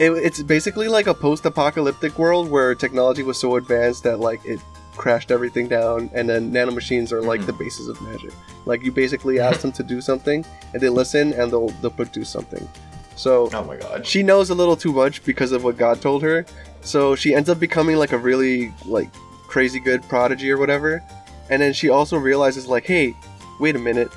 [0.00, 4.60] it, it's basically like a post-apocalyptic world where technology was so advanced that like it
[4.96, 7.64] crashed everything down, and then nanomachines are like the hmm.
[7.64, 8.32] basis of magic.
[8.66, 12.28] Like you basically ask them to do something, and they listen, and they'll they'll produce
[12.28, 12.68] something.
[13.16, 14.06] So Oh my god.
[14.06, 16.44] she knows a little too much because of what God told her.
[16.80, 19.08] So she ends up becoming like a really like
[19.46, 21.02] crazy good prodigy or whatever.
[21.48, 23.14] And then she also realizes like, hey,
[23.60, 24.08] wait a minute.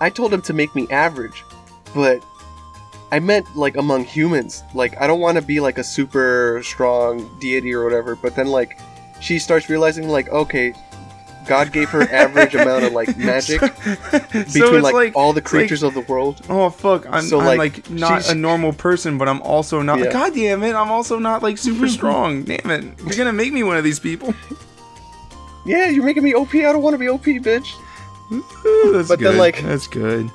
[0.00, 1.44] I told him to make me average,
[1.94, 2.24] but
[3.12, 4.62] I meant like among humans.
[4.74, 8.14] Like I don't want to be like a super strong deity or whatever.
[8.16, 8.78] But then like
[9.20, 10.72] she starts realizing like, okay,
[11.48, 15.82] God gave her average amount of like magic between like, all the it's like- creatures
[15.82, 16.40] of the world.
[16.48, 17.06] Oh fuck!
[17.10, 19.98] I'm, So, I'm like, like, not a normal person, but I'm also not.
[19.98, 20.12] Yeah.
[20.12, 20.74] God damn it!
[20.74, 22.44] I'm also not like super strong.
[22.44, 22.84] damn it!
[23.00, 24.32] You're gonna make me one of these people.
[25.66, 26.54] Yeah, you're making me OP.
[26.54, 27.74] I don't want to be OP, bitch.
[28.32, 29.32] Ooh, that's But good.
[29.32, 30.30] then, like- that's good.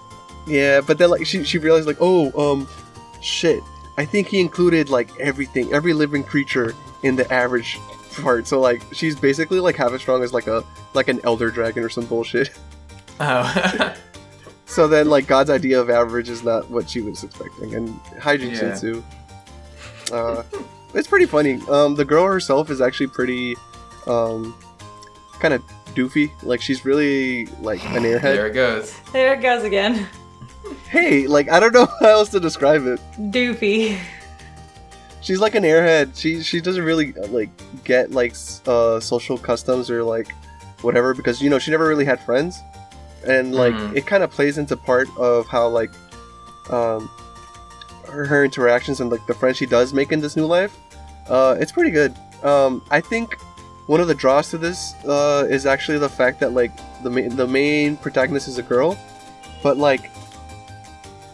[0.48, 2.68] Yeah, but then like she she realized like, oh, um,
[3.22, 3.62] shit.
[3.98, 6.74] I think he included like everything, every living creature
[7.04, 7.80] in the average
[8.22, 8.46] part.
[8.48, 10.64] So like she's basically like half as strong as like a
[10.94, 12.50] like an elder dragon or some bullshit.
[13.18, 13.96] Oh.
[14.68, 17.88] So then like God's idea of average is not what she was expecting, and
[18.20, 18.58] Hyjin Yeah.
[18.76, 19.04] Sensu.
[20.12, 20.44] Uh,
[20.94, 21.62] it's pretty funny.
[21.70, 23.56] Um, the girl herself is actually pretty,
[24.08, 24.54] um,
[25.40, 25.62] kind of
[25.94, 26.30] doofy.
[26.44, 28.22] Like she's really like an airhead.
[28.22, 29.00] there it goes.
[29.14, 30.08] There it goes again.
[30.90, 33.00] Hey, like I don't know how else to describe it.
[33.20, 33.98] Doofy.
[35.22, 36.18] she's like an airhead.
[36.18, 37.50] She she doesn't really uh, like
[37.84, 38.36] get like
[38.68, 40.28] uh, social customs or like
[40.82, 42.60] whatever because you know she never really had friends,
[43.28, 43.96] and like Mhm.
[43.96, 45.92] it kind of plays into part of how like
[46.70, 47.10] um
[48.08, 50.76] her, her interactions and like the friends she does make in this new life.
[51.28, 52.14] Uh, it's pretty good.
[52.44, 53.36] Um, I think
[53.88, 56.72] one of the draws to this uh, is actually the fact that like
[57.04, 58.98] the main the main protagonist is a girl,
[59.64, 60.12] but like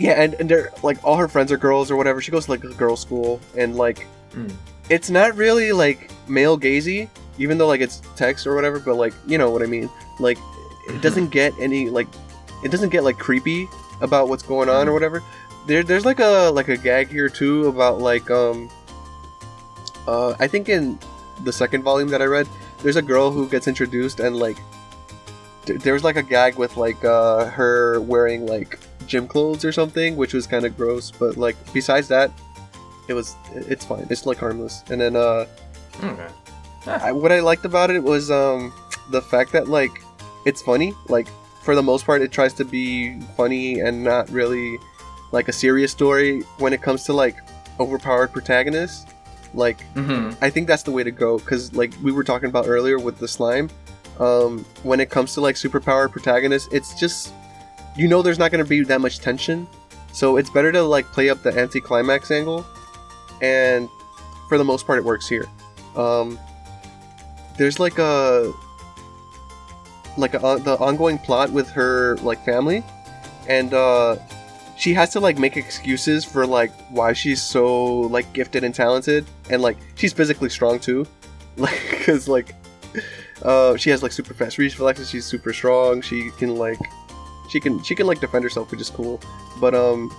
[0.02, 2.22] yeah, and, and they're like all her friends are girls or whatever.
[2.22, 4.50] She goes to like a girls' school, and like Mm.
[4.90, 8.80] it's not really like male gazy, even though like it's text or whatever.
[8.80, 9.90] But like you know what I mean.
[10.20, 10.38] Like
[10.88, 12.08] it doesn't get any like
[12.64, 13.68] it doesn't get like creepy
[14.02, 15.22] about what's going on or whatever.
[15.68, 18.70] There, there's like a like a gag here too about like um
[20.08, 20.98] uh I think in
[21.44, 22.48] the second volume that I read,
[22.82, 24.58] there's a girl who gets introduced and like
[25.66, 28.80] th- there like a gag with like uh her wearing like
[29.12, 31.12] gym clothes or something, which was kind of gross.
[31.12, 32.32] But like besides that,
[33.08, 34.08] it was it's fine.
[34.10, 34.84] It's like harmless.
[34.90, 35.46] And then uh
[36.04, 36.28] Okay.
[36.88, 38.74] I, what I liked about it was um
[39.12, 39.92] the fact that like
[40.46, 40.94] it's funny.
[41.10, 41.28] Like
[41.64, 44.78] for the most part, it tries to be funny and not really
[45.32, 47.36] like a serious story when it comes to like
[47.80, 49.06] overpowered protagonists.
[49.54, 50.44] Like Mm-hmm.
[50.44, 53.18] I think that's the way to go because, like we were talking about earlier with
[53.20, 53.70] the slime,
[54.20, 57.34] um, when it comes to like superpowered protagonists, it's just
[57.96, 59.68] you know there's not going to be that much tension,
[60.14, 62.66] so it's better to like play up the anti-climax angle,
[63.42, 63.90] and
[64.50, 65.48] for the most part, it works here.
[65.96, 66.40] Um,
[67.58, 68.52] there's like a
[70.18, 72.84] like a, uh, the ongoing plot with her like family,
[73.48, 74.18] and uh,
[74.82, 79.26] she has to like make excuses for like why she's so like gifted and talented
[79.52, 81.06] and like she's physically strong too
[81.58, 82.56] like because like
[83.44, 86.80] uh she has like super fast reflexes she's super strong she can like
[87.52, 89.20] she can she can like defend herself which is cool
[89.60, 90.10] but um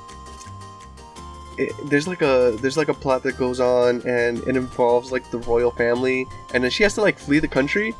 [1.56, 5.28] it, there's like a there's like a plot that goes on and it involves like
[5.30, 7.94] the royal family and then she has to like flee the country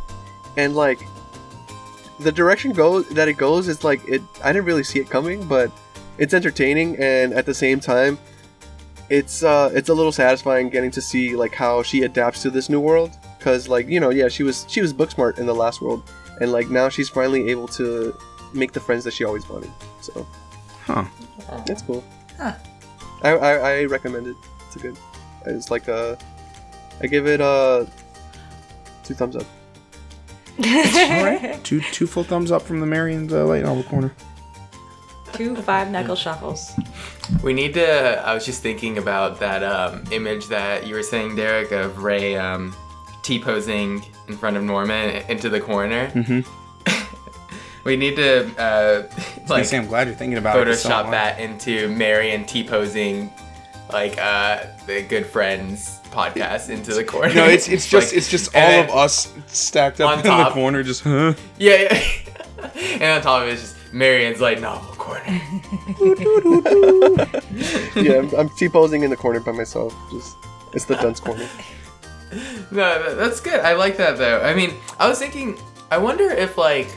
[0.56, 1.00] and like
[2.20, 5.46] the direction goes that it goes is like it i didn't really see it coming
[5.48, 5.72] but
[6.18, 8.18] it's entertaining and at the same time
[9.08, 12.68] it's uh it's a little satisfying getting to see like how she adapts to this
[12.68, 15.54] new world because like you know yeah she was she was book smart in the
[15.54, 16.02] last world
[16.40, 18.16] and like now she's finally able to
[18.54, 19.70] make the friends that she always wanted
[20.00, 20.26] so
[20.84, 21.04] Huh.
[21.66, 22.02] it's cool
[22.38, 22.54] Huh.
[23.22, 24.96] I, I i recommend it it's a good
[25.46, 26.18] It's like a,
[27.02, 27.86] I give it a
[29.04, 29.46] two thumbs up.
[30.58, 34.12] All right, two two full thumbs up from the Marion the light novel corner.
[35.32, 36.72] Two five knuckle shuffles.
[37.42, 37.86] We need to.
[38.26, 42.36] I was just thinking about that um, image that you were saying, Derek, of Ray
[42.36, 42.74] um,
[43.22, 46.08] T posing in front of Norman into the corner.
[46.10, 46.46] Mhm.
[47.84, 49.02] We need to uh,
[49.40, 50.68] Like, like say, I'm glad you're thinking about it.
[50.68, 53.32] It's so Photoshop that into Marion T posing,
[53.92, 57.34] like uh, the Good Friends podcast into the corner.
[57.34, 60.50] No, it's it's just Like, it's just all of us stacked up on in the
[60.50, 60.82] corner.
[60.82, 61.34] Just huh?
[61.58, 62.70] Yeah, yeah.
[62.94, 65.24] and on top of it, it's just Marion's like novel corner.
[67.96, 69.94] yeah, I'm, I'm T posing in the corner by myself.
[70.10, 70.36] Just
[70.72, 71.48] it's the dunce corner.
[72.70, 73.60] No, that's good.
[73.60, 74.40] I like that though.
[74.40, 75.58] I mean, I was thinking,
[75.90, 76.88] I wonder if like,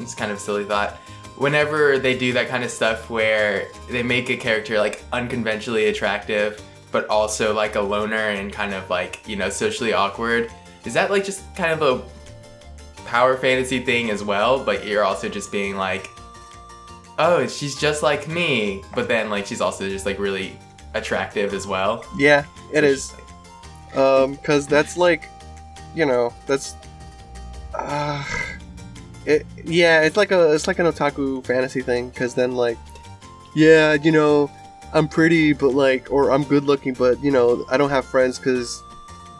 [0.00, 0.94] it's kind of a silly thought.
[1.36, 6.60] Whenever they do that kind of stuff where they make a character like unconventionally attractive,
[6.90, 10.50] but also like a loner and kind of like you know socially awkward,
[10.84, 14.62] is that like just kind of a power fantasy thing as well?
[14.62, 16.08] But you're also just being like,
[17.18, 20.58] oh, she's just like me, but then like she's also just like really
[20.94, 22.04] attractive as well.
[22.16, 23.12] Yeah, it is.
[23.94, 25.28] Um, because that's like,
[25.94, 26.74] you know, that's,
[27.74, 28.24] uh,
[29.28, 29.46] it.
[29.64, 32.10] Yeah, it's like a, it's like an otaku fantasy thing.
[32.10, 32.78] Because then like,
[33.54, 34.50] yeah, you know,
[34.92, 38.38] I'm pretty, but like, or I'm good looking, but you know, I don't have friends
[38.38, 38.82] because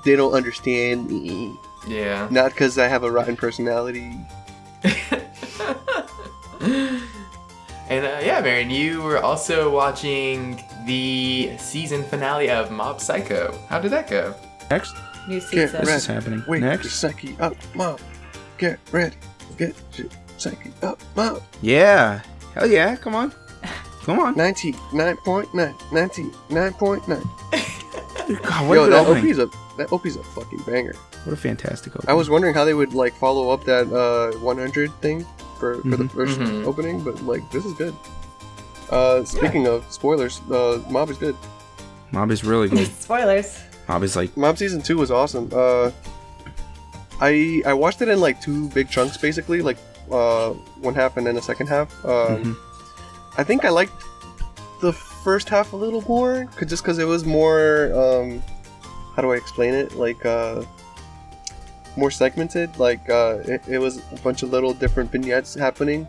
[0.05, 1.55] they don't understand me.
[1.87, 2.29] Yeah.
[2.31, 4.15] Not because I have a rotten personality.
[4.83, 4.97] and
[8.05, 13.59] uh, yeah, Marion, you were also watching the season finale of Mob Psycho.
[13.69, 14.35] How did that go?
[14.71, 14.95] Next,
[15.29, 15.81] New Get season.
[15.81, 15.97] this red.
[15.97, 16.45] is happening.
[16.47, 17.97] Wait, Next, your psyche up, mom.
[18.59, 19.17] Get ready.
[19.59, 21.41] Get your psyche up, mom.
[21.63, 22.21] yeah,
[22.55, 23.33] hell yeah, come on,
[24.05, 24.35] come on.
[24.37, 25.47] 99.9.
[25.53, 28.43] 99.9.
[28.43, 29.31] God, what Yo, a that opening.
[29.31, 29.47] OP's a
[29.79, 30.95] that OP's a fucking banger.
[31.25, 32.11] What a fantastic opening.
[32.11, 35.25] I was wondering how they would like follow up that uh 100 thing
[35.59, 36.11] for, for the Mhm.
[36.11, 36.65] 1st Mhm.
[36.67, 37.95] opening, but like this is good.
[38.91, 41.37] Uh, speaking of spoilers, uh, Mob is good.
[42.13, 42.87] Mob is really good.
[43.01, 43.59] Spoilers.
[43.89, 45.51] Mob is like Mob season two was awesome.
[45.53, 45.91] Uh,
[47.21, 49.79] I I watched it in like two big chunks, basically, like
[50.11, 50.51] uh
[50.81, 51.93] one half and then the second half.
[52.05, 52.57] Um, Mhm.
[53.37, 53.93] I think I liked
[54.81, 58.43] the first half a little more, 'cause- just because it was more um,
[59.15, 59.95] how do I explain it?
[59.97, 60.63] Like uh,
[61.97, 62.79] more segmented.
[62.79, 66.07] Like uh, it, it was a bunch of little different vignettes happening,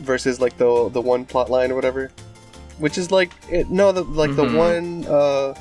[0.00, 2.10] versus like the the one plot line or whatever.
[2.78, 4.36] Which is like it, no, the, like Mhm.
[4.36, 5.54] the one uh,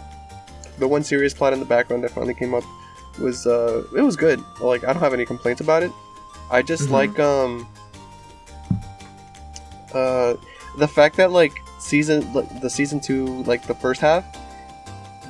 [0.80, 2.64] the one serious plot in the background that finally came up
[3.20, 4.44] was uh, it was good.
[4.62, 5.92] Like I don't have any complaints about it.
[6.50, 6.92] I just Mhm.
[6.92, 7.68] like um
[9.94, 10.36] uh
[10.78, 14.24] the fact that like season like, the season two like the first half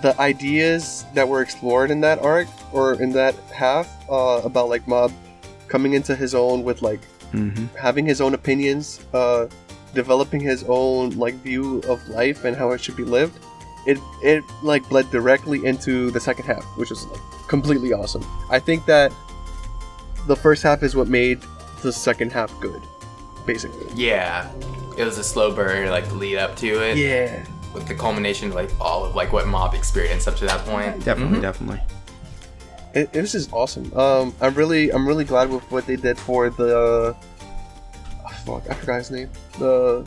[0.02, 4.88] the ideas that were explored in that arc or in that half uh, about like
[4.88, 5.12] mob
[5.68, 7.02] coming into his own with like
[7.34, 7.68] mhm.
[7.76, 9.48] having his own opinions uh,
[9.94, 13.40] developing his own like view of life and how it should be lived
[13.88, 18.60] it it like bled directly into the second half which is like completely awesome i
[18.60, 19.12] think that
[20.28, 21.40] the first half is what made
[21.82, 22.82] the second half good
[23.46, 24.52] basically Yeah.
[24.98, 26.98] It was a slow burn, like lead up to it.
[26.98, 30.66] yeah With the culmination of like all of like what Mob experienced up to that
[30.66, 31.06] point.
[31.06, 31.42] definitely, Mhm.
[31.42, 31.82] definitely.
[32.94, 36.50] it, this is awesome um i'm really i'm really glad with what they did for
[36.50, 39.30] the oh, fuck i forgot his name
[39.60, 40.06] the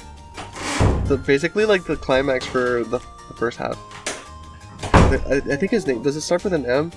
[1.07, 2.99] the basically like the climax for the,
[3.29, 3.79] the first half
[4.93, 6.91] I, I think his name does it start with an m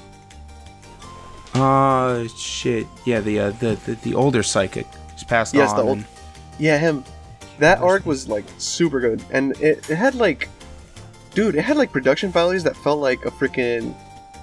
[1.53, 2.87] Uh, shit.
[3.05, 5.77] Yeah, the uh, the, the the older psychic is passed Yes, on.
[5.77, 6.07] the old- and-
[6.59, 7.03] Yeah, him.
[7.59, 10.49] That arc was like super good, and it, it had like,
[11.35, 13.93] dude, it had like production values that felt like a freaking,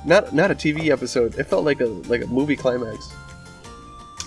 [0.04, 1.36] not not a TV episode.
[1.38, 3.12] It felt like a like a movie climax.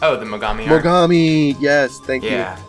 [0.02, 0.84] Oh, the Mogami arc.
[0.84, 2.32] Mogami, yes, thank you.
[2.32, 2.60] Yeah.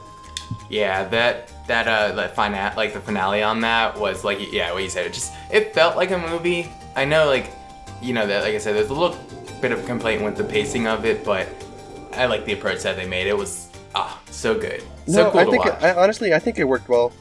[0.70, 4.84] Yeah, that that uh that finale like the finale on that was like yeah, what
[4.84, 5.06] you said.
[5.06, 6.70] It just it felt like a movie.
[6.94, 7.50] I know like
[8.00, 9.18] you know that like I said there's a little
[9.64, 11.48] bit of a complaint with the pacing of it, but
[12.12, 13.26] I like the approach that they made.
[13.26, 14.82] It was ah so good.
[15.06, 15.12] you.
[15.14, 15.82] So no, cool I to think watch.
[15.82, 17.12] It, I, honestly, I think it worked well.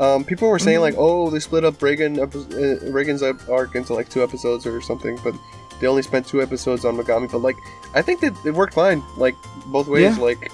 [0.00, 0.82] Um, people were saying Mm-hmm.
[0.82, 4.80] like, oh, they split up Reigen epi- uh, Reigen's arc into like two episodes or
[4.80, 5.34] something, but
[5.80, 7.30] they only spent two episodes on Mogami.
[7.30, 7.56] But like,
[7.94, 10.22] I think that it worked fine, like both ways, Yeah.
[10.24, 10.50] like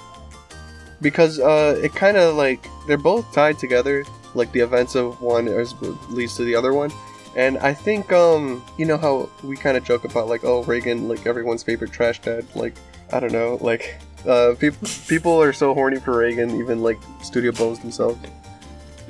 [1.01, 4.05] because uh, it kind of like they're both tied together.
[4.35, 5.73] Like the events of one is
[6.09, 6.91] leads to the other one,
[7.35, 11.07] and I think um, you know how we kind of joke about like, oh, Reigen,
[11.07, 12.75] like everyone's favorite trash dad, like
[13.13, 17.51] I don't know, like uh, people people are so horny for Reigen, even like Studio
[17.51, 18.19] Bones themselves.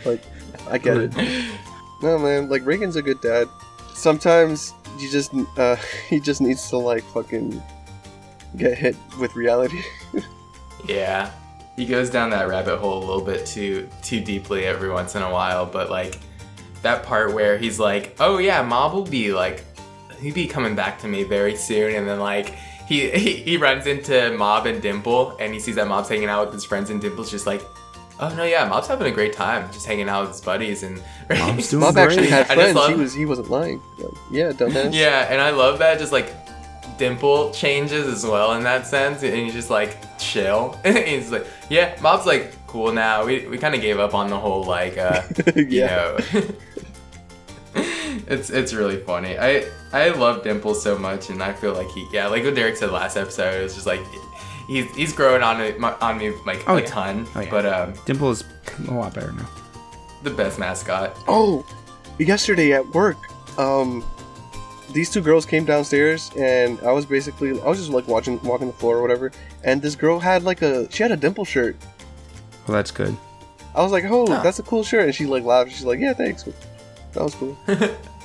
[0.06, 0.22] Like,
[0.70, 1.14] I get it.
[2.02, 3.50] No man, like Reigen's a good dad.
[3.94, 5.76] sometimes you just uh,
[6.10, 7.62] he just needs to like fucking
[8.56, 9.82] get hit with reality.
[10.88, 11.32] Yeah.
[11.76, 15.22] He goes down that rabbit hole a little bit too too deeply every once in
[15.22, 16.18] a while, but like
[16.82, 19.64] that part where he's like, "Oh yeah, Mob will be like
[20.20, 22.50] he'll be coming back to me very soon." And then like
[22.88, 26.46] he he, he runs into Mob and Dimple and he sees that Mob's hanging out
[26.46, 27.62] with his friends and Dimple's just like,
[28.20, 31.02] "Oh no, yeah, Mob's having a great time just hanging out with his buddies and
[31.30, 32.76] Mom's doing Bob actually had I just friends.
[32.76, 33.82] love- He was he wasn't lying.
[33.98, 34.94] Like, yeah, dumbass.
[34.94, 36.34] Yeah, and I love that just like
[36.98, 40.78] Dimple changes as well in that sense, and he's just like chill.
[40.84, 43.26] And he's like, yeah, Mob's like cool now.
[43.26, 45.22] We, we kind of gave up on the whole like, uh,
[45.56, 46.18] you Yeah.
[46.34, 46.42] know.
[48.30, 49.38] It's it's really funny.
[49.38, 52.78] I I love Dimple so much, and I feel like he yeah, like what Derek
[52.78, 54.02] said last episode, it was just like
[54.68, 56.86] he's he's growing on it on me like Oh, a yeah.
[56.88, 57.28] ton.
[57.36, 57.50] Oh, yeah.
[57.50, 58.44] But um, Dimple is
[58.88, 59.50] a lot better now.
[60.24, 61.18] the best mascot.
[61.28, 61.66] Oh,
[62.20, 63.18] yesterday at work,
[63.58, 64.04] um,
[64.94, 68.68] these two girls came downstairs, and I was basically I was just like watching walking
[68.68, 69.32] the floor or whatever,
[69.64, 71.76] and this girl had like a she had a dimple shirt.
[72.68, 73.16] Well, that's good.
[73.76, 74.42] I was like, oh, Huh.
[74.44, 75.72] that's a cool shirt, and she like laughed.
[75.72, 76.44] She's like, yeah, thanks.
[77.14, 77.58] That was cool.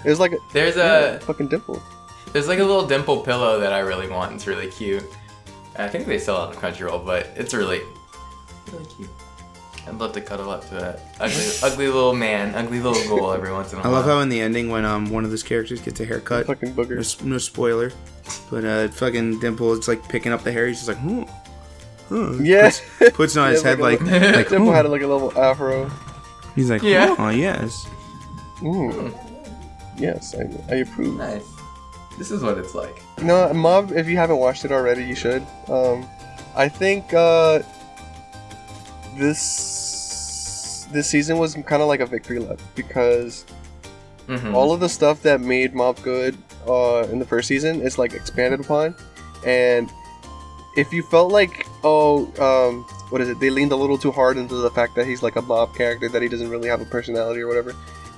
[0.04, 1.82] It was like a There's yeah, a fucking dimple.
[2.32, 4.34] There's like a little dimple pillow that I really want.
[4.34, 5.04] It's really cute.
[5.76, 7.80] I think they sell it on Crunchyroll, but it's really,
[8.72, 9.08] really cute.
[9.86, 13.52] I'd love to cuddle up to that ugly, ugly little man, ugly little ghoul every
[13.52, 13.92] once in a while.
[13.92, 16.46] I love how in the ending when um one of those characters gets a haircut.
[16.46, 16.98] Fucking No, booger.
[17.00, 17.92] s- no spoiler,
[18.50, 20.66] but uh, fucking Dimple it's like picking up the hair.
[20.68, 21.22] He's just like, hmm.
[22.08, 22.32] huh.
[22.40, 22.70] Yeah.
[22.98, 25.06] Puts, puts it on his head like, like a like Dimple "Hmm." had like a
[25.06, 25.90] little afro.
[26.54, 27.14] he's like, Yeah.
[27.18, 27.86] oh yes.
[28.60, 29.12] Mm.
[29.96, 30.42] Yes, I,
[30.72, 31.16] I approve.
[31.16, 31.42] Nice.
[32.18, 33.02] This is what it's like.
[33.18, 35.42] You know, Mob, if you haven't watched it already, you should.
[35.68, 36.06] Um,
[36.56, 37.60] I think uh,
[39.16, 43.44] this this season was kind of like a victory lap because
[44.28, 44.54] Mhm.
[44.54, 46.36] all of the stuff that made Mob good
[46.68, 48.94] uh, in the first season is like expanded upon,
[49.44, 49.90] and
[50.76, 54.36] if you felt like oh um, what is it they leaned a little too hard
[54.36, 56.84] into the fact that he's like a Mob character that he doesn't really have a
[56.86, 57.74] personality or whatever,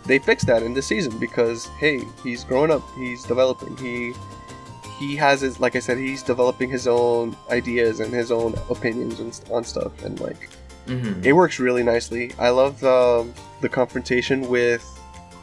[0.06, 4.12] they fixed that in this season because hey he's growing up he's developing he
[4.98, 9.20] he has his like I said he's developing his own ideas and his own opinions
[9.20, 10.48] and, on stuff and like
[10.86, 11.24] Mhm.
[11.24, 12.30] it works really nicely.
[12.38, 13.26] I love the
[13.60, 14.84] the confrontation with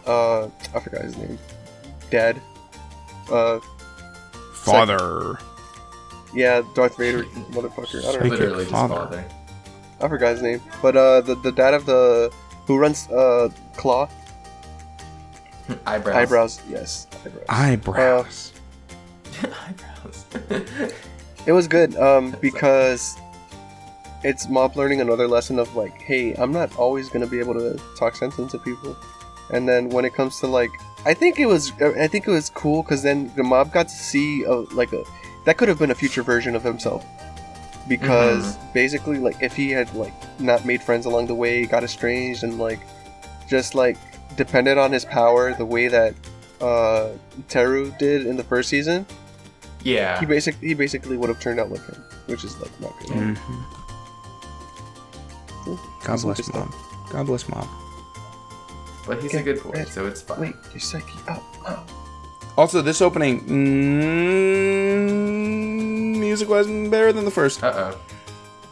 [0.07, 1.38] uh I forgot his name.
[2.10, 2.40] Dad.
[3.30, 3.60] Uh
[4.53, 5.38] Father.
[6.34, 7.99] yeah, Darth Vader motherfucker.
[8.07, 8.30] I don't know.
[8.30, 8.95] Literally just father.
[8.95, 9.26] father.
[10.02, 10.61] I forgot his name.
[10.81, 12.31] But uh the, the dad of the
[12.65, 14.07] who runs uh Claw
[15.85, 16.15] Eyebrows.
[16.15, 16.61] eyebrows.
[16.69, 17.07] Yes,
[17.49, 17.90] eyebrows.
[17.90, 18.53] Eyebrows.
[19.44, 20.94] Eyebrows.
[21.45, 23.18] It was good um, because
[24.23, 27.80] it's Mob learning another lesson of like, hey, I'm not always gonna be able to
[27.98, 28.95] talk sense into people.
[29.52, 30.69] And then when it comes to like,
[31.06, 33.90] I think it was, uh, I think it was cool because then the Mob got
[33.90, 35.03] to see a, like a
[35.45, 37.06] that could have been a future version of himself.
[37.90, 38.73] Because mm-hmm.
[38.73, 42.57] basically, like, if he had like not made friends along the way, got estranged, and
[42.57, 42.80] like
[43.49, 43.98] just like
[44.35, 46.14] depended on his power the way that
[46.61, 47.10] uh,
[47.49, 49.05] Teru did in the first season,
[49.84, 50.19] yeah.
[50.19, 53.10] he basically he basically would have turned out like him, which is like not good.
[53.10, 53.38] Mhm.
[56.03, 56.73] God Some bless good mom.
[57.11, 57.68] God bless mom.
[59.05, 59.89] But he's a good boy, ready.
[59.89, 60.39] so it's fine.
[60.39, 61.43] Wait, your psyche up.
[61.65, 61.85] Oh.
[62.57, 64.99] Also, this opening mm,
[66.19, 67.64] music was better than the first.
[67.64, 67.99] Uh oh.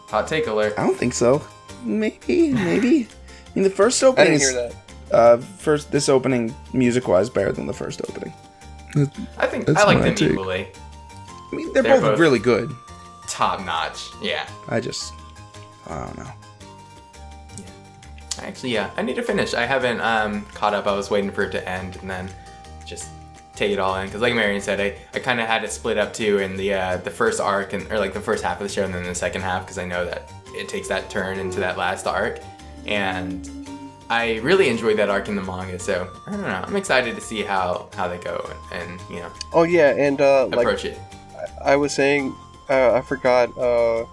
[0.08, 0.74] Hot take alert.
[0.78, 1.42] I don't think so.
[1.84, 3.08] Maybe, maybe.
[3.48, 4.76] I mean, the first I opening didn't hear that.
[5.12, 5.92] Uh, first.
[5.92, 8.34] This opening music wise better than the first opening.
[9.38, 10.32] I think That's I like my them take.
[10.32, 10.68] equally.
[11.52, 12.72] I mean, they're, They're both, both- really good.
[13.28, 14.10] Top notch.
[14.22, 14.48] Yeah.
[14.68, 15.14] I just,
[15.88, 16.32] I don't know.
[17.58, 17.66] Yeah.
[18.42, 19.54] Actually, yeah, I need to finish.
[19.54, 20.88] I haven't um, caught up.
[20.88, 22.30] I was waiting for it to end and then
[22.86, 23.10] just
[23.56, 24.08] take it all in.
[24.08, 26.74] Because, like Marion said, I, I kind of had it split up too in the
[26.74, 29.04] uh, the first arc and or like the first half of the show and then
[29.04, 32.40] the second half because I know that it takes that turn into that last arc.
[32.86, 33.61] And
[34.12, 35.80] I really enjoyed that arc in the manga.
[35.80, 36.64] So I don't know.
[36.68, 38.36] I'm excited to see how how they go
[38.74, 41.00] and, and you know Oh yeah, and uh, like approach it.
[41.64, 42.36] I was saying,
[42.70, 43.58] uh, I forgot.
[43.58, 44.06] Uh,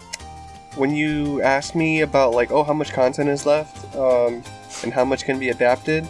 [0.77, 4.45] when you asked me about like, oh, how much content is left, um,
[4.85, 6.07] and how much can be adapted.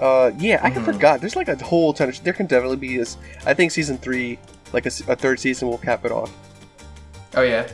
[0.00, 0.84] Uh, yeah, I Mhm.
[0.84, 1.20] forgot.
[1.20, 2.10] There's like a whole ton.
[2.10, 3.16] Of, there can definitely be this.
[3.44, 4.38] I think season three,
[4.72, 6.30] like a third season, will cap it off.
[7.34, 7.66] Oh yeah.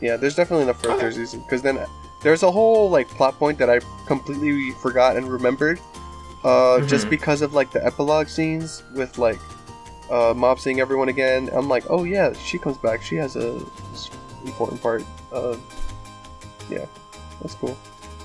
[0.00, 1.02] Yeah, there's definitely enough for a Okay.
[1.02, 1.78] third season because then
[2.22, 5.78] there's a whole like plot point that I completely forgot and remembered,
[6.44, 7.10] uh, just Mhm.
[7.10, 9.38] because of like the epilogue scenes with like
[10.10, 11.48] uh, Mob seeing everyone again.
[11.52, 13.02] I'm like, oh yeah, she comes back.
[13.02, 13.58] She has a
[14.44, 15.02] important part.
[15.32, 15.56] Uh,
[16.70, 16.84] yeah,
[17.40, 17.76] that's cool.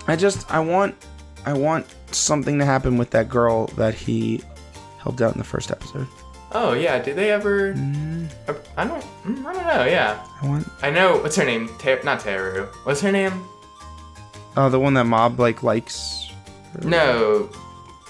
[0.08, 0.96] I just, I want,
[1.46, 4.42] I want something to happen with that girl that he
[5.00, 6.08] helped out in the first episode.
[6.52, 7.74] Oh yeah, did they ever?
[7.74, 8.30] Mm,
[8.78, 9.04] I don't.
[9.26, 9.84] mm, I don't know.
[9.86, 11.18] Yeah, I want I know.
[11.18, 11.70] What's her name?
[11.78, 12.68] Ter- not Teru.
[12.86, 13.34] What's her name?
[14.58, 16.30] Oh the one that Mob like likes.
[16.84, 17.50] No,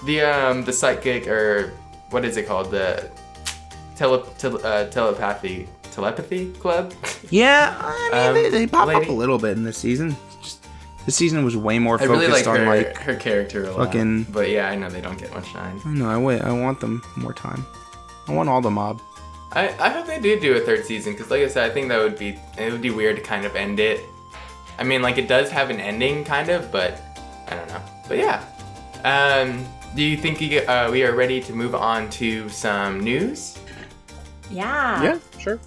[0.04, 1.72] the um the psychic or
[2.10, 2.70] what is it called?
[2.70, 3.10] The
[3.96, 6.92] tele, tele uh, telepathy telepathy club.
[7.30, 10.16] Yeah, I mean Um, they, they pop up a little bit in this season.
[10.40, 10.66] Just
[11.04, 12.96] this season was way more I focused really like on her like.
[12.98, 13.92] her character a lot.
[14.32, 15.78] But yeah, I know they don't get much shine.
[15.84, 16.08] I know.
[16.08, 16.40] I wait.
[16.40, 17.66] I want them more time.
[18.26, 19.00] I want all the mob.
[19.52, 21.88] I, I hope they do do a third season because, like I said, I think
[21.88, 24.00] that would be it would be weird to kind of end it.
[24.78, 27.00] I mean, like it does have an ending, kind of, but
[27.48, 27.82] I don't know.
[28.06, 28.44] But yeah,
[29.04, 33.58] um, do you think you, uh, we are ready to move on to some news?
[34.50, 35.02] Yeah.
[35.02, 35.58] Yeah, sure.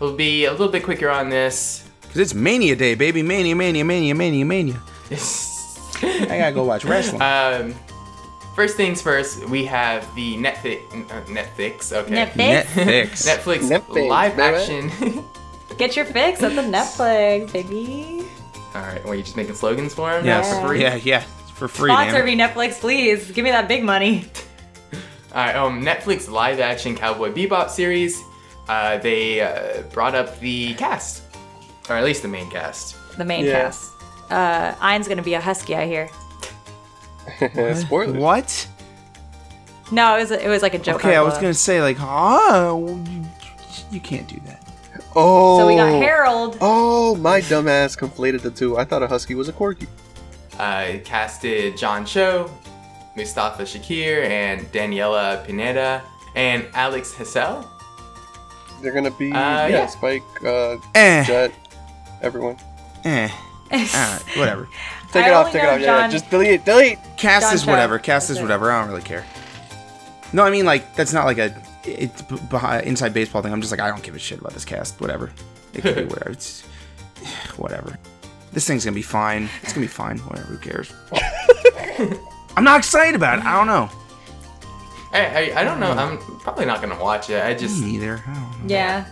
[0.00, 1.88] We'll be a little bit quicker on this.
[2.08, 3.22] Cause it's Mania Day, baby.
[3.22, 4.80] Mania, Mania, Mania, Mania, Mania.
[5.10, 7.22] I gotta go watch wrestling.
[7.22, 7.74] um,
[8.54, 10.80] first things first, we have the Netflix.
[11.10, 11.92] Uh, Netflix.
[11.92, 12.14] Okay.
[12.14, 12.62] Netflix?
[12.64, 13.08] Netflix.
[13.68, 14.56] Netflix, Netflix, live baby.
[14.56, 15.24] action.
[15.78, 18.15] Get your fix at the Netflix, baby.
[18.76, 19.02] All right.
[19.04, 20.24] Well, you just making slogans for him?
[20.26, 20.60] Yeah, Yeah.
[20.60, 20.82] for free?
[20.82, 21.20] Yeah, yeah,
[21.54, 21.90] for free.
[21.90, 22.36] Sponsor damn it.
[22.36, 23.30] me, Netflix, please.
[23.30, 24.26] Give me that big money.
[25.32, 28.20] Alright, um, Netflix live action Cowboy Bebop series.
[28.68, 31.22] Uh, they uh, brought up the cast,
[31.88, 32.96] or at least the main cast.
[33.16, 33.52] The main Yeah.
[33.62, 33.90] cast.
[34.30, 36.08] Uh, Ein's gonna be a husky, I hear.
[37.74, 38.16] Spoilers.
[38.16, 38.68] What?
[39.92, 40.96] No, it was it was like a joke.
[40.96, 43.24] Okay, I was gonna say like, oh, you,
[43.92, 44.65] you can't do that.
[45.16, 45.58] Oh.
[45.58, 46.58] So we got Harold.
[46.60, 48.76] Oh, my dumbass conflated the two.
[48.76, 49.86] I thought a husky was a corgi.
[50.58, 52.50] Uh, casted John Cho,
[53.16, 56.02] Mustafa Shakir, and Daniela Pineda,
[56.34, 57.66] and Alex Hassel.
[58.82, 59.86] They're gonna be Uh, yeah, yeah.
[59.86, 61.50] Spike, uh, Eh, Jet,
[62.22, 62.56] everyone.
[63.04, 63.28] eh.
[63.72, 64.68] Alright, whatever.
[65.12, 65.46] Take I it off.
[65.50, 65.80] Take it know off.
[65.80, 66.64] Yeah, John- just delete.
[66.64, 66.98] Delete.
[67.16, 67.98] Cast John is whatever.
[67.98, 68.70] Cast That's is whatever.
[68.70, 69.24] I don't really care.
[70.32, 71.54] No, I mean like that's not like a
[71.86, 73.52] it's b- behind inside baseball thing.
[73.52, 75.00] I'm just like I don't give a shit about this cast.
[75.00, 75.32] Whatever.
[75.74, 76.30] It could be whatever.
[76.30, 76.62] It's
[77.56, 77.98] whatever.
[78.52, 79.48] This thing's gonna be fine.
[79.62, 80.18] It's gonna be fine.
[80.18, 80.48] Whatever.
[80.54, 80.92] Who cares?
[82.56, 83.44] I'm not excited about it.
[83.44, 83.90] I don't know.
[85.12, 85.90] I, I, I don't know.
[85.92, 87.42] I'm probably not gonna watch it.
[87.42, 88.22] I just Me neither.
[88.26, 88.74] I don't know.
[88.74, 89.06] Yeah.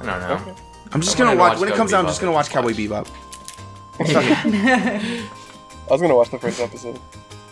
[0.00, 0.56] I don't know.
[0.92, 2.00] I'm just I wanna gonna watch watch when it comes out.
[2.00, 2.76] I'm just gonna watch Cowboy watch.
[2.76, 3.08] Bebop.
[3.98, 6.98] I was gonna watch the first episode.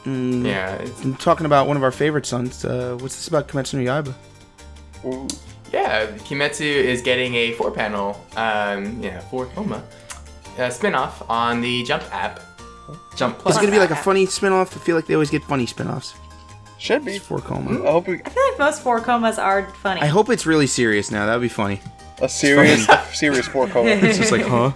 [0.05, 2.65] Mm, Yeah, it's, I'm talking about one of our favorite sons.
[2.65, 4.15] Uh, what's this about Kimetsu no Yaiba?
[5.07, 5.27] Ooh.
[5.73, 6.07] yeah.
[6.19, 9.83] Kimetsu is getting a four-panel, um, yeah, four koma,
[10.59, 12.41] uh, spin-off on the Jump app.
[13.17, 13.55] Jump Plus.
[13.55, 14.77] It's gonna be like a funny spin-off.
[14.77, 16.15] I feel like they always get funny spin-offs.
[16.79, 17.13] Should be.
[17.17, 17.83] It's four koma.
[17.83, 20.03] I hope we, I feel like most four komas are funny.
[20.03, 21.25] I hope it's really serious now.
[21.25, 21.81] That would be funny.
[22.21, 23.89] a serious, serious four koma.
[23.91, 24.73] It's just like, huh?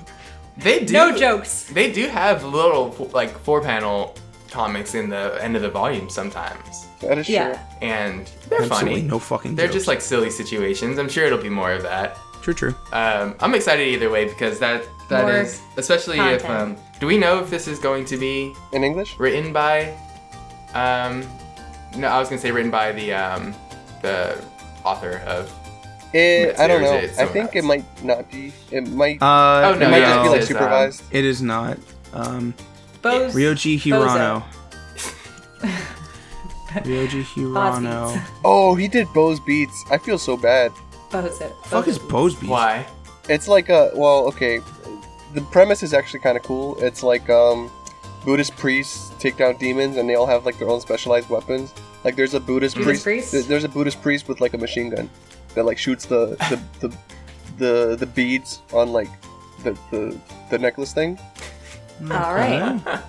[0.57, 0.93] They do.
[0.95, 1.65] no jokes.
[1.65, 4.15] They do have little like four panel
[4.51, 7.49] comics in the end of the volume sometimes, That is Yeah.
[7.53, 7.59] true.
[7.83, 9.03] and they're Absolutely funny.
[9.03, 9.55] no fucking.
[9.55, 9.75] They're jokes.
[9.75, 10.99] just like silly situations.
[10.99, 12.16] I'm sure it'll be more of that.
[12.43, 12.75] true, true.
[12.93, 17.16] Um, I'm excited either way because that that is More especially if um, do we
[17.19, 19.16] know if this is going to be In English?
[19.19, 19.93] written by
[20.75, 21.25] um
[21.97, 23.55] no I was gonna say written by the um
[24.03, 24.37] the
[24.85, 25.51] author of
[26.15, 26.93] It, I don't know.
[26.97, 28.51] I so think it might not be.
[28.70, 29.20] It might.
[29.20, 31.03] Uh, Oh, no, it might yeah, just be like um, supervised.
[31.11, 31.77] It is not.
[32.15, 32.55] Um,
[33.03, 33.35] Bose.
[33.35, 34.43] Ryoji Hirano.
[36.85, 38.20] Ryoji Hirano.
[38.45, 39.85] Oh, he did Bo's beats.
[39.91, 40.73] I feel so bad.
[41.11, 41.53] Bose it.
[41.65, 42.09] Fuck Bose is it.
[42.09, 42.51] Bose Beats?
[42.51, 42.87] why
[43.29, 44.61] It's like a well, okay.
[45.35, 46.77] The premise is actually kind of cool.
[46.83, 47.70] It's like um,
[48.25, 51.73] Buddhist priests take down demons, and they all have like their own specialized weapons.
[52.05, 53.31] Like there's a Buddhist, Buddhist priest.
[53.31, 53.31] priest?
[53.33, 55.11] th- There's a Buddhist priest with like a machine gun
[55.55, 56.97] that like shoots the the the,
[57.59, 59.09] the, the beads on like
[59.65, 60.19] the, the
[60.51, 61.19] the necklace thing.
[62.03, 62.81] All right.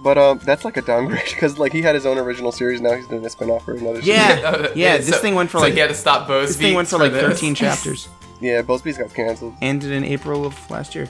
[0.00, 2.80] But um, that's like a downgrade because like he had his own original series.
[2.80, 3.98] Now he's doing a spinoff for another.
[3.98, 4.52] Yeah.
[4.52, 4.76] series.
[4.76, 6.86] Yeah, this thing went for so like- he had to stop Bose This thing went
[6.86, 7.22] Beats for like this.
[7.40, 8.08] 13 chapters.
[8.40, 8.62] yeah.
[8.62, 9.54] Bo's beats got canceled.
[9.60, 11.08] Ended in April of last year.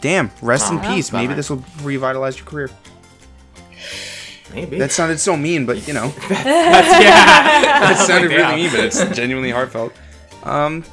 [0.00, 0.30] Damn.
[0.40, 1.10] Rest in peace.
[1.10, 1.24] bummer.
[1.24, 2.70] Maybe this will revitalize your career.
[4.54, 6.08] maybe That sounded so mean, but you know.
[6.28, 6.44] That's,
[7.02, 8.50] yeah That sounded Damn.
[8.50, 9.92] really mean, but it's genuinely heartfelt.
[10.44, 10.84] Um,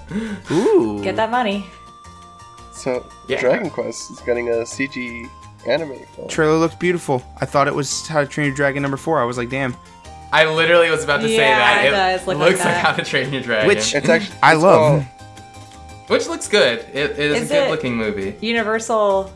[0.52, 1.00] ooh.
[1.04, 1.64] Get that money.
[2.74, 3.40] So Yeah.
[3.40, 5.30] Dragon Quest is getting a CG
[5.68, 6.27] anime film.
[6.27, 7.23] Trailer looked beautiful.
[7.41, 9.19] I thought it was How to Train Your Dragon number four.
[9.22, 9.76] I was like, damn.
[10.31, 12.86] I literally was about to say Yeah, that it does look like looks like that.
[12.86, 15.02] How to Train Your Dragon Which- It's actually I it's love.
[15.02, 15.06] called-
[16.07, 19.31] which looks good it, it is, Is a good it- looking movie Universal.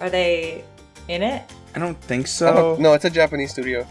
[0.00, 0.64] Are they
[1.08, 1.42] in it?
[1.74, 2.52] I don't think I so.
[2.54, 3.86] don't- no, it's a Japanese studio.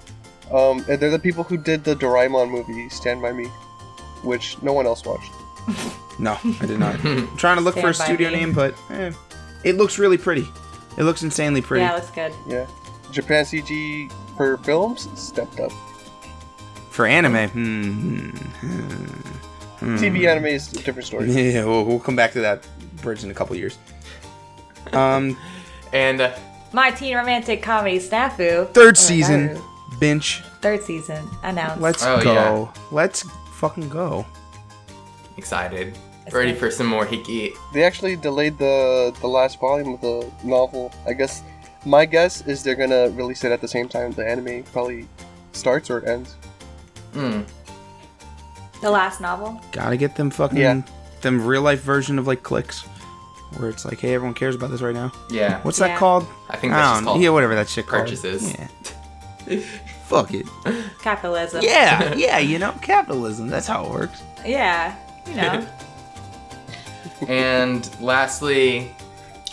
[0.54, 3.46] Um, and they're the people who did the Doraemon movie Stand by Me,
[4.24, 5.32] which no one else watched.
[6.20, 7.04] No, I did not.
[7.06, 8.36] I'm trying to look for a Stand by studio me.
[8.46, 9.12] name, but eh,
[9.64, 10.46] it looks really pretty.
[10.98, 11.84] It looks insanely pretty.
[11.84, 12.34] Yeah, it looks good.
[12.48, 12.68] Yeah,
[13.12, 15.72] Japan CG for films stepped up.
[16.90, 18.30] For For anime, hmm.
[19.98, 21.32] TV anime is a different story.
[21.54, 22.68] Yeah, we'll, we'll come back to that
[23.02, 23.78] bridge in a couple years.
[24.94, 25.38] Um,
[25.94, 26.36] And uh,
[26.74, 28.72] My teen romantic comedy snafu.
[28.74, 30.42] third Oh, season, that- bench.
[30.62, 31.82] Third season announced.
[31.82, 32.72] Let's Oh, go.
[32.92, 33.24] Let's
[33.56, 34.26] fucking go.
[35.38, 35.98] excited.
[36.32, 37.52] Ready for some more Hiki.
[37.74, 40.92] They actually delayed the the last volume of the novel.
[41.06, 41.44] I guess
[41.86, 45.08] my guess is they're gonna release it at the same time the anime probably
[45.52, 46.36] starts or ends.
[47.14, 47.46] Mm.
[48.82, 49.60] the last novel.
[49.74, 50.82] Gotta get them fucking Yeah.
[51.22, 52.82] them real life version of like clicks,
[53.58, 55.12] where it's like, hey, everyone cares about this right now.
[55.30, 55.60] Yeah.
[55.64, 55.90] What's Yeah.
[55.90, 56.26] that called?
[56.50, 58.04] I think that's just don't- called yeah, whatever that shit called.
[58.04, 58.56] purchases.
[59.48, 59.60] Yeah.
[60.08, 60.46] Fuck it.
[61.02, 61.62] Capitalism.
[61.64, 63.50] Yeah, yeah, you know, capitalism.
[63.50, 64.22] That's how it works.
[64.46, 64.96] Yeah.
[65.28, 65.68] You know.
[67.28, 68.92] and lastly,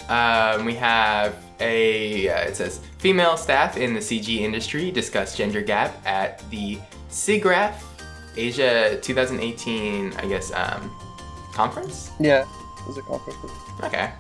[0.09, 2.28] um, we have a.
[2.28, 6.78] Uh, it says female staff in the CG industry discuss gender gap at the
[7.11, 7.82] SIGGRAPH
[8.36, 10.90] Asia 2018, I guess, um,
[11.53, 12.11] conference.
[12.20, 13.39] Yeah, it was a conference.
[13.82, 14.12] Okay.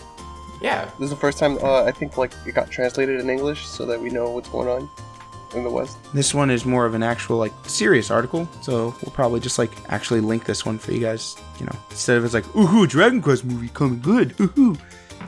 [0.60, 0.90] Yeah.
[0.98, 3.86] This is the first time uh, I think like it got translated in English so
[3.86, 4.90] that we know what's going on
[5.54, 5.96] in the West.
[6.12, 9.70] This one is more of an actual like serious article, so we'll probably just like
[9.90, 11.36] actually link this one for you guys.
[11.58, 14.76] You know, instead of it's like, ooh, Dragon Quest movie coming good, ooh.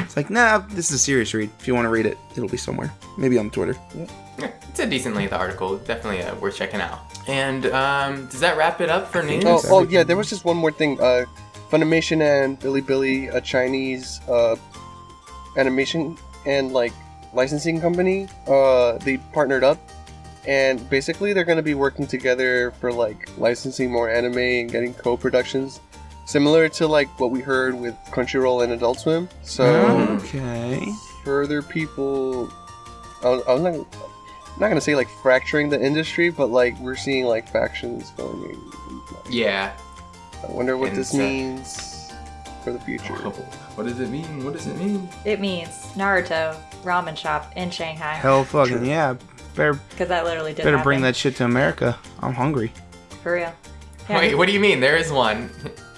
[0.01, 1.51] It's like, nah, this is a serious read.
[1.59, 3.77] If you want to read it, it'll be somewhere, maybe on Twitter.
[4.39, 5.79] Yeah, it's a decent length article.
[5.79, 7.01] Definitely uh, worth checking out.
[7.29, 9.45] And um, does that wrap it up for news?
[9.47, 11.01] Oh, oh yeah, there was just one more thing.
[11.01, 11.27] Uh,
[11.71, 14.57] Funimation and Bilibili, a Chinese uh,
[15.57, 16.17] animation
[16.47, 16.93] and like
[17.33, 19.79] licensing company, uh, they partnered up,
[20.47, 25.81] and basically they're gonna be working together for like licensing more anime and getting co-productions,
[26.27, 29.29] similar to like what we heard with Crunchyroll and Adult Swim.
[29.43, 29.65] So
[30.23, 30.87] Okay.
[31.25, 32.49] further people,
[33.23, 33.75] I was, I was not,
[34.59, 38.51] not gonna say like fracturing the industry, but like we're seeing like factions going.
[38.51, 38.73] In,
[39.33, 39.73] Yeah.
[40.43, 41.57] I wonder what this Insane.
[41.57, 42.13] means
[42.65, 43.15] for the future.
[43.77, 44.45] What does it mean?
[44.45, 45.09] What does it mean?
[45.25, 48.15] It means Naruto ramen shop in Shanghai.
[48.15, 48.87] Hell fucking True.
[48.87, 49.15] yeah.
[49.55, 50.85] Better Because that literally did better happen.
[50.85, 51.99] bring that shit to America.
[52.21, 52.73] I'm hungry.
[53.23, 53.53] for real.
[54.09, 54.19] Yeah.
[54.19, 54.81] Wait, what do you mean?
[54.81, 55.51] There is one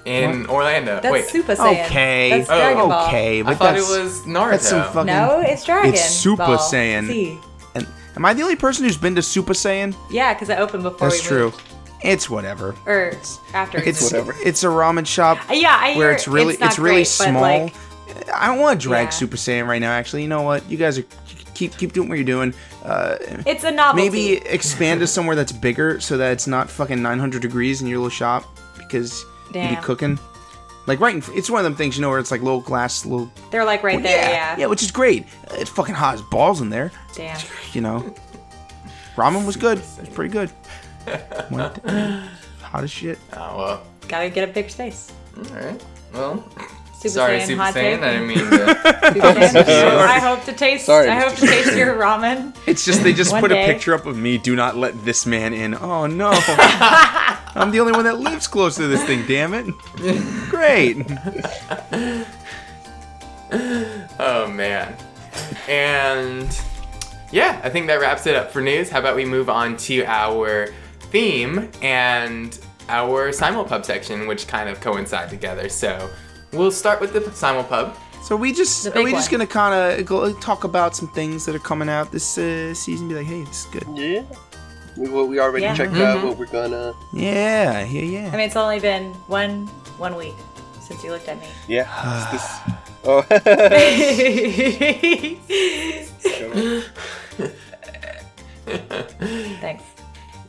[0.05, 1.01] in Orlando.
[1.01, 1.87] That's Wait, Super Saiyan.
[1.87, 2.31] Okay.
[2.31, 3.07] That's Oh, Dragon Ball.
[3.09, 4.51] Okay, I but thought that's, it was Naruto.
[4.51, 5.07] that's some fucking.
[5.07, 5.91] No, it's Dragon.
[5.95, 6.59] It's Super Ball.
[6.59, 7.07] Saiyan.
[7.07, 7.39] See.
[7.75, 9.95] And am I the only person who's been to Super Saiyan?
[10.11, 11.45] Yeah, because I opened before That's we true.
[11.45, 11.63] moved.
[12.03, 12.75] It's whatever.
[12.85, 13.13] Or
[13.55, 14.35] after It's whatever.
[14.45, 17.41] it's a ramen shop Uh, Yeah, I where it's really not it's really great, small.
[17.41, 17.73] like,
[18.35, 19.11] I don't want to drag Yeah.
[19.11, 19.93] Super Saiyan right now.
[19.93, 20.69] Actually, you know what?
[20.69, 21.05] You guys are
[21.55, 22.55] keep keep doing what you're doing.
[22.85, 23.17] Uh,
[23.47, 24.09] it's a novelty.
[24.09, 27.99] maybe expand to somewhere that's bigger so that it's not fucking 900 degrees in your
[27.99, 28.45] little shop
[28.79, 29.75] because you Damn.
[29.75, 30.19] be cooking.
[30.87, 33.05] Like right, in, it's one of them things you know where it's like little glass,
[33.07, 34.57] little They're like right there, yeah.
[34.59, 35.27] yeah, which is great.
[35.53, 36.91] It's fucking hot as balls in there.
[37.15, 37.39] Damn.
[37.73, 38.15] You know,
[39.17, 39.79] ramen was good.
[39.79, 40.51] It was pretty good.
[41.51, 41.77] Went-
[42.63, 43.19] hot as shit.
[43.33, 43.87] Oh well.
[44.09, 45.13] Gotta get a bigger space.
[45.37, 45.85] All right.
[46.13, 46.45] Well,
[47.03, 47.75] Super sorry, Saiyan, Super hot Saiyan.
[47.75, 48.03] take.
[48.03, 48.45] I didn't mean to.
[49.13, 49.99] Super Saiyan.
[49.99, 50.87] I hope to taste.
[50.87, 51.41] Sorry, I hope Mr.
[51.41, 52.55] to taste your ramen.
[52.67, 53.65] It's just they just One put day.
[53.65, 54.39] a picture up of me.
[54.39, 55.75] Do not let this man in.
[55.75, 56.31] Oh no,
[57.55, 59.27] I'm the only one that lives close to this thing.
[59.27, 59.67] Damn it!
[60.49, 61.05] Great.
[64.21, 64.97] oh man.
[65.69, 66.61] And
[67.31, 68.91] yeah, I think that wraps it up for news.
[68.91, 70.69] How about we move on to our
[71.11, 72.59] theme and
[72.89, 75.69] our simulpub section, which kind of coincide together.
[75.69, 76.11] So
[76.53, 77.95] we'll start with the simulpub.
[78.23, 81.45] So we just are big we just gonna kind of go talk about some things
[81.47, 83.09] that are coming out this uh, season?
[83.09, 83.87] Be like, hey, this is good.
[83.95, 84.23] Yeah.
[84.97, 85.75] We, well, we already Yeah.
[85.75, 86.05] checked Mhm.
[86.05, 86.95] out what we're gonna.
[87.13, 88.29] Yeah, yeah, yeah.
[88.29, 89.67] I mean, it's only been one
[89.99, 90.35] one week
[90.87, 91.47] since you looked at me.
[91.69, 91.89] Yeah.
[92.33, 92.47] this.
[93.05, 93.21] Oh.
[99.61, 99.83] Thanks.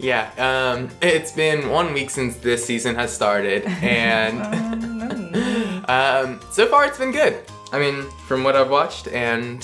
[0.04, 4.42] Yeah, um, it's been one week since this season has started, and
[5.90, 7.40] um, so far it's been good.
[7.72, 9.64] I mean, from what I've watched and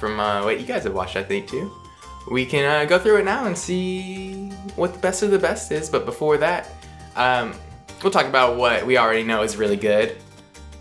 [0.00, 1.70] from uh, what you guys have watched, I think too.
[2.30, 5.70] We can uh, go through it now and see what the best of the best
[5.70, 5.88] is.
[5.88, 6.68] But before that,
[7.16, 7.54] um,
[8.02, 10.16] we'll talk about what we already know is really good.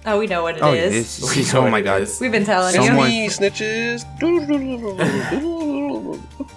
[0.08, 0.64] Oh, we know what it is.
[0.64, 1.54] Oh, this We is.
[1.54, 2.02] know Oh what my it god.
[2.02, 2.20] is.
[2.20, 3.30] We've been telling Someone- you.
[3.30, 4.04] Sneaky snitches.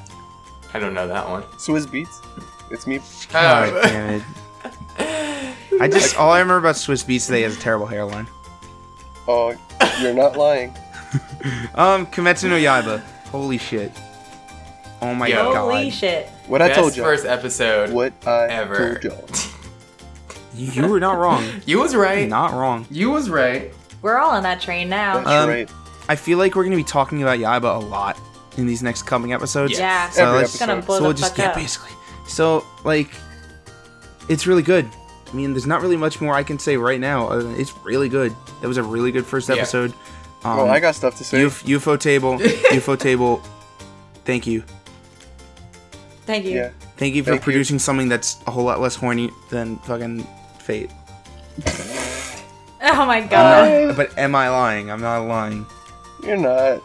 [0.75, 1.43] I don't know that one.
[1.59, 2.23] Swizz Beatz.
[2.71, 3.01] It's me.
[3.33, 3.83] God Oh.
[3.83, 4.23] damn it.
[5.81, 8.27] I just all I remember about Swizz Beatz today is a terrible hairline.
[9.27, 9.55] Oh,
[10.01, 10.75] you're not lying.
[11.75, 13.01] Um, Kimetsu no Yaiba.
[13.33, 13.91] Holy shit.
[15.03, 15.53] Oh my Yo.
[15.55, 15.57] god.
[15.73, 16.29] Holy shit.
[16.47, 17.03] What I Best told you.
[17.03, 18.97] first episode What I ever.
[18.99, 19.05] told
[20.55, 20.73] you.
[20.75, 21.43] You were not wrong.
[21.67, 22.29] You was right.
[22.29, 22.87] not wrong.
[22.91, 23.73] You was right.
[24.03, 25.15] We're all on that train now.
[25.17, 25.71] That's Um, right.
[26.09, 28.19] I feel like we're gonna be talking about Yaiba a lot
[28.57, 29.73] in these next coming episodes.
[29.73, 29.79] Yeah.
[29.79, 30.11] yeah.
[30.11, 30.67] So Every let's episode.
[30.67, 31.55] Gonna blow so we'll just fuck yeah, up.
[31.57, 31.93] basically.
[32.27, 33.11] So like
[34.29, 34.89] it's really good.
[35.29, 37.29] I mean, there's not really much more I can say right now.
[37.29, 38.35] Other than it's really good.
[38.63, 39.57] It was a really good first Yeah.
[39.57, 39.93] episode.
[40.43, 41.45] Um, well, I got stuff to say.
[41.45, 42.39] Uf- ufotable,
[42.71, 43.45] ufotable.
[44.25, 44.65] Thank you,
[46.25, 46.57] Thank you.
[46.57, 46.71] yeah.
[46.97, 47.45] thank you for Thank you.
[47.45, 50.27] producing something that's a whole lot less horny than fucking
[50.61, 50.91] Fate.
[52.83, 53.89] Oh my god.
[53.89, 54.91] not- but am I lying?
[54.91, 55.67] I'm not lying.
[56.25, 56.83] You're not.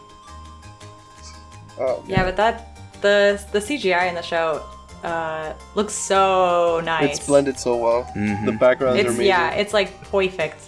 [1.78, 4.62] Oh, Yeah, but that the the CGI in the show
[5.04, 7.18] uh looks so nice.
[7.18, 8.04] It's blended so well.
[8.16, 8.46] Mhm.
[8.46, 9.26] The backgrounds are amazing.
[9.26, 10.60] yeah, it's like perfect.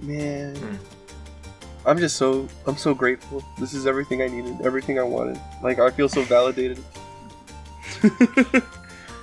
[0.00, 0.56] Man.
[0.56, 0.76] Hmm.
[1.86, 3.42] I'm just so I'm so grateful.
[3.58, 5.40] This is everything I needed, everything I wanted.
[5.62, 6.78] Like I feel so validated.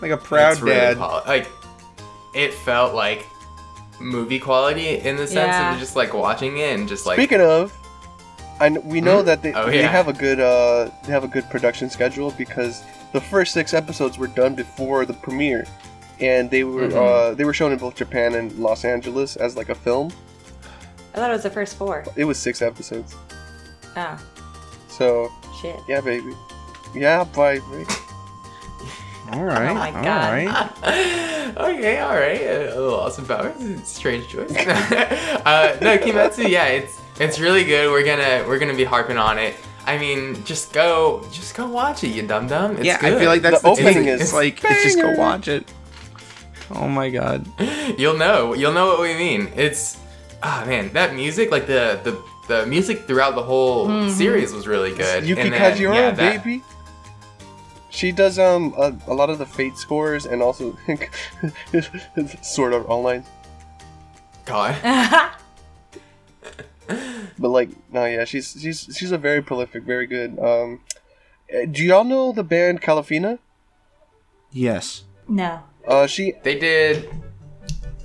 [0.01, 0.97] like a proud It's really dad.
[0.97, 1.47] pol- like
[2.33, 3.25] it felt like
[4.01, 5.73] movie quality in the sense Yeah.
[5.73, 7.71] of just like watching it and just like Speaking of,
[8.59, 9.25] I kn- we know Hmm?
[9.25, 12.83] that they, Oh, they have a good uh they have a good production schedule because
[13.13, 15.65] the first six episodes were done before the premiere,
[16.21, 16.95] and they were Mhm.
[16.95, 20.11] uh they were shown in both Japan and Los Angeles as like a film.
[21.13, 22.03] I thought it was the first four.
[22.15, 23.15] It was six episodes.
[23.97, 24.17] Oh
[24.89, 25.77] So shit.
[25.89, 26.33] yeah, baby.
[26.93, 27.85] Yeah, baby.
[29.33, 29.71] All right.
[29.71, 30.33] Oh my all God.
[30.33, 31.57] right.
[31.57, 32.41] okay, all right.
[32.41, 34.51] A little Austin Powers, strange choice.
[34.55, 37.89] uh, no, Kimetsu, yeah, it's it's really good.
[37.91, 39.55] We're gonna we're gonna be harping on it.
[39.87, 42.81] I mean, just go, just go watch it, you dum dum.
[42.81, 44.07] yeah, I feel like that's The the, opening thing.
[44.07, 45.71] is It's like it's just go watch it.
[46.71, 47.45] Oh my god.
[47.97, 49.51] you'll know, you'll know what we mean.
[49.55, 49.97] It's
[50.41, 54.09] ah man, that music, like the the the music throughout the whole Mhm.
[54.11, 55.25] series was really good.
[55.25, 56.63] Yuki And then, Kajiura, yeah, that- baby.
[57.91, 60.75] She does um a, a lot of the Fate scores and also
[62.41, 63.23] sort of online.
[64.45, 64.75] God.
[67.37, 70.39] But like, no, yeah, she's she's she's a very prolific, very good.
[70.39, 70.81] Um,
[71.53, 73.39] uh, do y'all know the band Kalafina?
[74.51, 75.03] Yes.
[75.27, 75.61] no.
[75.87, 77.09] Uh, she They did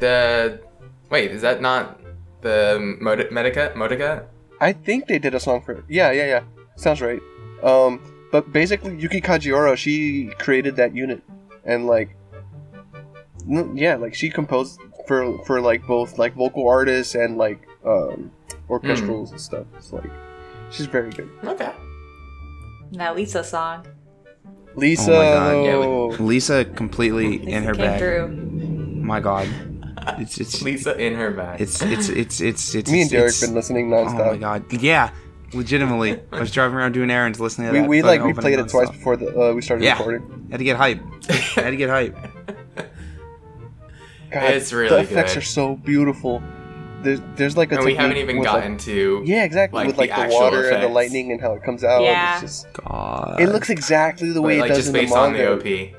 [0.01, 0.61] the
[1.09, 2.01] wait, is that not
[2.43, 4.27] the Mod- Medica Modica?
[4.61, 6.43] I think they did a song for yeah, yeah, yeah.
[6.77, 7.21] Sounds right.
[7.63, 8.01] Um,
[8.33, 11.23] but basically, Yuki Kajiura, she created that unit,
[11.65, 12.15] and like,
[13.75, 18.31] yeah, like she composed for for like both like vocal artists and like um
[18.71, 19.67] orchestrals and stuff.
[19.77, 20.11] It's like
[20.71, 21.29] she's very good.
[21.45, 21.73] Okay.
[22.93, 23.87] That Lisa song.
[24.77, 26.07] Lisa, Oh my God, yeah, though.
[26.25, 27.99] Lisa completely Lisa in her came bag.
[27.99, 28.29] through.
[29.03, 29.49] My god.
[30.19, 31.61] It's it's Lisa in her bag.
[31.61, 34.21] it's it's it's it's it's me and Derek it's, been listening nonstop.
[34.29, 34.73] Oh my god.
[34.73, 35.11] Yeah.
[35.53, 36.21] Legitimately.
[36.33, 37.89] I was driving around doing errands listening to we that.
[37.89, 38.93] we fucking like we played it twice nonstop.
[38.93, 39.99] before the uh, we started Yeah.
[39.99, 40.49] recording.
[40.51, 41.01] Had to get hype.
[41.55, 42.17] Had to get hype.
[44.31, 45.39] God, It's really the effects good.
[45.41, 46.41] are so beautiful.
[47.03, 49.99] There's there's like a and we haven't even gotten like, to yeah exactly like, with
[49.99, 52.03] like the, actual water and the lightning and how it comes out.
[52.03, 52.35] Yeah.
[52.35, 53.41] It's just, God.
[53.41, 55.53] it looks exactly the but, way like it does just in the based on the
[55.53, 55.95] OP.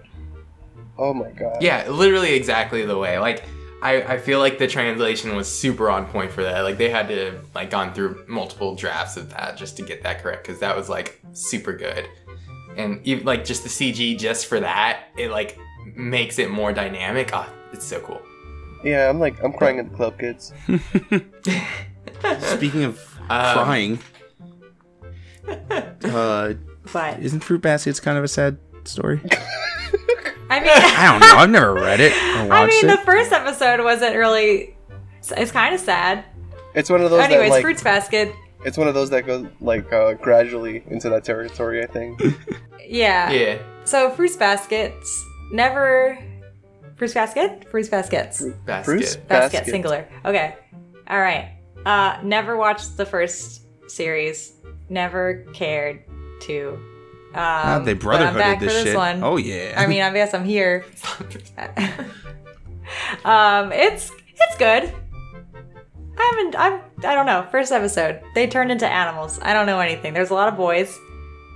[0.97, 1.61] Oh my god.
[1.61, 3.17] Yeah, literally exactly the way.
[3.17, 3.43] Like
[3.81, 6.61] I, I feel like the translation was super on point for that.
[6.61, 10.21] Like they had to like gone through multiple drafts of that just to get that
[10.21, 12.07] correct because that was like super good.
[12.77, 15.57] And even like just the CG just for that, it like
[15.95, 17.31] makes it more dynamic.
[17.33, 18.21] Ah, it's so cool.
[18.83, 20.53] Yeah, I'm like I'm crying at the club, kids.
[22.39, 22.99] Speaking of
[23.29, 23.99] Um, crying,
[26.03, 26.53] uh,
[26.93, 29.21] But isn't Fruit Baskets kind of a sad story?
[30.49, 31.35] I mean, I don't know.
[31.37, 32.87] I've never read it or I mean, it.
[32.87, 34.75] the first episode wasn't really.
[35.19, 36.25] It's, it's kind of sad.
[36.75, 38.33] It's one of those Anyways, that like Fruits Basket.
[38.65, 41.81] it's one of those that goes like uh, gradually into that territory.
[41.83, 42.21] I think.
[42.85, 43.31] Yeah.
[43.31, 43.59] Yeah.
[43.85, 46.17] So Fruits Baskets never.
[47.01, 47.67] Fruits Basket?
[47.67, 48.43] Fruits Baskets.
[48.63, 48.85] Basket.
[48.85, 49.65] Bruce Basket, Basket.
[49.71, 50.07] singular.
[50.23, 50.55] Okay.
[51.09, 51.57] All right.
[51.83, 54.53] Uh, never watched the first series.
[54.87, 56.03] Never cared
[56.41, 56.73] to.
[57.33, 58.95] Um, Ah, they but I'm brotherhooded back this for this shit.
[58.95, 59.23] one.
[59.23, 59.73] Oh yeah.
[59.75, 60.85] I mean, I guess I'm here.
[63.25, 64.93] um, it's it's good.
[66.19, 66.55] I haven't.
[66.55, 66.81] I'm.
[67.03, 67.47] I don't know.
[67.49, 69.39] First episode, they turned into animals.
[69.41, 70.13] I don't know anything.
[70.13, 70.99] There's a lot of boys,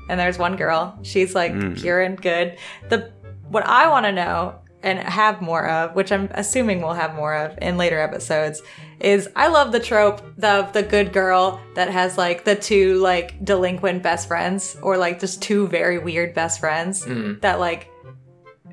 [0.10, 0.98] and there's one girl.
[1.04, 1.80] She's like Mm.
[1.80, 2.58] pure and good.
[2.90, 3.12] The
[3.50, 4.56] what I want to know
[4.86, 8.62] and have more of, which I'm assuming we'll have more of in later episodes,
[9.02, 13.44] is I love the trope of the good girl that has like the two like
[13.44, 17.42] delinquent best friends, or like just two very weird best friends Mm.
[17.42, 17.90] that like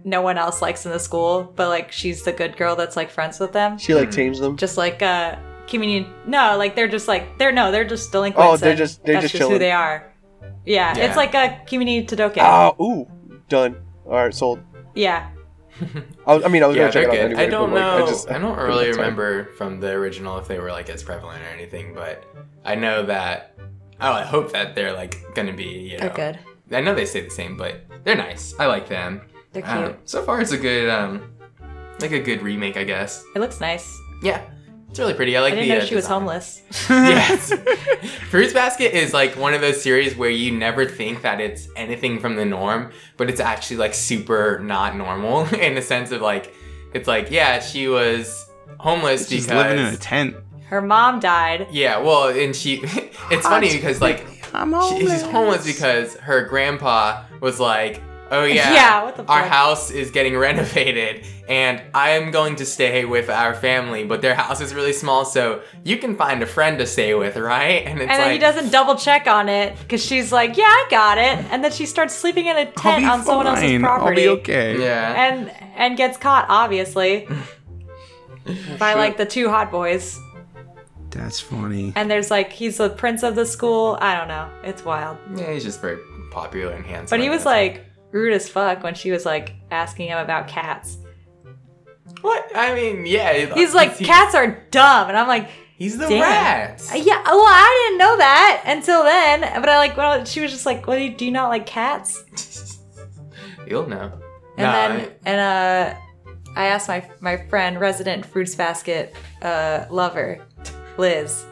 [0.04, 3.10] no one else likes in the school, but like she's the good girl that's like
[3.10, 3.78] friends with them.
[3.78, 4.56] She like tames them.
[4.56, 5.36] Just like uh
[5.68, 8.52] community no, like they're just like they're no, they're just delinquents.
[8.52, 10.12] Oh, they're just- they're that's just who they are.
[10.66, 11.04] Yeah, Yeah.
[11.06, 12.38] it's like a Kimi ni Todoke.
[12.38, 13.06] Ah, ooh,
[13.48, 13.76] done.
[14.06, 14.58] All right, sold.
[14.94, 15.28] Yeah.
[16.26, 17.38] I, was- I mean, I was Yeah, gonna check they're it out good.
[17.38, 17.42] anyway.
[17.42, 18.04] I don't but, like, know.
[18.04, 21.42] I, just, I don't really remember from the original if they were like as prevalent
[21.42, 22.24] or anything, but
[22.64, 23.56] I know that.
[24.00, 25.64] Oh, I hope that they're like gonna be.
[25.64, 26.76] You know, They're good.
[26.76, 28.54] I know they say the same, but they're nice.
[28.58, 29.22] I like them.
[29.52, 29.96] They're I don't cute.
[29.96, 30.02] know.
[30.06, 31.32] So far, it's a good, um,
[32.00, 33.22] like a good remake, I guess.
[33.36, 33.96] It looks nice.
[34.22, 34.42] Yeah,
[34.92, 35.34] it's really pretty.
[35.38, 35.74] I like I didn't the.
[35.76, 36.20] know uh, she was design.
[36.20, 36.62] homeless.
[36.90, 37.52] yes.
[38.28, 42.20] Fruits Basket is like one of those series where you never think that it's anything
[42.20, 46.52] from the norm, but it's actually like super not normal in the sense of like,
[46.92, 49.64] it's like, yeah, she was homeless She's because.
[49.64, 50.36] living in a tent.
[50.66, 51.68] Her mom died.
[51.70, 52.80] yeah, well, and she.
[53.30, 58.02] it's funny because like, I'm she, she's homeless because her grandpa was like,
[58.32, 62.66] oh yeah, Yeah, what the our house is getting renovated and I am going to
[62.66, 66.46] stay with our family, but their house is really small, so you can find a
[66.46, 67.84] friend to stay with, right?
[67.84, 70.64] And it's And then like, he doesn't double check on it because she's like, "Yeah,
[70.64, 73.46] I got it," and then she starts sleeping in a I'll tent be on someone
[73.48, 74.80] else's property, I'll be okay.
[74.80, 75.30] yeah.
[75.30, 77.28] and and gets caught obviously
[78.78, 80.18] by like the two hot boys.
[81.10, 81.92] That's funny.
[81.94, 83.98] And there's like he's the prince of the school.
[84.00, 84.48] I don't know.
[84.64, 85.18] It's wild.
[85.36, 85.98] Yeah, he's just very
[86.30, 87.18] popular and handsome.
[87.18, 87.46] But he was guess.
[87.46, 90.98] like rude as fuck when she was like asking him about cats.
[92.20, 92.50] what?
[92.54, 93.32] I mean, yeah.
[93.54, 96.20] He's like, he- cats are dumb, and I'm like, He's the Damn.
[96.20, 96.80] rat.
[96.94, 97.22] yeah.
[97.24, 99.40] Well, I didn't know that until then.
[99.60, 101.66] But I like, well, she was just like, "What do you, do you not like
[101.66, 102.78] cats?"
[103.66, 104.12] You'll know.
[104.58, 105.98] And Nah, then and uh,
[106.54, 110.46] I asked my my friend, resident Fruits Basket uh lover,
[110.98, 111.44] Liz,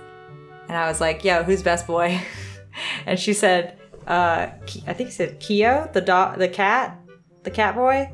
[0.69, 2.21] and I was like, "Yo, who's best boy?"
[3.07, 3.80] and she said,
[4.11, 4.51] uh,
[4.87, 6.99] I think he said Kyo, the dog, the cat,
[7.45, 8.11] the cat boy.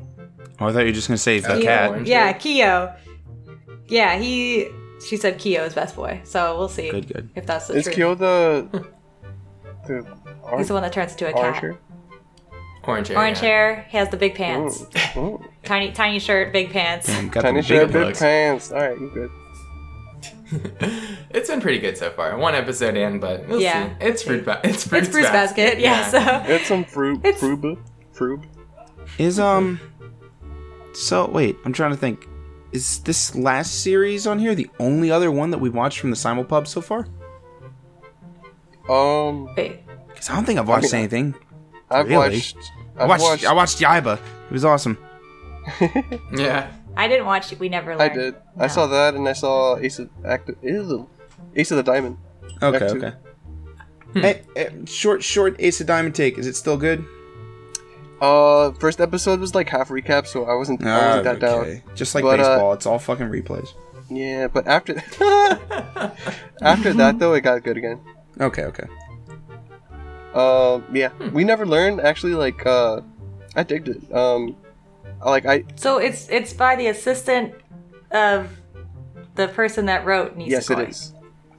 [0.59, 1.61] Oh, I thought you were just gonna say the Kyo.
[1.61, 2.05] cat.
[2.07, 2.33] Yeah, hair?
[2.35, 2.93] Kyo.
[3.87, 4.69] Yeah, he.
[5.07, 7.29] She said Kyo is best boy, so we'll see Good, good.
[7.35, 7.95] if that's the Is truth.
[7.95, 8.67] Kyo the
[9.87, 10.17] the
[10.57, 11.55] He's the one that turns into a cat.
[11.55, 11.77] hair?
[12.83, 13.17] orange hair.
[13.17, 13.47] Orange yeah.
[13.47, 13.85] hair.
[13.89, 14.85] He has the big pants.
[15.15, 15.45] Ooh, ooh.
[15.63, 17.07] Tiny, tiny shirt, big pants.
[17.07, 18.71] Damn, got Tiny the shirt, big big pants.
[18.71, 19.31] All right, you good.
[21.29, 22.37] it's been pretty good so far.
[22.37, 24.05] One episode in, but we'll Yeah, see.
[24.05, 24.45] It's fruit.
[24.45, 24.99] Ba- it's fruit.
[25.03, 26.07] It's Fruits Basket, yeah.
[26.09, 26.19] So
[26.53, 27.77] It's some fruit, It's- froob,
[28.13, 28.45] froob.
[29.17, 29.79] Is um.
[30.93, 32.27] So wait, I'm trying to think.
[32.73, 36.15] Is this last series on here the only other one that we've watched from the
[36.17, 37.07] simulpub so far?
[38.89, 41.35] Um, wait, Because I don't think I've watched mean, anything.
[41.89, 42.37] I've Really?
[42.37, 42.57] watched.
[42.97, 43.45] I I've watched, watched.
[43.45, 44.15] I watched Yaiba.
[44.47, 44.97] It was awesome.
[46.33, 46.71] Yeah.
[46.97, 47.53] I didn't watch.
[47.53, 47.59] It.
[47.59, 48.11] We never Learned.
[48.11, 48.33] I did.
[48.55, 48.63] No.
[48.63, 50.49] I saw that, and I saw Ace of Act.
[50.61, 51.07] Ew.
[51.55, 52.17] Ace of the Diamond.
[52.61, 53.13] Okay, Back to- okay.
[54.13, 56.37] Hey, eh, short, short Ace of Diamond take.
[56.37, 57.05] Is it still good?
[58.19, 60.83] Uh, first episode was like half recap, so I wasn't.
[60.83, 61.81] I wasn't that down.
[61.87, 61.93] Ah.
[61.93, 63.69] Just like But, uh, baseball, it's all fucking replays.
[64.09, 64.95] Yeah, but after
[66.61, 67.99] after that though, it got good again.
[68.39, 68.87] Okay, okay.
[70.33, 72.33] Um, yeah, we never learned actually.
[72.33, 73.01] Like, uh,
[73.55, 74.11] I digged it.
[74.15, 74.55] Um,
[75.31, 77.53] like I So it's it's by the assistant
[78.11, 78.49] of
[79.35, 80.49] the person that wrote Nisekoi.
[80.49, 81.13] yes, it is.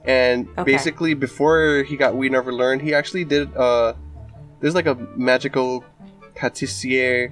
[0.05, 0.63] And Okay.
[0.63, 3.55] basically, before he got we never learned, he actually did.
[3.55, 3.93] Uh,
[4.59, 5.83] there's like a magical
[6.35, 7.31] patissier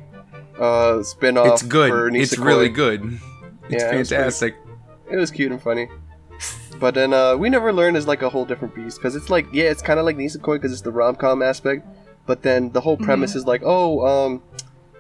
[0.59, 1.47] uh spin-off.
[1.47, 1.89] It's good.
[1.89, 3.19] For It's really good.
[3.69, 4.55] It's Yeah, it was pretty- fantastic.
[5.11, 5.87] It was cute and funny.
[6.79, 9.47] But then uh, we never learned is like a whole different beast because it's like
[9.51, 11.85] yeah, it's kind of like Nisekoi because it's the rom com aspect.
[12.25, 14.43] But then the whole premise is like oh um,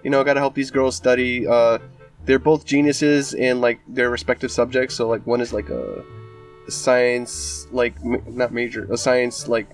[0.07, 1.45] you know, I gotta help these girls study.
[1.45, 1.79] Uh,
[2.23, 4.95] they're both geniuses in like their respective subjects.
[4.95, 6.01] So like one is like a,
[6.65, 9.67] a science like ma- not major a science like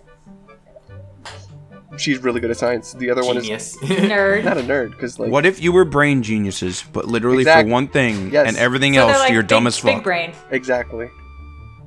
[1.97, 2.93] she's really good at science.
[2.93, 3.77] The other one is Genius.
[3.83, 4.43] Nerd.
[4.43, 7.71] not a nerd because like What if you were brain geniuses, but literally Exact- for
[7.71, 8.47] one thing, Yes.
[8.47, 9.97] and everything So they're else like you're big, dumb as fuck?
[9.97, 10.33] Big brain.
[10.49, 11.09] Exactly.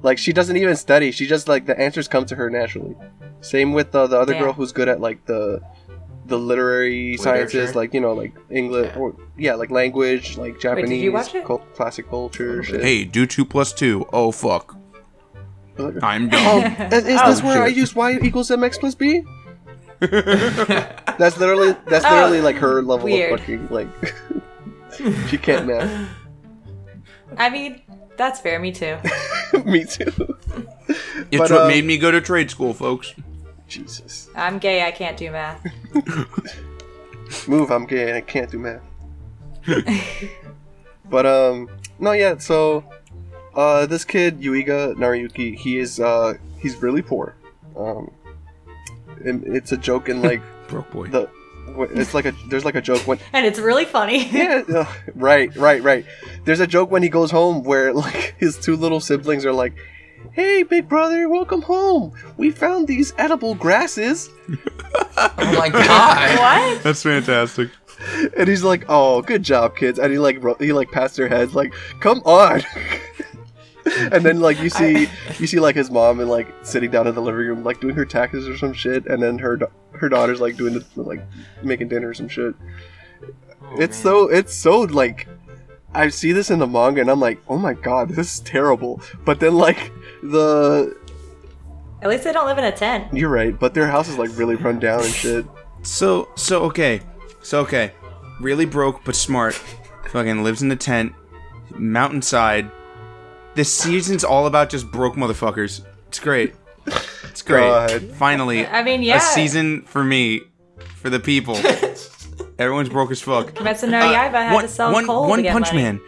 [0.02, 1.10] Like she doesn't even study.
[1.10, 2.94] She just like the answers come to her naturally.
[3.40, 4.42] Same with uh, the other Damn.
[4.44, 5.60] girl who's good at like the
[6.26, 8.98] the literary sciences, like you know, like English Yeah.
[9.00, 11.44] or yeah, like language, like Japanese, you watch it?
[11.44, 12.62] cul- classic culture.
[12.62, 12.82] Shit.
[12.82, 14.06] Hey, do two plus two.
[14.12, 14.76] Oh fuck,
[15.78, 16.62] I'm Um, dumb.
[16.92, 19.22] is, is Oh, this where I use y equals mx plus b?
[20.00, 23.32] That's literally that's Oh, literally like her level weird.
[23.32, 23.88] of fucking like.
[25.28, 26.08] she can't math.
[27.38, 27.80] I mean,
[28.16, 28.58] that's fair.
[28.58, 28.96] Me too.
[29.64, 30.12] Me too.
[31.30, 33.14] it's But, what uh, made me go to trade school, folks.
[33.68, 34.28] Jesus.
[34.34, 34.86] I'm gay.
[34.86, 35.64] I can't do math.
[37.48, 38.82] Move, I'm gay and I can't do math.
[41.10, 41.68] but um
[41.98, 42.84] no yeah, so
[43.54, 47.34] uh this kid, Yuiga Nariyuki, he is uh he's really poor.
[47.76, 48.10] Um
[49.24, 51.08] and it's a joke in like Broke boy.
[51.08, 51.28] the
[51.94, 54.28] it's like a there's like a joke when And it's really funny.
[54.30, 54.84] yeah uh,
[55.14, 56.06] right right right
[56.44, 59.74] there's a joke when he goes home where like his two little siblings are like
[60.32, 64.28] hey big brother welcome home we found these edible grasses
[65.16, 66.38] oh my god.
[66.74, 66.82] what?
[66.82, 67.70] That's fantastic.
[68.36, 71.28] and he's like, "Oh, good job, kids!" And he like ro- he like pats their
[71.28, 72.62] heads, like, "Come on!"
[74.12, 77.14] and then like you see you see like his mom and like sitting down in
[77.14, 80.08] the living room, like doing her taxes or some shit, and then her da- her
[80.10, 81.22] daughter's like doing the, like
[81.62, 82.54] making dinner or some shit.
[83.62, 84.12] Oh, it's man.
[84.12, 85.26] so it's so like
[85.94, 89.00] I see this in the manga and I'm like, oh my god, this is terrible.
[89.24, 89.90] But then like
[90.30, 90.96] the
[92.02, 93.12] At least they don't live in a tent.
[93.12, 95.46] you're right, but their house is like really run down and shit.
[95.82, 97.00] So so okay,
[97.42, 97.92] so okay,
[98.40, 99.54] really broke but smart.
[100.10, 101.12] Fucking lives in the tent,
[101.74, 102.70] mountainside.
[103.54, 105.84] This season's all about just broke motherfuckers.
[106.08, 106.54] It's great.
[107.24, 107.62] It's great.
[107.62, 108.02] God.
[108.12, 109.16] Finally, I mean, yeah.
[109.16, 110.42] a season for me,
[110.96, 111.56] for the people.
[112.58, 113.52] Everyone's broke as fuck.
[113.52, 115.82] Kimetsu no Yaiba had one, to sell one- coal One to get Punch money.
[115.82, 116.00] Man,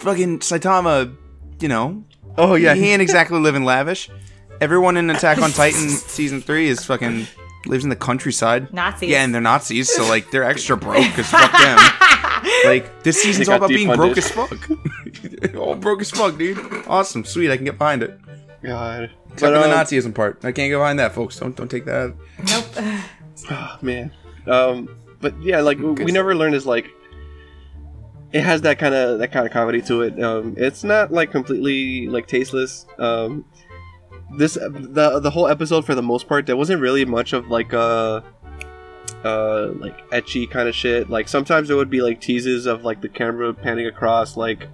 [0.00, 1.16] fucking Saitama.
[1.60, 2.04] You know,
[2.38, 4.10] Oh yeah, he ain't exactly living lavish.
[4.60, 7.26] Everyone in Attack on Titan season three is fucking
[7.66, 8.72] lives in the countryside.
[8.72, 9.08] Nazis.
[9.10, 11.78] Yeah, and they're Nazis, so like they're extra broke because fuck them.
[12.64, 14.58] Like this season's all got about being broke as fuck.
[15.56, 16.58] all broke as fuck, dude.
[16.86, 17.50] Awesome, sweet.
[17.50, 18.18] I can get behind it.
[18.62, 19.10] God.
[19.32, 20.38] Except But, for the um, Nazism part.
[20.44, 21.38] I can't get behind that, folks.
[21.38, 22.14] Don't don't take that.
[22.48, 22.64] Nope.
[23.50, 24.12] Oh, man.
[24.46, 24.88] Um,
[25.20, 26.90] but yeah, like we Good never learned is like
[28.32, 30.22] it has that kind of that kind of comedy to it.
[30.22, 32.86] Um, it's not like completely like tasteless.
[32.98, 33.44] Um,
[34.36, 37.74] this the the whole episode for the most part there wasn't really much of like
[37.74, 38.20] uh
[39.24, 41.10] uh like ecchi kind of shit.
[41.10, 44.68] Like sometimes there would be like teases of like the camera panning across like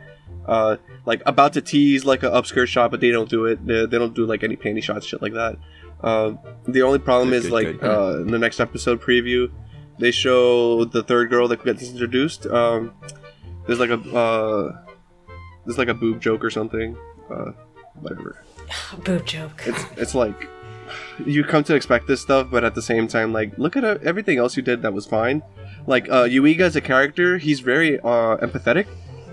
[0.47, 0.77] uh
[1.07, 3.65] like about to tease like an upskirt shot, but they don't do it.
[3.67, 5.57] They, they don't do like any panty shots, shit like that.
[6.03, 6.39] Um,
[6.69, 7.85] the only problem Good, is good, like good.
[7.85, 9.51] uh, in the next episode preview,
[9.99, 12.47] they show the third girl that gets introduced.
[12.47, 12.93] Um,
[13.67, 14.77] there's like a uh,
[15.65, 16.97] there's like a boob joke or something.
[17.31, 17.53] Uh,
[18.01, 18.43] whatever.
[19.05, 19.63] Boob joke.
[19.67, 20.49] It's it's like
[21.25, 23.99] you come to expect this stuff, but at the same time, like look at uh,
[24.03, 25.43] everything else you did that was fine.
[25.87, 28.87] Like uh, Yuiga as a character, he's very uh, empathetic.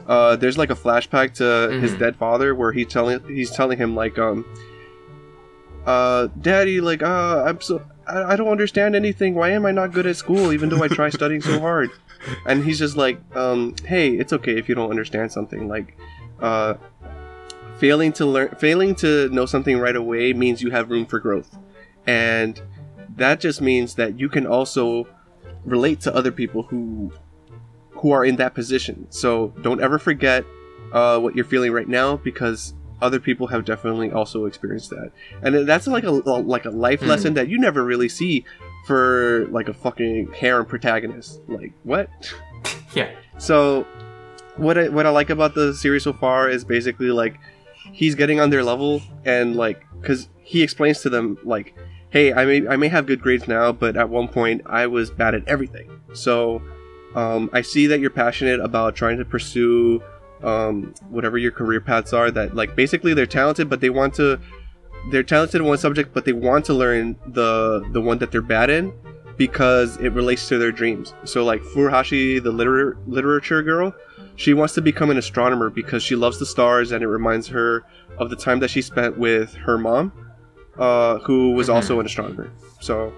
[0.07, 1.99] Uh, there's like a flashback to his Mhm.
[1.99, 4.43] dead father where he telling he's telling him like um
[5.85, 9.91] uh daddy like uh i'm so I, I don't understand anything why am i not
[9.91, 11.89] good at school even though i try studying so hard
[12.45, 15.67] and he's just like um hey it's okay if you don't understand something.
[15.67, 15.97] Like
[16.39, 16.75] uh
[17.77, 21.57] failing to learn failing to know something right away means you have room for growth.
[22.07, 22.61] And
[23.15, 25.07] that just means that you can also
[25.65, 27.11] relate to other people who
[27.91, 29.07] who are in that position.
[29.09, 30.45] So don't ever forget
[30.91, 35.11] uh, what you're feeling right now because other people have definitely also experienced that.
[35.41, 37.07] And that's like a like a life Hmm.
[37.07, 38.45] lesson that you never really see
[38.85, 41.41] for like a fucking harem protagonist.
[41.47, 42.09] Like what?
[42.95, 43.09] Yeah.
[43.39, 43.87] so
[44.55, 47.39] what I, what I like about the series so far is basically like
[47.91, 51.75] he's getting on their level and like because he explains to them like
[52.11, 55.09] hey I may I may have good grades now but at one point I was
[55.09, 55.89] bad at everything.
[56.13, 56.61] So
[57.15, 60.03] um, I see that you're passionate about trying to pursue
[60.43, 64.39] um, whatever your career paths are that like basically they're talented but they want to
[65.11, 68.41] they're talented in one subject but they want to learn the the one that they're
[68.41, 68.93] bad in
[69.37, 71.13] because it relates to their dreams.
[71.25, 73.93] So like Furuhashi the liter- literature girl
[74.35, 77.83] she wants to become an astronomer because she loves the stars and it reminds her
[78.17, 80.11] of the time that she spent with her mom
[80.77, 81.75] uh, who was Mhm.
[81.75, 82.49] also an astronomer.
[82.81, 83.13] So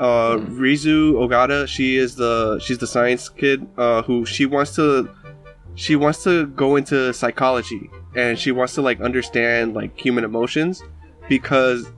[0.00, 5.08] uh, Rizu Ogata she is the she's the science kid uh, who she wants to
[5.74, 10.82] she wants to go into psychology and she wants to like understand like human emotions
[11.28, 11.90] because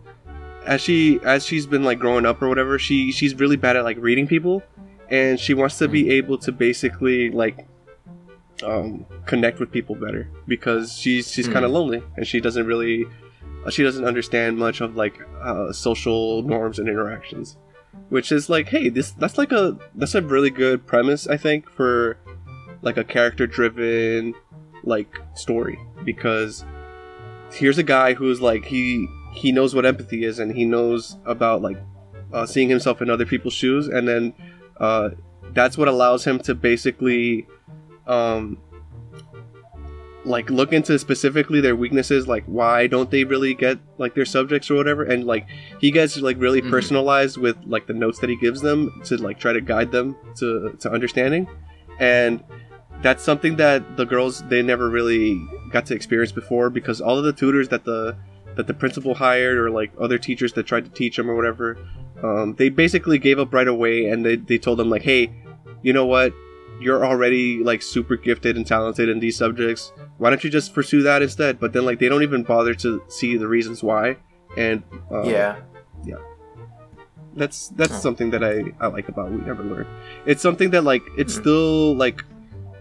[0.66, 3.85] as she as she's been like growing up or whatever she she's really bad at
[3.85, 4.62] like reading people
[5.09, 7.66] and she wants to be able to basically like
[8.62, 11.74] um, connect with people better because she's she's kind of Mm.
[11.74, 13.07] lonely and she doesn't really
[13.70, 17.57] she doesn't understand much of like uh, social norms and interactions
[18.11, 21.70] which is like hey this that's like a that's a really good premise i think
[21.70, 22.19] for
[22.82, 24.35] like a character driven
[24.85, 26.65] like story because
[27.52, 31.62] here's a guy who's like he he knows what empathy is and he knows about
[31.62, 31.78] like
[32.32, 33.86] uh, seeing himself in other people's shoes.
[33.89, 34.32] And then
[34.78, 35.11] uh,
[35.52, 37.47] that's what allows him to basically
[38.07, 38.59] um
[40.24, 44.70] like look into specifically their weaknesses like why don't they really get like their subjects
[44.70, 45.02] or whatever.
[45.02, 45.47] And like
[45.81, 46.69] he gets like really Mhm.
[46.70, 50.15] personalized with like the notes that he gives them to like try to guide them
[50.36, 51.48] to to understanding.
[51.98, 52.43] And
[53.01, 55.40] that's something that the girls they never really
[55.73, 58.15] got to experience before because all of the tutors that the
[58.61, 61.66] that the principal hired or like other teachers that tried to teach them or whatever
[62.23, 65.32] um, they basically gave up right away and they, they told them like hey
[65.82, 66.35] you know what?
[66.85, 69.93] You're already like super gifted and talented in these subjects.
[70.19, 71.59] Why don't you just pursue that instead?
[71.59, 74.19] But then like they don't even bother to see the reasons why.
[74.59, 75.57] And uh, yeah.
[77.37, 77.99] that's that's Oh.
[78.07, 79.87] something that I, I like about we never learn.
[80.27, 81.41] It's something that like it's Mhm.
[81.41, 82.24] still like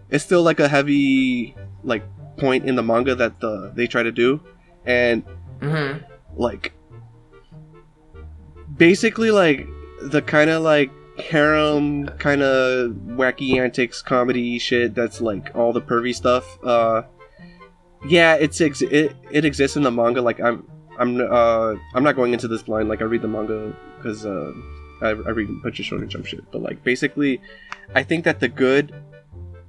[0.09, 2.03] it's still like a heavy like
[2.37, 4.41] point in the manga that the they try to do.
[4.85, 5.23] And
[5.59, 5.97] hmm
[6.35, 6.73] like
[8.77, 9.67] basically like
[10.03, 15.81] the kind of like harem kind of wacky antics comedy shit that's like all the
[15.81, 16.57] pervy stuff.
[16.63, 17.01] Uh,
[18.07, 20.21] yeah, it's ex- it, it exists in the manga.
[20.21, 20.65] Like I'm
[20.97, 22.87] I'm uh I'm not going into this blind.
[22.89, 24.53] Like I read the manga because uh
[25.01, 26.49] I, I read a bunch of shonen jump shit.
[26.51, 27.41] But like basically,
[27.95, 28.95] I think that the good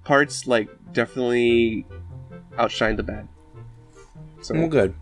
[0.04, 1.86] parts like definitely
[2.58, 3.28] outshine the bad.
[4.42, 4.94] So Well, good.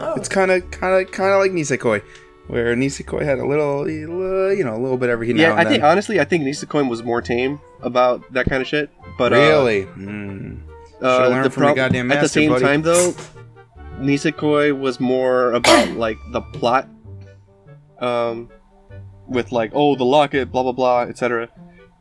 [0.00, 0.14] Oh.
[0.14, 2.02] It's kind of, kind of, kind of like Nisekoi,
[2.46, 5.60] where Nisekoi had a little, uh, you know, a little bit every now yeah, and
[5.60, 8.90] I think honestly, I think Nisekoi was more tame about that kind of shit.
[9.18, 10.60] But uh, really, Mm.
[11.00, 12.64] Uh, Should've learned the from the prob- goddamn at the same buddy.
[12.64, 13.14] time, though,
[14.00, 16.88] Nisekoi was more about like the plot,
[18.00, 18.48] um,
[19.26, 21.48] with like oh the locket, blah blah blah, etc.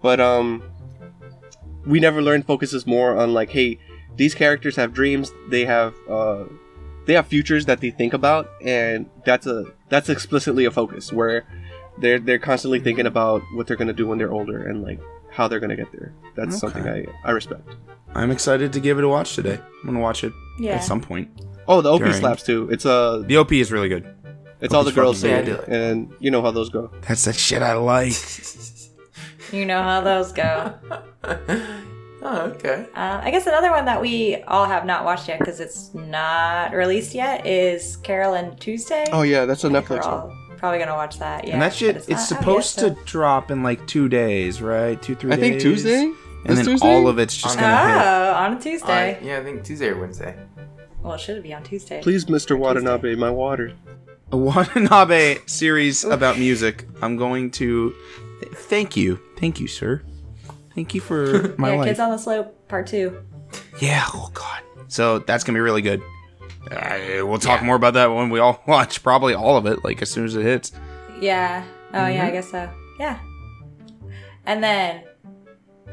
[0.01, 0.63] But um,
[1.85, 3.79] we never learned focuses more on like hey,
[4.15, 6.45] these characters have dreams, they have uh,
[7.07, 11.45] they have futures that they think about, and that's a that's explicitly a focus where
[11.99, 14.99] they're they're constantly thinking about what they're gonna do when they're older and like
[15.31, 16.13] how they're gonna get there.
[16.35, 16.73] That's Okay.
[16.73, 17.67] something I I respect.
[18.13, 19.57] I'm excited to give it a watch today.
[19.81, 20.75] I'm gonna watch it Yeah.
[20.75, 21.29] at some point.
[21.67, 22.69] Oh, the OP During- slaps too.
[22.71, 24.05] It's uh, The OP is really good.
[24.61, 25.63] it's all the girls fucking sing, good.
[25.67, 26.91] Yeah, like and you know how those go.
[27.07, 28.13] That's the shit I like.
[29.53, 30.73] You know how those go.
[32.21, 32.87] oh, okay.
[32.95, 36.73] Uh, I guess another one that we all have not watched yet because it's not
[36.73, 39.05] released yet is Carol and Tuesday.
[39.11, 40.57] Oh yeah, that's a I Netflix one.
[40.57, 41.45] probably gonna watch that.
[41.47, 45.01] Yeah, and that shit, but it's, supposed yet, to drop in like two days, right?
[45.01, 45.41] Two, three I days.
[45.49, 46.03] think Tuesday.
[46.45, 46.95] And This then Tuesday?
[46.95, 48.01] all of it's just so- gonna hit.
[48.05, 49.17] Oh, on a Tuesday.
[49.21, 50.35] Uh, yeah, I think Tuesday or Wednesday.
[51.01, 52.01] Well, it should be on Tuesday.
[52.01, 52.57] Please, Mr.
[52.57, 53.73] Watanabe, my water.
[54.31, 56.85] a Watanabe series about music.
[57.01, 57.93] I'm going to
[58.53, 60.01] thank you, thank you, sir.
[60.77, 61.87] Thank you for my yeah, life.
[61.87, 63.17] Kids on the Slope Part Two.
[63.81, 64.05] yeah.
[64.13, 64.61] Oh God.
[64.87, 66.01] So that's gonna be really good.
[66.71, 67.65] Uh, we'll talk Yeah.
[67.65, 69.01] more about that when we all watch.
[69.01, 70.71] Probably all of it, like as soon as it hits.
[71.19, 71.65] Yeah.
[71.95, 72.69] Oh yeah, I guess so.
[72.99, 73.17] Yeah.
[74.45, 75.01] And then,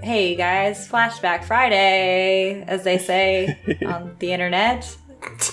[0.02, 4.96] hey guys, Flashback Friday, as they say on the internet.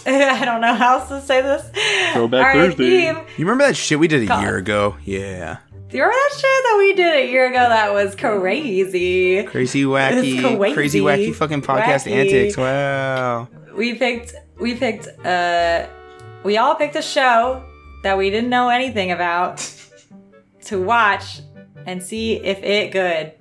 [0.05, 1.61] I don't know how else to say this.
[2.13, 3.13] Throwback All right, Thursday.
[3.13, 3.15] theme.
[3.37, 4.41] You remember that shit we did a God.
[4.43, 4.97] year ago?
[5.05, 5.59] Yeah.
[5.91, 7.59] Do you remember that shit that we did a year ago?
[7.59, 9.43] That was crazy.
[9.43, 12.11] Crazy wacky, It's crazy wacky fucking podcast Wacky.
[12.13, 12.57] antics.
[12.57, 13.49] Wow.
[13.75, 14.33] We picked.
[14.59, 15.07] We picked.
[15.25, 15.87] Uh,
[16.43, 17.63] we all picked a show
[18.03, 19.57] that we didn't know anything about
[20.65, 21.41] to watch
[21.85, 23.33] and see if it good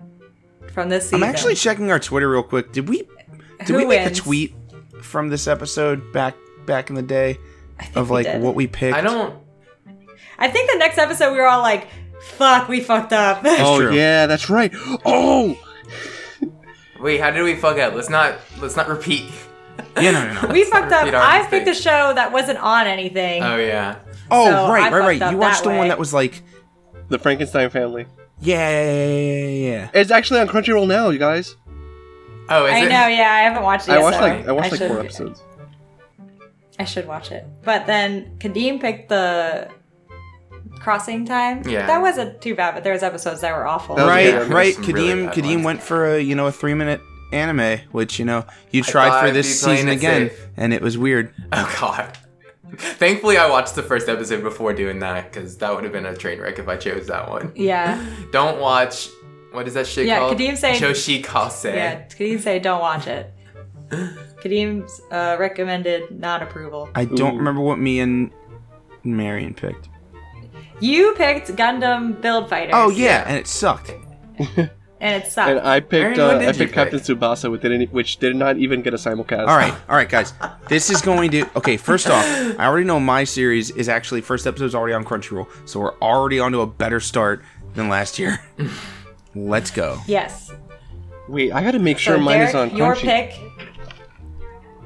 [0.73, 1.23] from this season.
[1.23, 2.73] I'm actually checking our Twitter real quick.
[2.73, 2.99] Did we
[3.61, 4.19] did Who we make wins?
[4.19, 4.55] a tweet
[5.03, 6.35] from this episode back
[6.67, 7.39] back in the day
[7.95, 8.43] of like did.
[8.43, 8.97] what we picked?
[8.97, 9.39] I don't.
[10.39, 11.87] I think the next episode we were all like,
[12.23, 13.95] "Fuck, we fucked up." oh true.
[13.95, 14.73] yeah, that's right.
[15.05, 15.59] Oh,
[17.01, 17.95] Wait, how did we fuck up?
[17.95, 18.37] Let's not.
[18.61, 19.31] Let's not repeat.
[19.97, 20.49] Yeah, no, no, no.
[20.53, 21.05] we fucked up.
[21.05, 23.43] Repeat our I picked a show that wasn't on anything.
[23.43, 23.97] Oh yeah.
[24.31, 25.33] Oh, So I right, right, right.
[25.33, 26.43] You watched that the one that was like,
[27.09, 28.07] the Frankenstein family.
[28.41, 29.91] yeah, yeah, yeah, yeah, yeah, yeah.
[29.95, 31.57] It's actually on Crunchyroll now, you guys.
[32.49, 32.89] Oh, is I it?
[32.89, 33.07] know.
[33.07, 33.93] Yeah, I haven't watched it.
[33.93, 35.43] I yet, watched so like I watched like should- four episodes.
[36.79, 37.45] I should watch it.
[37.63, 39.69] But then Kadeem picked the
[40.81, 41.63] crossing time.
[41.69, 41.87] Yeah.
[41.87, 43.97] that wasn't too bad, but there was episodes that were awful.
[43.97, 44.49] That Right, good.
[44.53, 44.75] right.
[44.75, 45.65] Some really Kadeem, Kadeem ones.
[45.65, 47.01] went for a you know a three minute
[47.33, 50.47] anime, which you know you tried for this be season again, safe.
[50.57, 51.33] and it was weird.
[51.53, 52.17] Oh god.
[52.77, 56.15] Thankfully, I watched the first episode before doing that because that would have been a
[56.17, 57.51] train wreck if I chose that one.
[57.57, 58.01] Yeah,
[58.33, 59.09] Don't watch.
[59.53, 60.39] What is that shit Yeah, called?
[60.39, 61.75] Kadeem said- Joshikausei.
[61.75, 62.05] yeah.
[62.07, 63.33] Kadeem said don't watch it.
[63.91, 66.89] Kadeem's uh, recommended non-approval.
[66.95, 67.39] I don't Ooh.
[67.39, 68.31] remember what me and
[69.03, 69.89] Marion picked.
[70.81, 72.73] You picked Gundam Build Fighters.
[72.77, 73.25] Oh yeah, Yeah.
[73.29, 73.93] and it sucked.
[74.39, 74.71] and
[75.23, 75.51] it sucked.
[75.51, 77.09] And I picked Aaron, uh, I you picked Captain pick?
[77.19, 79.41] Tsubasa, with didn't, which did not even get a simulcast.
[79.47, 80.33] All right, all right, guys.
[80.69, 81.77] This is going to okay.
[81.77, 85.81] First off, I already know my series is actually first episode's already on Crunchyroll, so
[85.81, 87.43] we're already on to a better start
[87.75, 88.41] than last year.
[89.35, 89.99] Let's go.
[90.07, 90.53] yes.
[91.29, 92.77] Wait, I gotta make sure so mine Derek, is on Crunchyroll.
[92.79, 93.39] your pick.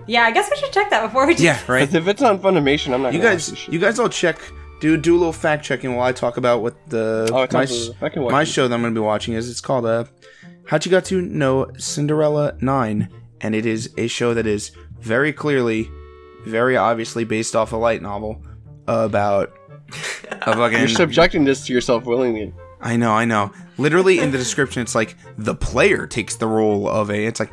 [0.07, 1.35] Yeah, I guess we should check that before we.
[1.35, 1.93] Do Yeah, right.
[1.95, 3.13] If it's on Funimation, I'm not.
[3.15, 3.73] You gonna watch guys, this shit.
[3.75, 4.39] you guys all check.
[4.85, 7.49] Do do a little fact checking while I talk about what the Oh, my, on
[7.49, 7.95] Hulu.
[8.03, 9.49] I can watch my show that I'm going to be watching is.
[9.49, 10.05] It's called uh,
[10.65, 13.09] Hachigatsu no Cinderella Nine,
[13.41, 15.89] and it is a show that is very clearly,
[16.45, 18.43] very obviously based off a light novel
[18.87, 19.55] about
[20.31, 20.79] a fucking.
[20.79, 22.53] You're subjecting this to yourself willingly.
[22.83, 23.53] I know, I know.
[23.79, 27.25] Literally in the description, it's like the player takes the role of a.
[27.25, 27.53] It's like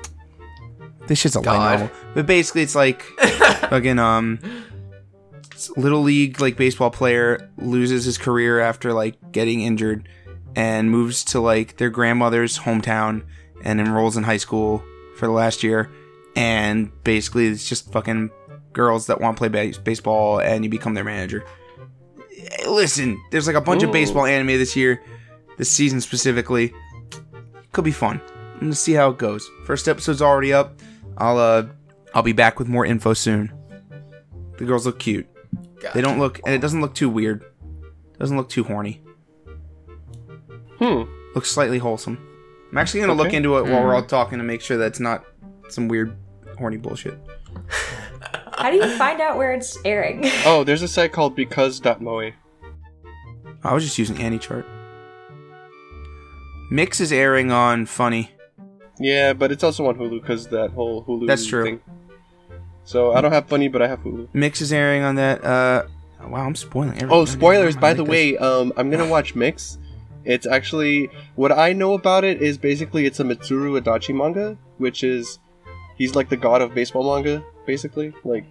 [1.08, 3.04] this shit's a light novel, but basically it's like
[3.70, 4.40] fucking um,
[5.70, 10.08] little league like baseball player loses his career after like getting injured,
[10.56, 13.24] and moves to like their grandmother's hometown
[13.64, 14.84] and enrolls in high school
[15.18, 15.90] for the last year,
[16.36, 18.30] and basically it's just fucking
[18.74, 21.46] girls that want to play base- baseball, and you become their manager.
[22.68, 25.02] Listen, there's like a bunch of baseball anime this year
[25.58, 26.74] this season specifically.
[27.72, 28.20] Could be fun.
[28.56, 29.50] I'm gonna see how it goes.
[29.66, 30.80] First episode's already up.
[31.18, 31.68] I'll uh
[32.16, 33.54] I'll be back with more info soon.
[34.58, 35.28] The girls look cute.
[35.82, 35.96] Gotcha.
[35.96, 37.44] They don't look and it doesn't look too weird.
[38.20, 39.02] Doesn't look too horny.
[40.78, 41.04] Hmm.
[41.36, 42.18] Looks slightly wholesome.
[42.72, 45.26] I'm actually gonna look into it while we're all talking to make sure that's not
[45.70, 46.16] some weird
[46.58, 47.18] horny bullshit.
[48.54, 50.24] How do you find out where it's airing?
[50.46, 52.32] Oh, there's a site called because.moe.
[53.64, 54.66] I was just using AniChart.
[56.70, 58.32] Mix is airing on Funny.
[59.00, 61.28] Yeah, but it's also on Hulu because that whole Hulu.
[61.28, 61.64] That's true.
[61.64, 61.82] Thing.
[62.84, 64.28] So I don't have Funny, but I have Hulu.
[64.34, 65.44] Mix is airing on that.
[65.44, 65.84] Uh,
[66.28, 67.10] wow, I'm spoiling everything.
[67.12, 67.76] Oh, spoilers!
[67.76, 68.10] By like the this.
[68.12, 69.78] way, um, I'm gonna watch Mix.
[70.24, 75.04] It's actually what I know about it is basically it's a Mitsuru Adachi manga, which
[75.04, 75.40] is
[75.98, 78.14] he's like the god of baseball manga, basically.
[78.24, 78.46] Like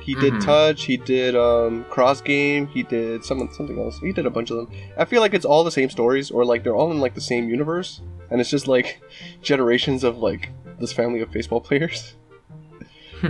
[0.00, 0.44] he did Mhm.
[0.44, 3.98] Touch, he did um, Cross Game, he did something something else.
[4.00, 4.68] He did a bunch of them.
[4.96, 7.20] I feel like it's all the same stories, or like they're all in like the
[7.20, 8.00] same universe,
[8.30, 9.00] and it's just like
[9.42, 10.50] generations of like
[10.80, 12.14] this family of baseball players.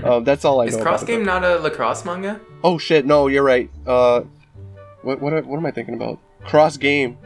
[0.05, 0.82] Um, that's all I Is know.
[0.82, 1.12] Cross about.
[1.12, 2.40] Game not a lacrosse manga?
[2.64, 3.06] Oh shit!
[3.06, 3.70] No, you're right.
[3.86, 4.23] Uh,
[5.02, 6.19] what what what am I thinking about?
[6.44, 7.19] Cross game.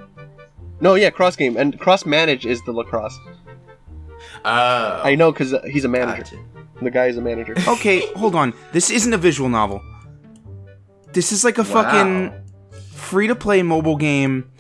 [0.81, 3.19] No, yeah, cross game and cross manage is the lacrosse.
[4.45, 5.01] Oh.
[5.03, 6.23] I know because he's a manager.
[6.23, 6.37] Gotcha.
[6.83, 7.55] The guy is a manager.
[7.69, 8.53] Okay, hold on.
[8.73, 9.83] This isn't a visual novel.
[11.13, 12.33] This is like a fucking
[12.93, 14.51] free to play mobile game,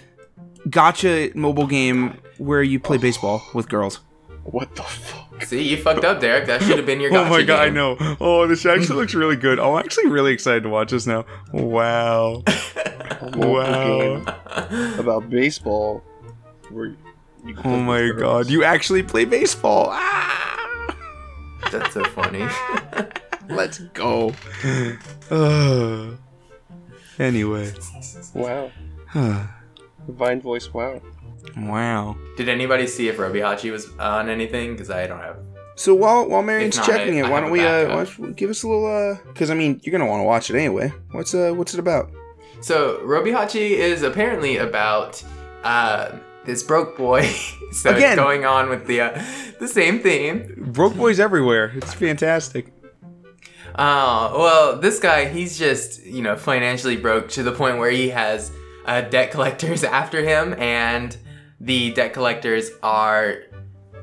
[0.70, 4.00] gotcha mobile game where you play baseball with girls.
[4.46, 5.42] What the fuck?
[5.44, 6.46] See, you fucked up, Derek.
[6.46, 7.96] That should have been your Oh my god, I know.
[8.20, 9.58] Oh, this actually looks really good.
[9.58, 11.24] I'm actually really excited to watch this now.
[11.52, 12.42] Wow.
[13.34, 14.22] Wow.
[14.98, 16.04] about baseball.
[16.70, 16.94] Where
[17.44, 18.48] you Oh my with god.
[18.48, 19.88] You actually play baseball.
[19.90, 20.96] Ah!
[21.72, 22.46] That's so funny.
[23.48, 24.32] Let's go.
[25.30, 26.10] Uh,
[27.18, 27.72] anyway.
[28.34, 28.70] Wow.
[29.14, 29.48] wow.
[30.06, 30.72] Divine voice.
[30.72, 31.00] Wow.
[32.36, 34.72] Did anybody see if Robihachi was on anything?
[34.72, 35.38] Because I don't have.
[35.76, 37.64] So while while Marion's not, checking I- it, I why have don't a we uh
[37.64, 37.88] backup.
[37.96, 40.24] why don't you give us a little uh because I mean you're gonna want to
[40.24, 40.92] watch it anyway.
[41.12, 42.10] What's uh what's it about?
[42.62, 45.22] So Robihachi is apparently about
[45.62, 46.12] uh,
[46.46, 47.22] this broke boy.
[47.72, 48.12] so Again.
[48.12, 49.22] it's going on with the uh,
[49.60, 50.54] the same theme.
[50.72, 51.72] Broke boys everywhere.
[51.76, 52.72] It's fantastic.
[53.74, 58.08] Uh, well, this guy, he's just, you know, financially broke to the point where he
[58.08, 58.50] has
[58.86, 61.14] uh, debt collectors after him, and
[61.60, 63.38] the debt collectors are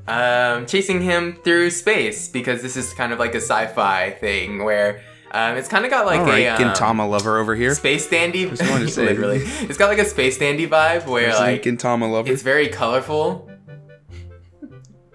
[0.08, 4.64] um, chasing him through space because this is kind of like a sci fi thing
[4.64, 5.02] where
[5.32, 6.50] um, it's kind of got like All right, a.
[6.50, 7.74] Um, Gintama lover over here.
[7.74, 9.06] Space dandy, Just wanted to say.
[9.08, 9.40] literally.
[9.40, 12.32] It's got like a space dandy vibe where There's like Gintama lover.
[12.32, 13.50] it's very colorful.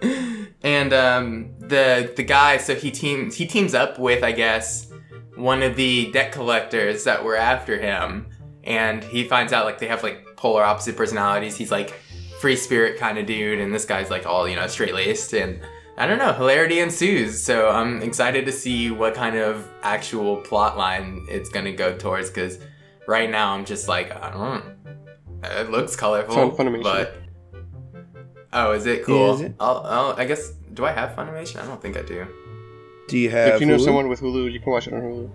[0.62, 4.90] and um, the the guy, so he teams he teams up with I guess
[5.36, 8.27] one of the debt collectors that were after him,
[8.65, 11.56] and he finds out like they have like polar opposite personalities.
[11.56, 11.94] He's like
[12.40, 15.60] free spirit kind of dude, and this guy's like all you know straight laced and.
[16.01, 17.43] I don't know, hilarity ensues.
[17.43, 22.28] So I'm excited to see what kind of actual plot line it's gonna go towards.
[22.31, 22.60] Because
[23.09, 24.65] right now I'm just like, I don't.
[24.65, 25.51] know.
[25.60, 26.82] It looks colorful, It's on Funimation.
[26.85, 27.16] but
[28.52, 29.35] oh, is it cool?
[29.35, 29.56] is it?
[29.59, 30.51] I'll, I'll, I guess.
[30.73, 31.60] Do I have Funimation?
[31.60, 32.28] I don't think I do.
[33.09, 33.85] Do you have if you know Hulu?
[33.85, 35.31] someone with Hulu, you can watch it on Hulu.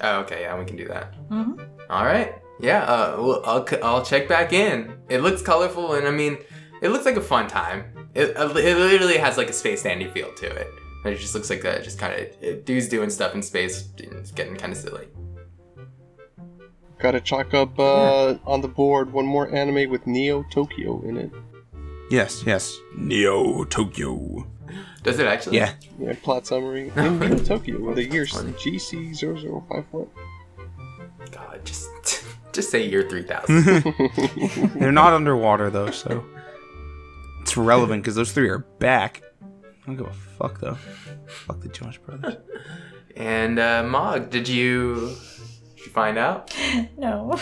[0.00, 1.14] Oh, okay, yeah, we can do that.
[1.28, 1.64] Mhm.
[1.90, 2.82] All right, yeah.
[2.84, 4.94] Uh, well, I'll c- I'll check back in.
[5.08, 6.38] It looks colorful, and I mean,
[6.82, 7.84] it looks like a fun time.
[8.14, 10.68] It, uh, it literally has like a space dandy feel to it.
[11.04, 13.88] It just looks like that, just kind of dudes doing stuff in space.
[13.98, 15.06] and It's getting kind of silly.
[16.98, 21.30] Gotta chalk up uh, on the board one more anime with Neo Tokyo in it.
[22.10, 22.74] Yes, yes.
[22.96, 24.46] Neo Tokyo.
[25.02, 25.58] Does it actually?
[25.58, 25.74] Yeah.
[25.98, 26.90] Yeah, plot summary.
[26.96, 30.08] In Neo Tokyo, the year GC0054.
[31.30, 31.88] God, just
[32.54, 33.64] just say year three thousand.
[34.76, 36.24] They're not underwater though, so
[37.42, 39.22] it's relevant because those three are back.
[39.42, 40.78] I don't give a fuck though.
[41.26, 42.36] Fuck the Jonas Brothers.
[43.16, 45.14] and uh, Mog, did you,
[45.76, 46.54] did you find out?
[46.96, 47.38] No.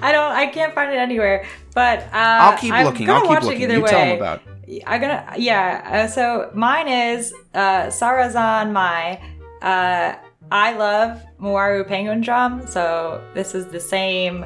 [0.00, 0.30] I don't.
[0.32, 1.44] I can't find it anywhere.
[1.74, 3.06] But uh, I'll keep I'm looking.
[3.06, 3.62] gonna I'll keep watch looking.
[3.62, 3.90] It either You way.
[3.90, 4.42] tell them about.
[4.86, 5.34] I'm gonna.
[5.36, 6.04] Yeah.
[6.04, 9.20] Uh, so mine is uh, Sarazanmai.
[9.60, 10.14] Uh,
[10.50, 12.68] I love Mawaru Penguindrum.
[12.68, 14.44] So this is the same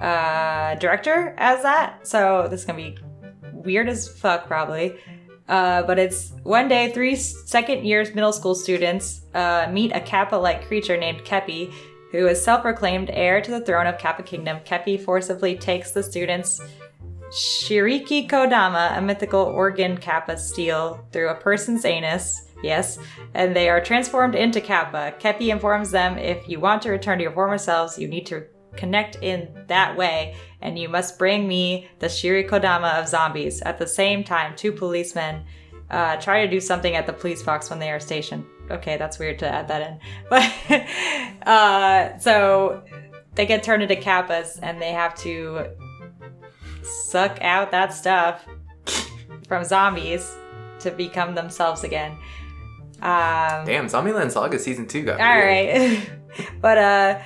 [0.00, 2.06] uh, director as that.
[2.06, 2.98] So this is gonna be
[3.52, 4.96] weird as fuck, probably.
[5.48, 10.36] Uh, but it's one day, three second years middle school students uh, meet a Kappa
[10.36, 11.72] like creature named Keppi,
[12.12, 14.58] who is self proclaimed heir to the throne of Kappa Kingdom.
[14.64, 16.60] Keppi forcibly takes the students'
[17.30, 22.47] Shiriki Kodama, a mythical organ Kappa steal, through a person's anus.
[22.62, 22.98] Yes,
[23.34, 25.14] and they are transformed into Kappa.
[25.18, 28.44] Keppi informs them if you want to return to your former selves, you need to
[28.76, 33.60] connect in that way and you must bring me the Shirikodama of zombies.
[33.62, 35.44] At the same time, two policemen
[35.90, 38.44] uh, try to do something at the police box when they are stationed.
[38.70, 39.98] Okay, that's weird to add that in.
[41.42, 42.82] But uh, so
[43.34, 45.68] they get turned into kappas and they have to
[46.82, 48.44] suck out that stuff
[49.48, 50.36] from zombies
[50.80, 52.16] to become themselves again.
[53.00, 55.98] Um, Damn, Zombieland Saga season two got all weird.
[55.98, 56.10] right.
[56.60, 57.20] but uh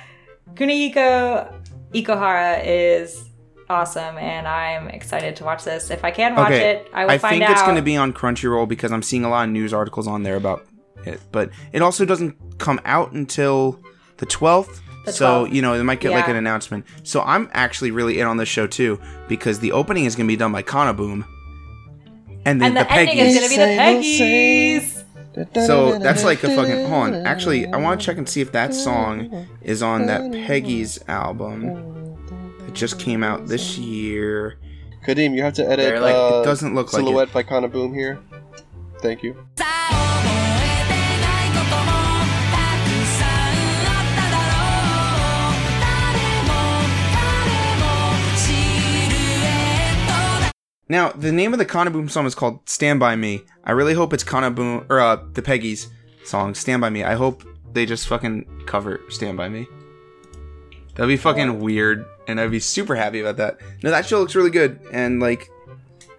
[0.53, 1.51] Kunihiko
[1.93, 3.29] Ikuhara is
[3.69, 5.89] awesome and I'm excited to watch this.
[5.89, 7.43] If I can watch Okay, it, I will I find out.
[7.43, 9.73] I think it's going to be on Crunchyroll because I'm seeing a lot of news
[9.73, 10.65] articles on there about
[11.05, 11.19] it.
[11.31, 13.79] But it also doesn't come out until
[14.17, 14.79] the 12th.
[15.05, 16.85] The so, you know, they might get like an announcement.
[17.03, 20.31] So I'm actually really in on this show too because the opening is going to
[20.31, 21.25] be done by KANA-BOON.
[22.45, 24.92] And then and the, the, ending is going to be the Peggies.
[25.65, 26.87] So that's like a fucking.
[26.87, 27.25] Hold on.
[27.25, 32.17] Actually, I want to check and see if that song is on that Peggies album
[32.59, 34.57] that just came out this year.
[35.05, 36.01] Kadeem, you have to edit.
[36.01, 37.05] Like- uh, It doesn't look like it.
[37.05, 38.19] silhouette by KANA-BOON here.
[39.01, 39.35] Thank you.
[50.89, 54.13] Now, the name of the KANA-BOON song is called "Stand by Me." I really hope
[54.13, 55.87] it's KANA-BOON or uh, the Peggies
[56.25, 59.65] song "Stand by Me." I hope they just fucking cover "Stand by Me."
[60.95, 63.57] That'd be fucking weird, and I'd be super happy about that.
[63.81, 65.49] No, that show looks really good, and like,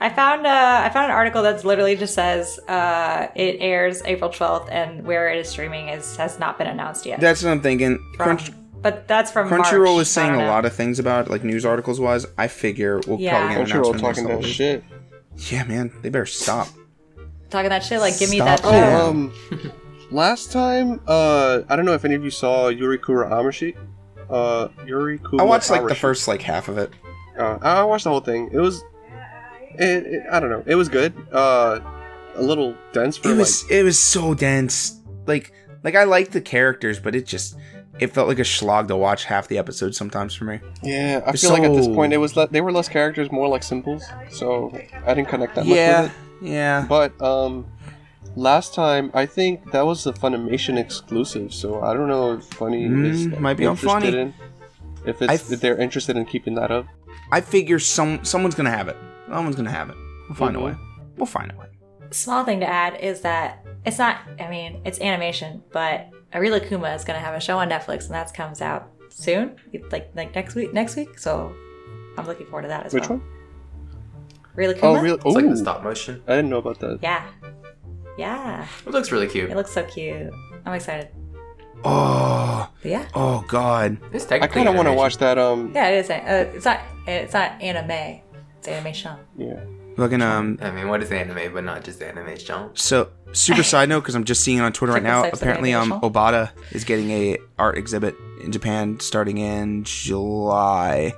[0.00, 4.30] I found uh, I found an article that literally just says uh, it airs April
[4.30, 7.20] 12th and where it is streaming is has not been announced yet.
[7.20, 7.98] that's what I'm thinking.
[8.16, 8.50] Crunch-
[8.84, 11.64] but that's from Crunchyroll March, is saying a lot of things about it, like news
[11.64, 12.24] articles wise.
[12.38, 13.32] I figure we'll Yeah.
[13.48, 14.00] probably get an Crunchyroll announcement.
[14.00, 14.84] talking next that couple shit.
[15.36, 15.52] days.
[15.52, 16.68] Yeah, man, they better stop.
[17.50, 17.98] talking that shit.
[18.00, 18.60] Like, give me Stop.
[18.60, 18.70] that Oh.
[18.72, 19.00] Yeah.
[19.02, 19.32] Oh, um,
[20.12, 23.74] last time, uh, I don't know if any of you saw Yurikuma Arashi.
[24.30, 25.96] Uh, Yurikuma I watched like the Arashi.
[25.98, 26.90] first like half of it.
[27.38, 28.48] Uh, I I watched the whole thing.
[28.52, 28.82] It was,
[29.78, 30.62] it, it, I don't know.
[30.66, 31.12] It was good.
[31.32, 31.80] Uh,
[32.36, 35.00] a little dense for It was it was so dense.
[35.26, 35.52] Like
[35.84, 37.56] like I like the characters, but it just
[38.00, 40.60] it felt like a slog to watch half the episode sometimes for me.
[40.82, 41.20] yeah.
[41.26, 43.48] I it's feel like at this point it was le- they were less characters, more
[43.48, 44.04] like symbols.
[44.30, 44.76] So
[45.06, 46.12] I didn't connect that much with
[46.42, 46.46] it.
[46.50, 46.86] yeah.
[46.88, 47.66] But um,
[48.36, 51.54] last time I think that was the Funimation exclusive.
[51.54, 54.18] So I don't know if Funny Mm, is like, might be on interested Funny.
[54.20, 54.34] in
[55.06, 56.86] if it's I f- if they're interested in keeping that up.
[57.32, 58.96] I figure some someone's gonna have it.
[59.28, 59.96] Someone's gonna have it.
[60.28, 60.60] We'll find Mhm.
[60.60, 60.74] a way.
[61.16, 61.66] We'll find a way.
[62.10, 64.18] Small thing to add is that it's not.
[64.40, 66.08] I mean, it's animation, but
[66.38, 69.56] Rilakkuma is gonna have a show on Netflix, and that comes out soon,
[69.90, 70.72] like like next week.
[70.72, 71.54] Next week, so
[72.18, 73.18] I'm looking forward to that as Which well.
[73.18, 73.30] Which one?
[74.56, 75.02] Arila Oh, Kuma.
[75.02, 75.16] really?
[75.16, 76.22] It's like Ooh, the stop motion.
[76.26, 76.98] I didn't know about that.
[77.02, 77.24] Yeah,
[78.18, 78.66] yeah.
[78.86, 79.50] It looks really cute.
[79.50, 80.32] It looks so cute.
[80.66, 81.08] I'm excited.
[81.86, 83.98] Oh, But yeah, oh god.
[84.12, 85.36] It's I kind of want to watch that.
[85.38, 85.88] Um, yeah.
[85.88, 86.10] It is.
[86.10, 86.80] Uh, it's not.
[87.06, 88.20] It's not anime.
[88.58, 89.16] It's animation.
[89.36, 89.60] yeah.
[89.96, 90.58] Fucking um.
[90.60, 92.70] I mean, what is anime, but not just animation?
[92.74, 95.24] So super side note because I'm just seeing it on Twitter right now.
[95.28, 95.92] Apparently, um.
[96.00, 101.12] Obata is getting a art exhibit in Japan starting in July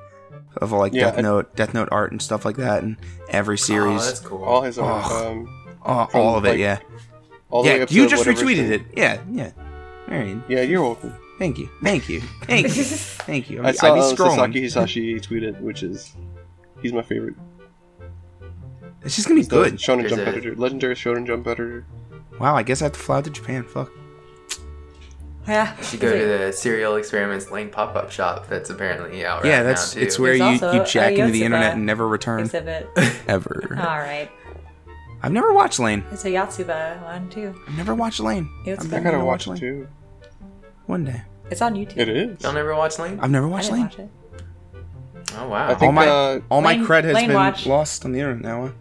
[0.58, 2.96] of all like Yeah, Death I- Note, Death Note art and stuff like that, and
[3.28, 3.80] every series.
[3.82, 4.06] Oh, series.
[4.06, 4.44] that's cool.
[4.44, 4.88] All his own.
[5.04, 5.30] Oh.
[5.30, 6.78] Um, all, from, of it, like, yeah.
[7.50, 8.82] all the way Yeah, up to you just retweeted the- it.
[8.96, 9.52] Yeah, yeah.
[10.10, 10.36] All right.
[10.48, 11.14] Yeah, you're welcome.
[11.38, 11.68] Thank you.
[11.82, 12.20] Thank you.
[12.44, 12.82] Thank you.
[12.84, 13.62] Thank you.
[13.62, 14.34] I I saw be um, scrolling.
[14.36, 16.14] Sasaki Hisashi tweeted, which is
[16.82, 17.34] he's my favorite.
[19.06, 19.74] It's just gonna be He's good.
[19.74, 20.28] Shonen Is Jump it?
[20.28, 21.86] editor, legendary Shonen Jump editor.
[22.40, 23.62] Wow, I guess I have to fly out to Japan.
[23.64, 23.90] Fuck.
[25.46, 25.76] Yeah.
[25.78, 29.48] You should go to the Serial Experiments Lain pop up shop that's apparently out right
[29.48, 32.06] yeah, that's now, it's where you, There's also you jack into the internet and never
[32.08, 32.88] return exhibit.
[33.28, 33.76] ever.
[33.78, 34.28] All right.
[35.22, 36.04] I've never watched Lain.
[36.10, 37.54] It's a Yotsuba one too.
[37.68, 38.50] I've never watched Lain.
[38.66, 39.00] It's I've fun.
[39.00, 39.72] I never gotta watched watch it Lain.
[39.82, 39.88] too.
[40.86, 41.22] One day.
[41.48, 41.98] It's on YouTube.
[41.98, 42.42] It is.
[42.42, 43.20] Y'all never watch Lain?
[43.20, 43.86] I've never I watched didn't Lain.
[43.86, 44.10] watch it.
[45.38, 45.66] Oh, wow.
[45.68, 47.66] I think all my uh, all my Lain- cred has Lain been watch.
[47.66, 48.72] lost on the internet now.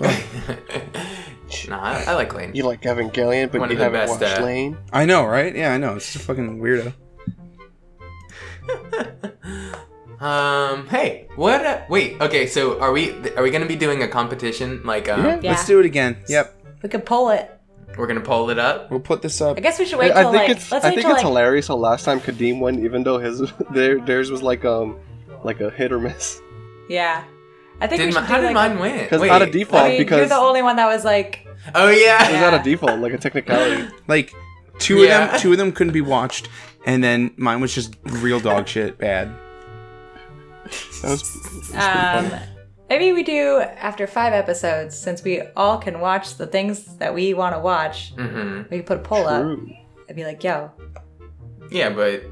[0.00, 2.54] Nah, I, I like Lain.
[2.54, 4.76] you like Evangelion, but One you of the haven't best, watched uh, Lain.
[4.92, 5.54] I know, right?
[5.54, 5.96] Yeah, I know.
[5.96, 6.92] It's just a fucking weirdo.
[10.20, 11.64] Um, hey, what?
[11.64, 14.82] Uh, wait, okay, so are we are we gonna be doing a competition?
[14.84, 15.38] Like, um, Yeah.
[15.40, 15.50] Yeah.
[15.52, 16.16] Let's do it again.
[16.28, 16.60] Yep.
[16.82, 17.48] We could pull it.
[17.96, 18.90] we're gonna pull it up.
[18.90, 19.56] We'll put this up.
[19.56, 20.56] I guess we should wait I till think like.
[20.56, 21.28] it's let's I wait think till it's like.
[21.30, 24.98] hilarious how last time Kadeem won, even though his their theirs was like um
[25.44, 26.40] like a hit or miss.
[26.88, 27.22] Yeah.
[27.80, 28.54] I think we Did should my, do how did like.
[28.54, 28.98] mine win?
[29.04, 31.46] Because Wait, out of default, I mean, because you're the only one that was like.
[31.74, 32.28] Oh yeah.
[32.28, 32.56] it was out Yeah.
[32.58, 33.88] of default, like a technicality.
[34.08, 34.32] Like
[34.78, 36.48] two of them, two of them couldn't be watched,
[36.86, 39.28] and then mine was just real dog shit bad.
[41.02, 42.42] That was, that was Um, funny.
[42.90, 47.32] maybe we do after five episodes, since we all can watch the things that we
[47.34, 48.14] want to watch.
[48.16, 48.62] Mm-hmm.
[48.70, 49.70] We could put a poll up True.
[50.08, 50.70] and be like, "Yo,
[51.70, 52.22] Yeah, but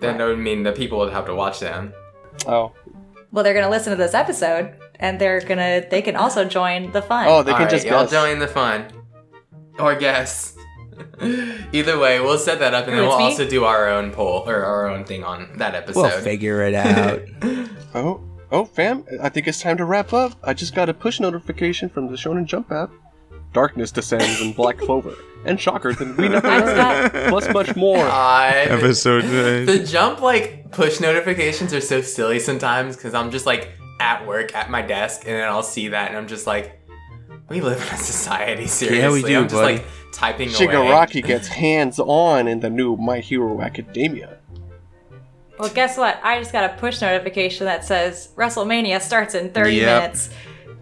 [0.00, 1.92] then that would mean the people would have to watch them.
[2.46, 2.72] Oh,
[3.30, 7.02] Well, they're gonna listen to this episode, and they're gonna they can also join the
[7.02, 7.26] fun.
[7.28, 8.10] oh, they can Alright, just y'all guess.
[8.10, 8.86] join the fun.
[9.78, 10.56] Or guess.
[11.72, 13.24] Either way, we'll set that up and then It's we'll me?
[13.24, 16.02] also do our own poll or our own thing on that episode.
[16.02, 17.20] We'll figure it out.
[17.94, 18.20] Oh,
[18.52, 19.02] oh, fam!
[19.22, 20.32] I think it's time to wrap up.
[20.44, 22.90] I just got a push notification from the Shonen Jump app.
[23.54, 25.14] Darkness descends in Black Clover,
[25.48, 27.28] and shocker than we never I just heard.
[27.30, 27.98] Plus much more.
[28.04, 29.22] I, Episode.
[29.66, 33.70] the jump like push notifications are so silly sometimes because I'm just like
[34.00, 36.80] at work at my desk and then I'll see that and I'm just like,
[37.48, 38.66] we live in a society.
[38.66, 39.76] Seriously, do, I'm just buddy.
[39.78, 40.58] like typing away.
[40.58, 44.36] Shigaraki gets hands on in the new My Hero Academia.
[45.58, 46.20] well, guess what?
[46.22, 50.02] I just got a push notification that says WrestleMania starts in 30 Yep.
[50.02, 50.30] minutes.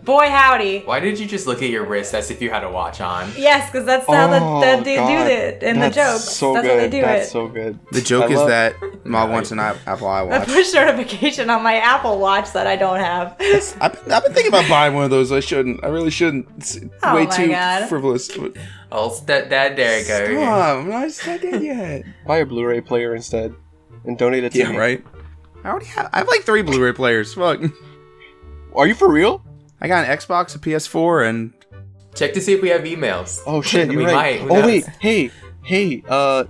[0.07, 0.83] Boy, howdy!
[0.85, 3.29] Why did you just look at your wrist as if you had a watch on?
[3.37, 5.09] Yes, because that's how Oh, the, the, oh, they God.
[5.09, 6.23] do it in the That's jokes.
[6.37, 6.71] So that's good.
[6.71, 7.31] how they do That's it.
[7.33, 7.79] so good.
[7.91, 10.45] The joke I is love- that Mom wants an app- Apple a iWatch.
[10.47, 13.35] push notification on my Apple Watch that I don't have.
[13.81, 15.33] I've been, I've been thinking about buying one of those.
[15.33, 15.83] I shouldn't.
[15.83, 16.47] I really shouldn't.
[16.57, 17.89] It's Oh way too God.
[17.89, 18.31] frivolous.
[18.93, 20.39] Oh, stepdad Derek over here.
[20.41, 20.79] Stop.
[20.79, 22.05] I'm not not dead yet.
[22.29, 23.53] Buy a Blu-ray player instead,
[24.05, 24.77] and donate it to Yeah, me.
[24.79, 25.05] right.
[25.65, 26.09] I already have.
[26.13, 27.35] I have like three Blu-ray players.
[27.35, 27.61] Fuck.
[28.77, 29.43] Are you for real?
[29.81, 31.53] I got an Xbox, a PS4, and
[32.15, 33.41] Check to see if we have emails.
[33.47, 34.15] Oh shit, you're we right.
[34.15, 34.41] might.
[34.41, 34.65] Who oh knows?
[34.67, 35.31] wait, hey,
[35.65, 36.45] hey, uh,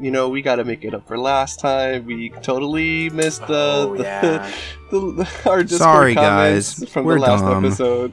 [0.00, 2.04] you know we got to make it up for last time.
[2.06, 3.54] We totally missed the,
[3.88, 4.52] Oh, the, yeah.
[4.90, 6.88] the, the our Discord Sorry, comments guys.
[6.90, 7.64] from We're the last dumb.
[7.64, 8.12] episode.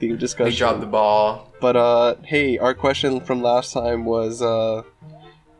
[0.00, 0.58] Theme We discussion.
[0.58, 1.52] dropped the ball.
[1.60, 4.82] But uh, hey, our question from last time was uh,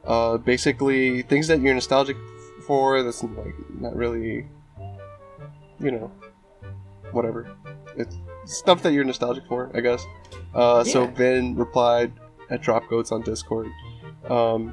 [0.04, 2.16] uh, basically things that you're nostalgic
[2.66, 3.00] for.
[3.04, 4.44] That's like not really,
[5.78, 6.10] you know,
[7.12, 7.48] whatever.
[7.96, 10.04] It's stuff that you're nostalgic for, I guess.
[10.54, 12.12] Uh, so Ben replied
[12.50, 13.70] at Drop Goats on Discord.
[14.28, 14.72] Um,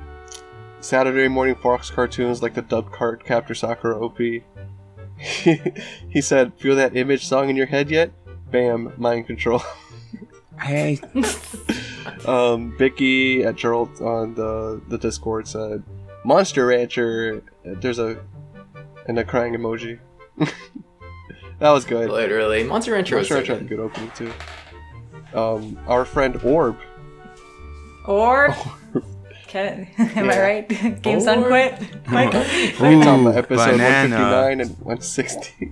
[0.79, 4.17] Saturday morning Fox cartoons like the dub cart Capture Sakura OP.
[5.17, 8.11] he said, "Feel that image song in your head yet?
[8.49, 9.61] Bam, mind control."
[10.59, 10.99] hey,
[12.25, 15.83] um, Vicky at Gerald on the the Discord said,
[16.25, 18.19] "Monster Rancher." There's a
[19.07, 19.99] and a crying emoji.
[21.61, 22.09] that was good.
[22.09, 22.63] Literally.
[22.65, 23.77] Monster Rancher was Monster so Rancher had a good.
[23.77, 24.11] good opening
[25.31, 25.37] too.
[25.39, 26.77] Um, our friend Orb.
[28.05, 28.53] Orb.
[29.47, 30.31] can am Yeah.
[30.33, 30.67] I right?
[31.01, 31.75] Game's done Or- quit.
[32.07, 32.33] Quick.
[32.33, 34.15] It's on the episode banana.
[34.17, 35.71] 159 and 160.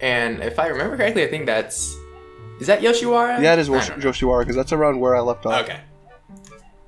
[0.00, 1.96] And if I remember correctly, I think that's.
[2.60, 3.40] Is that Yoshiwara?
[3.42, 5.62] yeah, it is I Yosh- Yoshiwara because that's around where I left off.
[5.64, 5.80] Okay.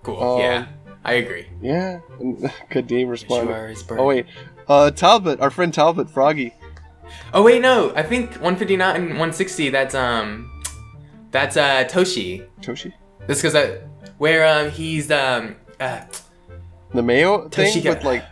[0.02, 0.20] Cool.
[0.22, 0.66] Um, yeah,
[1.04, 1.46] I agree.
[1.60, 2.38] Yeah, and
[2.70, 3.76] Kadeem responded.
[3.90, 4.26] Oh wait,
[4.66, 6.54] uh, Talbot, our friend Talbot, Froggy.
[7.32, 7.92] Oh wait, no.
[7.94, 9.70] I think 159 and 160.
[9.70, 10.62] That's um,
[11.30, 12.46] that's uh Toshi.
[12.60, 12.92] Toshi.
[13.26, 13.82] This because that
[14.18, 16.00] where um he's um uh,
[16.92, 17.88] The Mayo thing Toshika.
[17.94, 18.24] with like.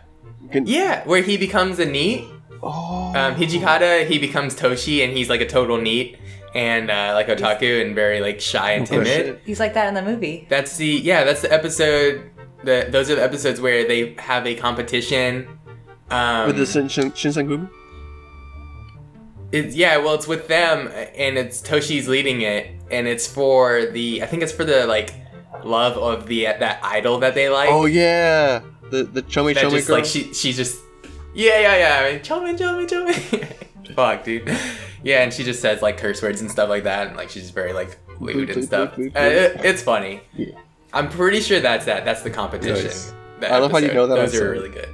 [0.51, 2.25] Gan- yeah where he becomes a NEET.
[2.63, 3.13] Oh.
[3.15, 6.17] Um, Hijikata he becomes Toshi and he's like a total NEET
[6.55, 9.07] and uh, like otaku and very like shy and timid.
[9.07, 9.41] shit.
[9.45, 10.47] He's like that in the movie.
[10.49, 11.23] That's the yeah.
[11.23, 12.31] That's the episode.
[12.63, 15.47] The those are the episodes where they have a competition.
[16.09, 17.69] Um, With the Shin- Shin- Shinsengumi?
[19.51, 19.97] It's yeah.
[19.97, 24.21] Well, it's with them, and it's Toshi's leading it, and it's for the.
[24.23, 25.13] I think it's for the like
[25.63, 27.69] love of the that idol that they like.
[27.69, 28.61] Oh yeah,
[28.91, 29.97] the the Chomi that Chomi just girl.
[29.97, 30.79] like she she's just
[31.33, 32.07] yeah yeah yeah.
[32.07, 33.93] I mean, Chomi Chomi Chomi.
[33.95, 34.47] Fuck, dude.
[35.03, 37.43] Yeah, and she just says like curse words and stuff like that, and like she's
[37.43, 38.97] just very like lewd and stuff.
[38.99, 40.21] Uh, it- it's funny.
[40.35, 40.47] Yeah.
[40.93, 42.03] I'm pretty sure that's that.
[42.05, 42.85] That's the competition.
[42.85, 43.13] Nice.
[43.39, 44.89] that I love how you know that Those on are really good.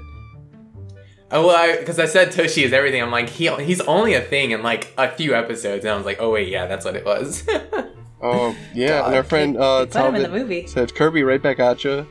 [1.35, 3.01] Oh well, because I, said Toshi is everything.
[3.01, 6.05] I'm like he he's only a thing in like a few episodes, and I was
[6.05, 7.47] like, oh wait, yeah, that's what it was.
[8.21, 9.27] Oh yeah, and our God.
[9.27, 10.65] friend uh, Put him in the movie.
[10.65, 12.07] said Kirby right back at you.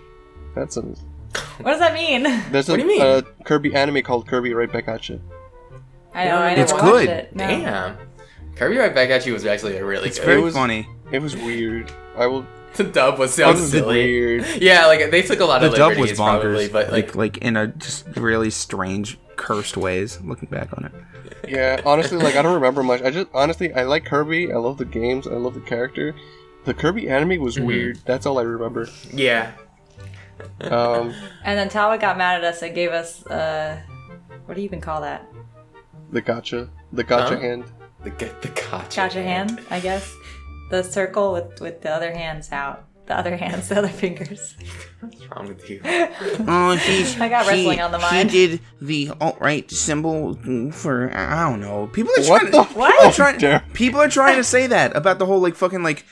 [0.55, 2.23] That's a What does that mean?
[2.53, 3.01] there's What a do you mean?
[3.03, 5.21] Uh, Kirby anime called Kirby right back at you.
[6.15, 6.37] I know.
[6.37, 7.09] I never It's watched good.
[7.09, 7.35] it.
[7.35, 7.49] No.
[7.49, 7.97] Damn,
[8.55, 10.27] Kirby Right Back at You was actually a really it's good.
[10.27, 10.87] very was- funny.
[11.11, 11.91] It was weird.
[12.17, 12.47] I will.
[12.77, 14.05] the dub was so silly.
[14.05, 14.47] weird.
[14.63, 17.15] Yeah, like they took a lot The of dub was liberties probably, bonkers, but like,
[17.15, 20.21] like like in a just really strange, cursed ways.
[20.23, 20.93] Looking back on it,
[21.49, 23.03] Yeah, honestly, like I don't remember much.
[23.03, 24.53] I just honestly I like Kirby.
[24.53, 25.27] I love the games.
[25.27, 26.15] I love the character.
[26.65, 27.67] The Kirby anime was Mhm.
[27.67, 27.99] weird.
[28.07, 28.89] That's all I remember.
[29.13, 29.53] yeah,
[30.63, 31.15] Um,
[31.45, 33.79] And then Talbot got mad at us and gave us uh,
[34.47, 35.27] what do you even call that?
[36.11, 37.41] the gotcha, the gotcha Huh?
[37.41, 37.65] hand.
[38.03, 38.97] the g- the gotcha.
[38.97, 40.15] Gotcha hand, I guess.
[40.71, 42.85] The circle with with the other hands out.
[43.07, 44.55] The other hands, the other fingers.
[45.01, 45.81] What's wrong with you?
[45.85, 48.31] oh, he's I got wrestling on the mind.
[48.31, 50.35] He did the alt right symbol
[50.73, 51.87] for I don't know.
[51.89, 52.63] People are What trying the?
[52.65, 52.95] to, What?
[53.01, 53.61] Oh, trying, damn.
[53.73, 56.07] people are trying to say that about the whole like fucking like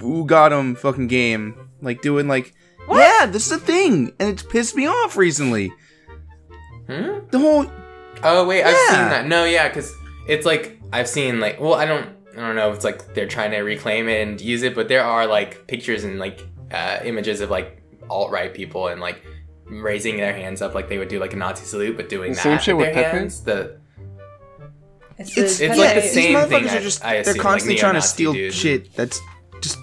[0.00, 1.68] who got him fucking game.
[1.82, 2.54] Like doing like
[2.90, 5.72] yeah, this is a thing, and it's pissed me off recently.
[6.86, 7.18] Hmm?
[7.30, 7.66] The whole
[8.22, 9.26] Oh wait, I've seen that.
[9.26, 9.92] No, yeah, because
[10.26, 13.28] it's like I've seen like well, I don't I don't know if it's like they're
[13.28, 16.98] trying to reclaim it and use it, but there are like pictures and like uh,
[17.04, 19.22] images of like alt right people and like
[19.66, 22.36] raising their hands up like they would do like a Nazi salute, but doing The
[22.36, 23.18] that same shit with with their Pepe?
[23.18, 23.42] hands.
[23.44, 23.78] The
[25.18, 27.76] It's, It's yeah, like the same motherfuckers thing are just I they're assume, like, constantly
[27.78, 28.52] trying to steal dude.
[28.52, 29.20] shit that's
[29.60, 29.78] just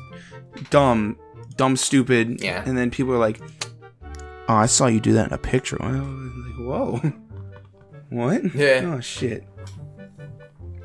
[0.69, 1.18] dumb,
[1.56, 2.44] dumb, stupid.
[2.44, 2.64] Yeah.
[2.65, 3.40] And then people are like,
[4.49, 7.14] "Oh, I saw you do that in a picture." Well, like, whoa,
[8.10, 8.53] what?
[8.53, 8.94] Yeah.
[8.95, 9.45] Oh shit.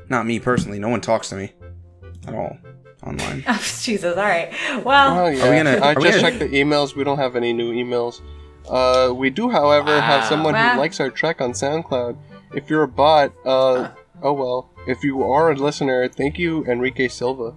[0.09, 0.79] Not me personally.
[0.79, 1.51] No one talks to me
[2.27, 2.57] at all
[3.03, 3.43] online.
[3.47, 4.17] Oh, Jesus.
[4.17, 4.51] All right.
[4.83, 5.49] Well, Oh yeah.
[5.49, 6.95] we gonna- I we just gonna- checked the emails.
[6.95, 8.21] We don't have any new emails.
[8.69, 10.73] Uh, we do, however, have someone Wow.
[10.73, 12.17] who likes our track on SoundCloud.
[12.53, 13.89] If you're a bot, uh,
[14.21, 14.69] oh well.
[14.87, 17.53] If you are a listener, thank you, Enrique Silva.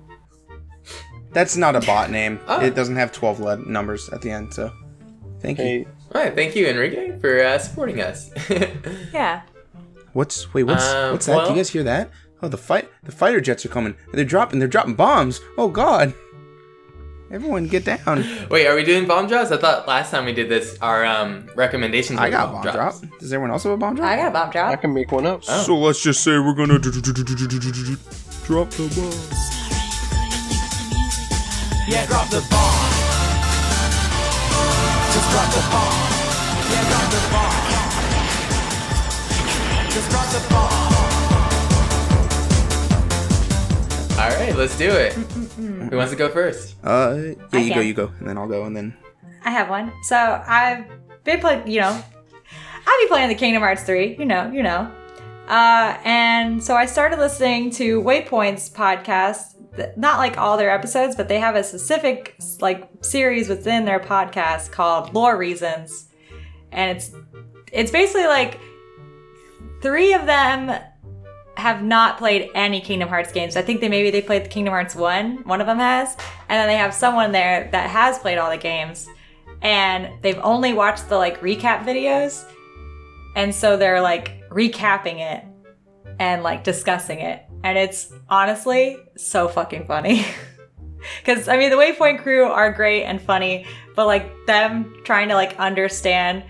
[1.32, 2.40] That's not a bot name.
[2.48, 2.60] Oh.
[2.60, 4.52] It doesn't have twelve le- numbers at the end.
[4.52, 4.72] So,
[5.40, 5.86] thank you.
[6.12, 8.30] All right, thank you, Enrique, for uh, supporting us.
[9.12, 9.42] yeah.
[10.12, 10.64] What's wait?
[10.64, 11.44] What's Um, what's that?
[11.44, 12.10] Do you guys hear that?
[12.42, 12.88] Oh, the fight!
[13.02, 13.96] The fighter jets are coming.
[14.12, 14.58] They're dropping.
[14.60, 15.40] They're dropping bombs.
[15.58, 16.14] Oh God!
[17.30, 18.24] Everyone, get down!
[18.50, 19.52] Wait, are we doing bomb drops?
[19.52, 22.18] I thought last time we did this, our um recommendations.
[22.18, 22.74] I got a bomb drop.
[22.74, 23.00] drops.
[23.20, 24.08] Does everyone else have a bomb drop?
[24.08, 24.72] I got a bomb drop.
[24.72, 25.42] I can make one up.
[25.48, 25.62] Oh.
[25.62, 27.02] So let's just say we're gonna drop the
[28.96, 29.12] bomb.
[31.86, 32.90] Yeah, drop the bomb.
[35.12, 35.94] Just drop the bomb.
[36.70, 37.54] Yeah, drop the bomb.
[39.90, 40.79] Just drop the bomb.
[44.20, 45.14] All right, let's do it.
[45.14, 46.76] Who wants to go first?
[46.84, 47.86] Uh, yeah, I you go, can.
[47.86, 48.94] you go, and then I'll go, and then
[49.46, 49.92] I have one.
[50.02, 50.16] So
[50.46, 50.84] I've
[51.24, 54.92] been playing, you know, I've been playing the Kingdom Hearts 3, you know, you know.
[55.48, 59.54] Uh, and so I started listening to Waypoints podcast.
[59.74, 64.00] th- Not like all their episodes, but they have a specific like series within their
[64.00, 66.08] podcast called Lore Reasons,
[66.72, 67.10] and it's
[67.72, 68.60] it's basically like
[69.80, 70.78] three of them
[71.60, 73.56] have not played any Kingdom Hearts games.
[73.56, 76.16] I think they maybe they played Kingdom Hearts 1, one of them has,
[76.48, 79.08] and then they have someone there that has played all the games
[79.62, 82.50] and they've only watched the like recap videos.
[83.36, 85.44] And so they're like recapping it
[86.18, 87.44] and like discussing it.
[87.62, 90.24] And it's honestly so fucking funny.
[91.24, 95.34] Cuz I mean the Waypoint crew are great and funny, but like them trying to
[95.34, 96.44] like understand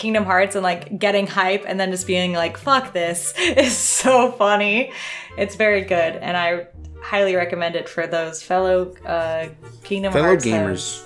[0.00, 4.32] Kingdom Hearts and like getting hype and then just being like, fuck this is so
[4.32, 4.92] funny.
[5.36, 6.16] It's very good.
[6.16, 6.66] And I
[7.02, 9.48] highly recommend it for those fellow uh,
[9.84, 11.04] Kingdom fellow Hearts gamers.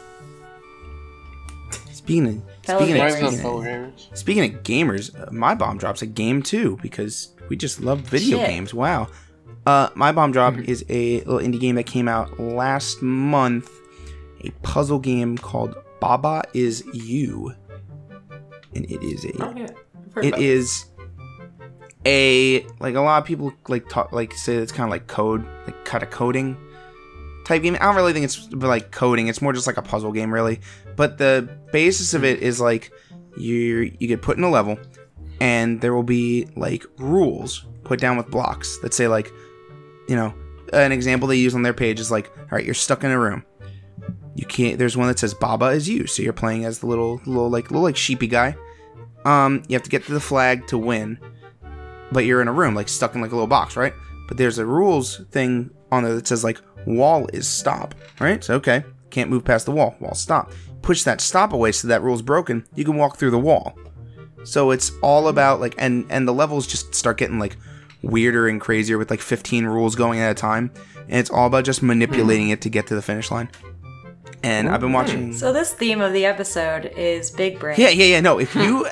[1.93, 4.17] Speaking of Fellow speaking of, speaking of, gamers.
[4.17, 8.39] speaking of gamers, uh, my bomb drops a game too because we just love video
[8.39, 8.49] Shit.
[8.49, 8.73] games.
[8.73, 9.09] Wow.
[9.67, 13.71] Uh, my bomb drop is a little indie game that came out last month.
[14.45, 17.55] A puzzle game called Baba is You,
[18.75, 19.67] and it is a yeah.
[20.23, 20.87] It is
[22.07, 25.47] a like a lot of people like talk like say it's kind of like code
[25.67, 26.57] like kind of coding
[27.45, 27.77] type game.
[27.77, 29.29] I don't really think it's like coding.
[29.29, 30.61] It's more just like a puzzle game, really.
[30.97, 32.93] But the basis of it is like
[33.37, 34.79] you you get put in a level,
[35.41, 39.31] and there will be like rules put down with blocks that say like,
[40.09, 40.35] you know,
[40.73, 43.19] an example they use on their page is like, all right, you're stuck in a
[43.19, 43.45] room.
[44.35, 44.79] You can't.
[44.79, 47.71] There's one that says Baba is you, so you're playing as the little little like
[47.71, 48.57] little like sheepy guy.
[49.25, 51.19] Um, you have to get to the flag to win,
[52.13, 53.95] but you're in a room like stuck in like a little box, right?
[54.29, 58.43] But there's a rules thing on there that says like wall is stop, right?
[58.43, 59.97] So okay, can't move past the wall.
[60.01, 60.53] Wall stop.
[60.83, 62.67] Push that stop away so that rule's broken.
[62.75, 63.79] You can walk through the wall.
[64.45, 67.57] So it's all about like and and the levels just start getting like
[68.03, 70.71] weirder and crazier with like 15 rules going at a time,
[71.09, 73.49] and it's all about just manipulating it to get to the finish line.
[74.45, 75.33] And I've been watching.
[75.33, 77.77] So this theme of the episode is big brain.
[77.79, 78.21] Yeah, yeah, yeah.
[78.21, 78.87] No, if you,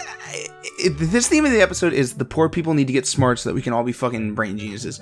[0.79, 3.51] if this theme of the episode is the poor people need to get smart so
[3.51, 4.99] that we can all be fucking brain geniuses.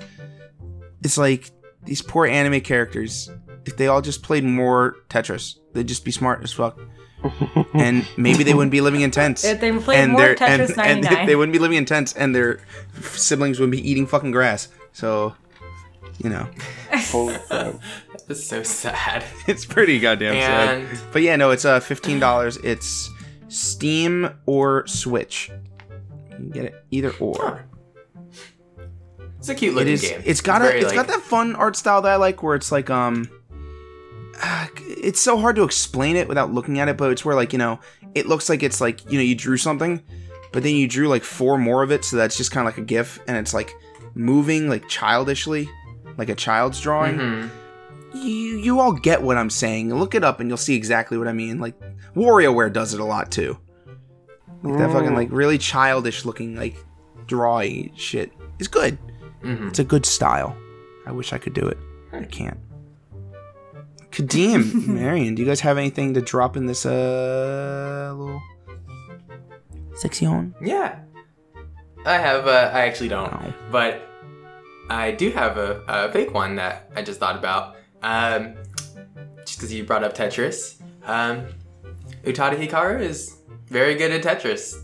[1.03, 1.51] It's like
[1.85, 3.29] these poor anime characters.
[3.65, 6.77] If they all just played more Tetris, they'd just be smart as fuck.
[7.73, 9.45] and maybe they wouldn't be living in tents.
[9.45, 12.13] If they played and more their- Tetris and, and they wouldn't be living in tents,
[12.13, 12.59] and their
[13.01, 14.67] siblings would be eating fucking grass.
[14.91, 15.35] So,
[16.23, 16.47] you know,
[16.93, 17.75] Holy crap.
[18.27, 19.23] That's so sad.
[19.47, 20.99] it's pretty goddamn And- sad.
[21.11, 22.57] But yeah, no, it's uh fifteen dollars.
[22.57, 23.09] It's
[23.49, 25.49] Steam or Switch.
[26.29, 27.65] You can get it either or.
[29.39, 30.01] It's a cute It looking is.
[30.01, 30.21] game.
[30.25, 30.65] It's got a.
[30.65, 33.29] very, It's like- got that fun art style that I like, where it's like um.
[35.03, 37.59] It's so hard to explain it without looking at it, but it's where like you
[37.59, 37.79] know,
[38.13, 40.03] it looks like it's like you know you drew something,
[40.53, 42.77] but then you drew like four more of it, so that's just kind of like
[42.81, 43.73] a GIF, and it's like
[44.13, 45.67] moving like childishly,
[46.17, 47.17] like a child's drawing.
[47.17, 47.49] Mhm.
[48.13, 49.93] You you all get what I'm saying.
[49.93, 51.59] Look it up and you'll see exactly what I mean.
[51.59, 51.75] Like
[52.15, 53.57] WarioWare does it a lot too.
[54.63, 56.75] Like that fucking like really childish looking like
[57.25, 58.97] drawy shit is good.
[59.43, 59.69] Mhm.
[59.69, 60.55] It's a good style.
[61.05, 61.77] I wish I could do it.
[62.13, 62.57] I can't.
[64.11, 68.41] Kadeem, Marion, do you guys have anything to drop in this uh little
[69.95, 70.53] section?
[70.61, 70.99] Yeah.
[72.05, 73.31] I have, uh, I actually don't.
[73.31, 73.53] No.
[73.71, 74.01] But
[74.91, 77.75] I do have a, a fake one that I just thought about.
[78.03, 78.55] Um,
[79.45, 80.81] just because you brought up Tetris.
[81.05, 81.47] Um,
[82.23, 83.37] Utada Hikaru is
[83.67, 84.75] very good at Tetris.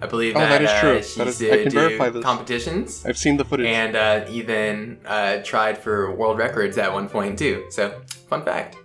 [0.00, 1.02] I believe Oh, that, that is uh, true.
[1.02, 2.22] she That used is- to I can do verify this.
[2.24, 3.66] competitions I've seen the footage.
[3.66, 7.64] and uh, even uh, tried for world records at one point too.
[7.70, 8.76] So, fun fact.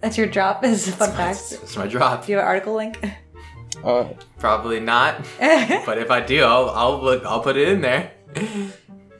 [0.00, 0.62] That's your drop.
[0.64, 1.50] Is a fun fact.
[1.50, 2.26] That's my drop.
[2.26, 2.94] Do you have an article link?
[3.84, 4.04] uh,
[4.38, 7.24] Probably not, but if I do, I'll I'll look.
[7.24, 8.12] I'll put it in there.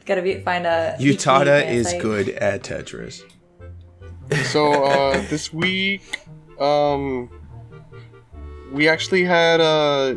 [0.06, 0.96] Gotta be find a.
[1.00, 2.00] Utada is site.
[2.00, 3.22] good at Tetris.
[4.44, 6.02] so uh, this week,
[6.60, 7.28] um,
[8.72, 10.14] we actually had uh,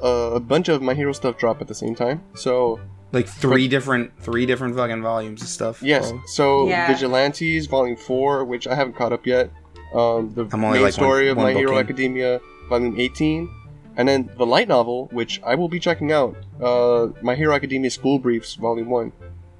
[0.00, 2.22] a bunch of My Hero stuff drop at the same time.
[2.34, 2.80] So
[3.12, 5.82] Like three different three different fucking volumes of stuff.
[5.82, 6.22] yes, Oh.
[6.26, 6.86] so Yeah.
[6.86, 9.50] Vigilantes Volume Four, which I haven't caught up yet.
[9.94, 11.78] Um, the I'm only main like one- story of one My book Hero.
[11.78, 13.48] Academia, Volume 18,
[13.96, 16.36] and then the light novel, which I will be checking out.
[16.60, 19.12] Uh, My Hero Academia School Briefs, Volume One.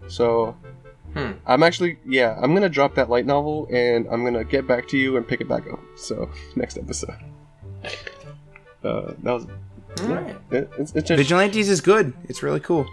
[0.09, 0.57] So.
[1.15, 1.31] Hmm.
[1.47, 4.99] I'm actually, yeah, I'm gonna drop that light novel and I'm gonna get back to
[4.99, 5.79] you and pick it back up.
[5.95, 7.15] So, next episode.
[8.83, 9.47] Uh, that was,
[10.03, 10.37] All right.
[10.51, 12.13] it, it's, it's just, Vigilantes is good.
[12.25, 12.87] It's really cool.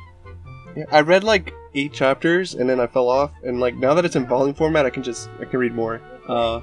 [0.75, 3.31] yeah, I read like eight chapters and then I fell off.
[3.43, 5.99] And like now that it's in volume format, I can just I can read more.
[6.27, 6.61] Uh,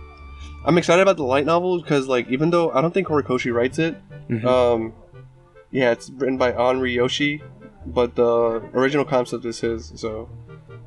[0.65, 3.79] I'm excited about the light novel because like even though I don't think Horikoshi writes
[3.81, 3.97] it,
[4.31, 4.45] Mhm.
[4.45, 4.93] um,
[5.73, 7.43] yeah, it's written by Anri Yoshi,
[7.93, 9.93] but the original concept is his.
[9.97, 10.29] So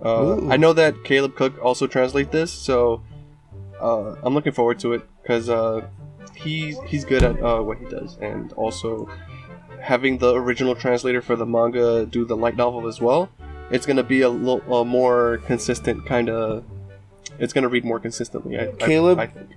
[0.04, 3.02] uh, I know that Caleb Cook also translate this, so
[3.82, 5.82] uh, I'm looking forward to it because uh,
[6.36, 9.10] he's he's good at uh, what he does, and also
[9.80, 13.30] having the original translator for the manga do the light novel as well.
[13.72, 16.64] It's gonna be a little more consistent kind of.
[17.40, 18.58] It's gonna read more consistently.
[18.60, 19.20] I, I- Caleb?
[19.20, 19.50] I think.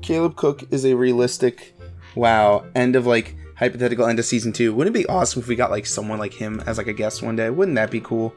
[0.00, 1.76] Caleb Cook is a realistic,
[2.14, 4.74] wow, end of like hypothetical end of season two.
[4.74, 7.22] Wouldn't it be awesome if we got like someone like him as like a guest
[7.22, 7.50] one day?
[7.50, 8.34] Wouldn't that be cool?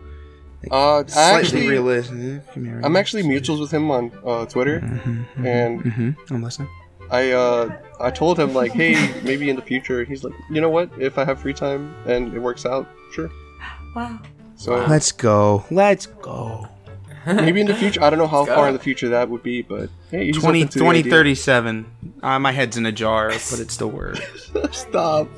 [0.69, 2.41] Uh, I Slightly actually, realistic.
[2.83, 4.77] I'm actually mutuals with him on uh, Twitter,
[5.43, 6.69] and hmm I'm listening.
[7.09, 10.03] I uh, I told him like, hey, maybe in the future.
[10.05, 10.89] He's like, you know what?
[10.97, 13.29] If I have free time and it works out, sure.
[13.95, 14.19] Wow.
[14.55, 15.65] So Let's go.
[15.71, 16.69] Let's go.
[17.25, 18.01] Maybe in the future.
[18.03, 20.69] I don't know how far in the future that would be, but hey, 20, open
[20.69, 21.85] to the 2037.
[22.23, 24.19] Uh, my head's in a jar, but it's still works.
[24.55, 24.73] idea.
[24.73, 25.27] Stop.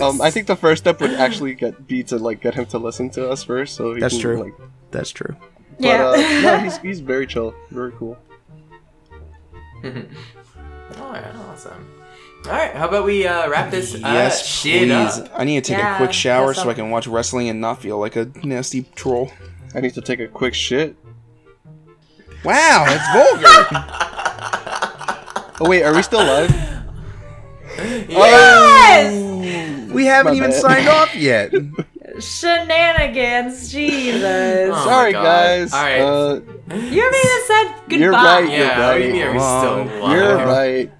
[0.00, 2.78] Um, I think the first step would actually get be to like get him to
[2.78, 4.42] listen to us first, so he That's can, true.
[4.42, 4.54] Like,
[4.90, 5.36] That's true.
[5.78, 6.06] but, Yeah.
[6.08, 8.16] uh, no, he's he's very chill, very cool.
[9.84, 9.92] All
[11.12, 11.88] right, awesome.
[12.46, 15.18] All right, how about we uh, wrap this uh, yes, shit please.
[15.20, 15.30] up?
[15.36, 17.80] I need to take Yeah, a quick shower so I can watch wrestling and not
[17.80, 19.30] feel like a nasty troll.
[19.74, 20.96] I need to take a quick shit.
[22.44, 23.88] Wow, that's vulgar.
[25.64, 26.50] Oh wait, are we still live?
[28.08, 29.90] Yes!
[29.92, 30.60] we haven't even bad.
[30.60, 31.52] signed off yet.
[32.18, 34.70] Shenanigans, Jesus.
[34.74, 35.72] Oh Sorry, guys.
[35.72, 36.00] All right.
[36.00, 36.40] Uh,
[36.74, 37.96] You haven't even said goodbye.
[37.96, 40.16] You're right, yeah, you're right you're still live?
[40.16, 40.90] You're right.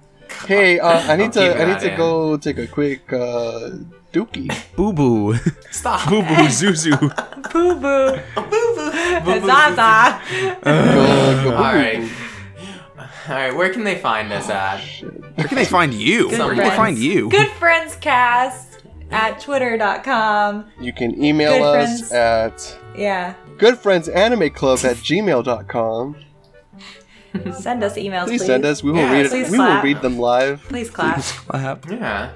[0.47, 1.97] Hey, uh, I need I'll to I need to in.
[1.97, 3.71] go take a quick uh,
[4.13, 4.49] dookie.
[4.75, 5.35] Boo boo.
[5.71, 6.07] Stop.
[6.09, 6.97] Boo boo Zuzu.
[7.51, 8.19] Boo boo.
[8.35, 9.47] Boo boo.
[9.47, 10.21] Zaza.
[10.31, 11.51] Go, go uh, All boo-boo.
[11.51, 12.09] right.
[13.29, 14.81] All right, where can they find us at?
[15.03, 16.29] Oh, where can they find you?
[16.29, 16.75] Good Where can they friends.
[16.77, 17.29] find you?
[17.29, 20.65] Good Friends Cast at twitter.com.
[20.81, 23.35] You can email Good us at Yeah.
[23.57, 26.15] goodfriendsanimeclub at gmail.com.
[27.59, 28.41] Send us emails, please.
[28.41, 28.83] Please send us.
[28.83, 29.51] We will Yeah, read please it.
[29.51, 29.83] We will clap.
[29.83, 30.61] read them live.
[30.67, 31.21] Please clap.
[31.21, 31.89] Clap.
[31.89, 32.31] Yeah.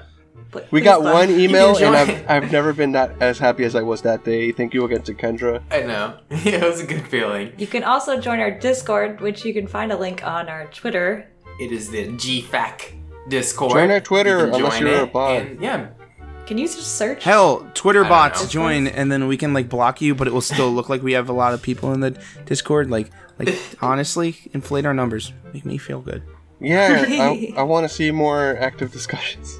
[0.50, 1.14] Pl- We got clap.
[1.14, 1.94] one email, and.
[1.94, 4.52] I've, I've never been that as happy as I was that day.
[4.52, 5.62] Thank you again to Kendra.
[5.70, 6.18] I know.
[6.30, 7.52] it was a good feeling.
[7.58, 11.28] You can also join our Discord, which you can find a link on our Twitter.
[11.60, 12.94] It is the GFAC
[13.28, 13.72] Discord.
[13.72, 15.36] Join our Twitter, You unless join you're a it, bot.
[15.42, 15.88] and yeah.
[16.46, 17.24] Can you just search?
[17.24, 18.48] Hell, Twitter bots know.
[18.48, 21.12] join, and then we can like block you, but it will still look like we
[21.12, 22.88] have a lot of people in the Discord.
[22.90, 25.34] Like, like honestly, inflate our numbers.
[25.52, 26.22] Make me feel good.
[26.58, 29.58] Yeah, I, I want to see more active discussions.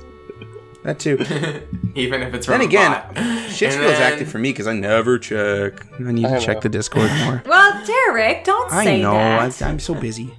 [0.89, 1.18] That too.
[1.94, 3.50] Even if it's from then again, bot.
[3.50, 5.84] shit feels then- active for me because I never check.
[6.00, 6.60] I need to I check know.
[6.62, 7.42] the Discord more.
[7.47, 9.15] Well, Derek, don't I say know.
[9.15, 9.62] I, that.
[9.68, 10.34] I'm so busy.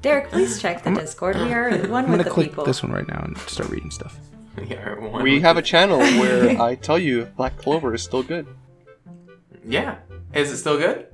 [0.00, 1.36] Derek, please check the Discord.
[1.36, 2.64] We are one I'm with gonna the click people.
[2.64, 4.18] this one right now and start reading stuff.
[4.66, 8.48] Yeah, one We have a channel where I tell you Black Clover is still good.
[9.64, 9.98] Yeah.
[10.34, 11.06] Is it still good?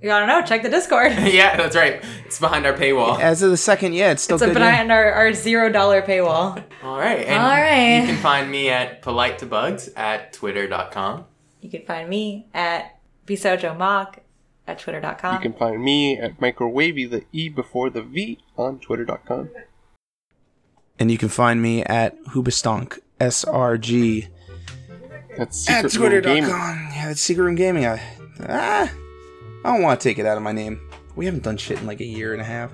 [0.00, 1.12] You gotta know, check the Discord.
[1.24, 2.04] yeah, that's right.
[2.24, 3.18] It's behind our paywall.
[3.18, 4.58] As of the second, yeah, it's still It's a good.
[4.58, 4.70] yeah.
[4.70, 6.62] behind our, our zero dollar paywall.
[6.84, 7.26] All right.
[7.26, 8.00] And All right.
[8.02, 11.24] You can find me at polite to bugs at twitter.com.
[11.60, 14.18] You can find me at bisojomok
[14.68, 15.34] at twitter.com.
[15.34, 19.50] You can find me at microwavy the E before the V on twitter.com.
[21.00, 24.28] And you can find me at Hubestonk, S R G.
[25.36, 26.42] That's At Secret Room Gaming.
[26.44, 26.88] twitter.com.
[26.94, 27.86] Yeah, that's Secret Room Gaming.
[27.86, 28.00] I,
[28.48, 28.92] ah,
[29.64, 30.80] I don't want to take it out of my name.
[31.16, 32.72] We haven't done shit in like a year and a half.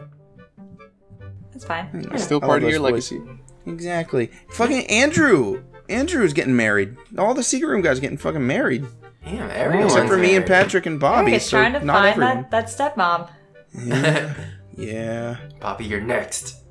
[1.52, 1.88] That's fine.
[2.12, 3.12] It's still part of your those boys.
[3.12, 3.40] legacy.
[3.66, 4.30] Exactly.
[4.50, 5.64] Fucking Andrew.
[5.88, 6.96] Andrew's getting married.
[7.18, 8.86] All the Secret Room guys getting fucking married.
[9.24, 9.86] Damn, everyone.
[9.86, 11.30] Except for me and Patrick and Bobby.
[11.32, 12.46] Eric is so trying to not find everyone.
[12.50, 13.30] that, that stepmom.
[13.74, 14.34] Yeah.
[14.76, 15.36] yeah.
[15.60, 16.64] Bobby, you're next.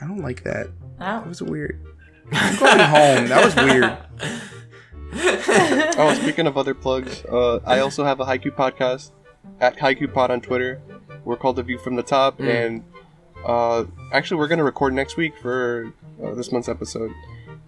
[0.00, 0.68] I don't like that.
[0.98, 1.28] That Oh.
[1.28, 1.84] was weird.
[2.32, 3.28] I'm going home.
[3.28, 3.96] That was weird.
[6.00, 9.10] Oh, speaking of other plugs, uh, I also have a Haikyuu podcast
[9.60, 10.80] at Haikyuu Pod on Twitter.
[11.24, 12.48] We're called The View from the Top, Mm.
[12.66, 12.84] and
[13.46, 15.92] uh, actually, we're gonna record next week for
[16.24, 17.12] uh, this month's episode.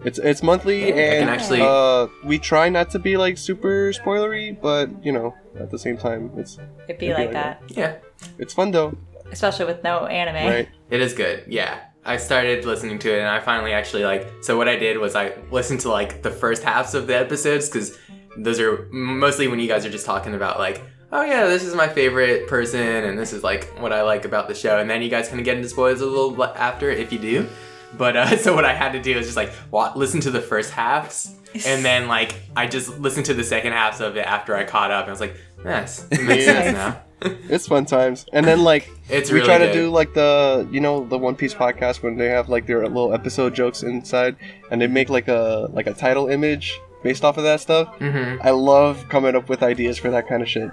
[0.04, 1.60] It's it's monthly, and actually.
[1.60, 5.96] uh, we try not to be like super spoilery, but you know, at the same
[5.98, 7.62] time, it's It'd be It'd be like like that.
[7.68, 7.96] yeah,
[8.38, 8.96] it's fun though,
[9.30, 10.34] Especially with no anime.
[10.48, 10.68] right?
[10.90, 11.44] it is good.
[11.48, 11.80] Yeah.
[12.02, 14.26] I started listening to it and I finally actually like.
[14.40, 17.68] So, what I did was I listened to like the first halves of the episodes
[17.68, 17.98] because
[18.38, 21.74] those are mostly when you guys are just talking about like, oh yeah, this is
[21.74, 24.78] my favorite person and this is like what I like about the show.
[24.78, 27.18] And then you guys kind of get into spoilers a little bit after if you
[27.18, 27.48] do.
[27.96, 30.40] But uh, so what I had to do is just like wa- listen to the
[30.40, 31.34] first halves,
[31.66, 34.90] and then like I just listened to the second halves of it after I caught
[34.92, 37.02] up, and I was like, yes, it makes sense now.
[37.50, 39.66] It's fun times, and then like It's we really try good.
[39.66, 42.80] to do like the you know the One Piece podcast when they have like their
[42.88, 44.36] little episode jokes inside,
[44.70, 47.94] and they make like a like a title image based off of that stuff.
[47.98, 50.70] hmm I love coming up with ideas for that kind of shit.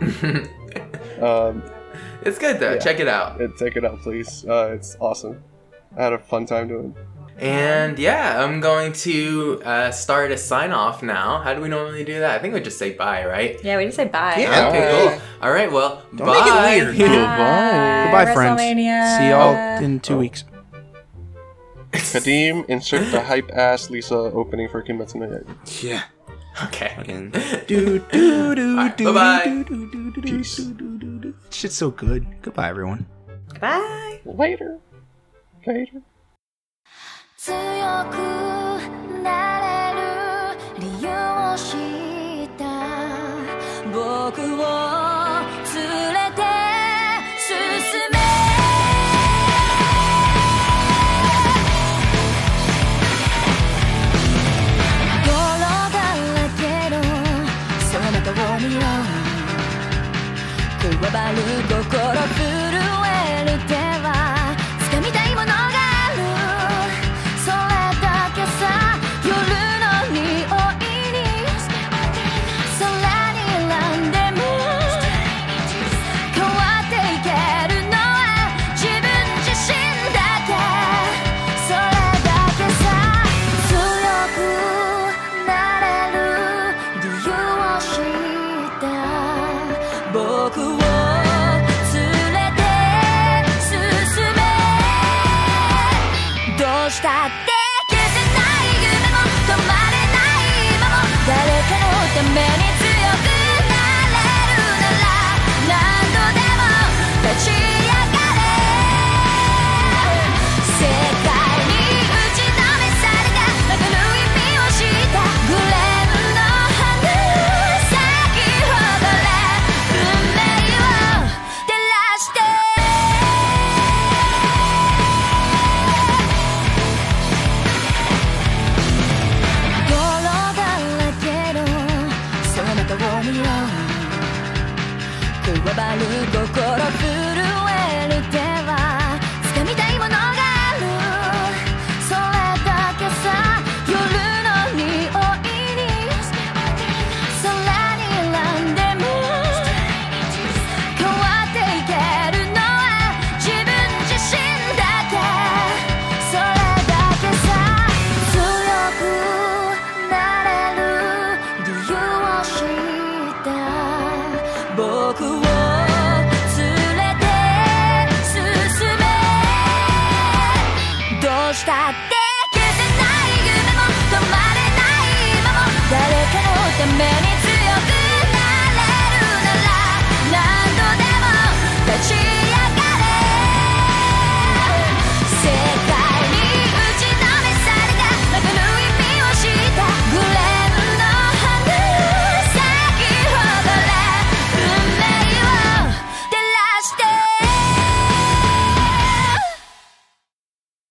[1.20, 1.62] Um,
[2.22, 2.72] It's good though.
[2.74, 2.78] Yeah.
[2.78, 3.40] Check it out.
[3.40, 4.44] and check it out, please.
[4.44, 5.42] Uh, it's awesome.
[5.96, 6.94] I had a fun time doing.
[6.96, 7.42] it.
[7.42, 11.40] And yeah, I'm going to uh, start a sign off now.
[11.40, 12.36] How do we normally do that?
[12.36, 13.62] I think we just say bye, right?
[13.64, 14.36] Yeah, we just say bye.
[14.38, 14.68] Yeah.
[14.68, 15.20] Okay, cool.
[15.42, 16.78] All right, well, Don't make it bye.
[16.96, 18.04] Goodbye.
[18.06, 18.60] Goodbye, friends.
[18.60, 20.44] See y'all in two weeks.
[21.92, 25.82] Kadeem, insert the hype ass Lisa opening for Kimetsu no Yaiba.
[25.82, 26.02] Yeah.
[26.65, 26.93] okay.
[26.95, 27.31] Fucking
[27.67, 29.63] do do do Alright, do bye-bye.
[29.63, 30.57] do do do do do Peace.
[30.57, 31.33] do do do do.
[31.49, 32.25] Shit's so good.
[32.41, 33.05] Goodbye, everyone.
[33.59, 34.19] Bye.
[34.25, 34.79] Later.
[35.65, 36.01] Later.
[37.37, 37.55] 強
[38.11, 38.17] く
[39.23, 39.99] なれる
[40.77, 41.77] 理由を知
[42.43, 42.61] った
[43.93, 44.92] 僕を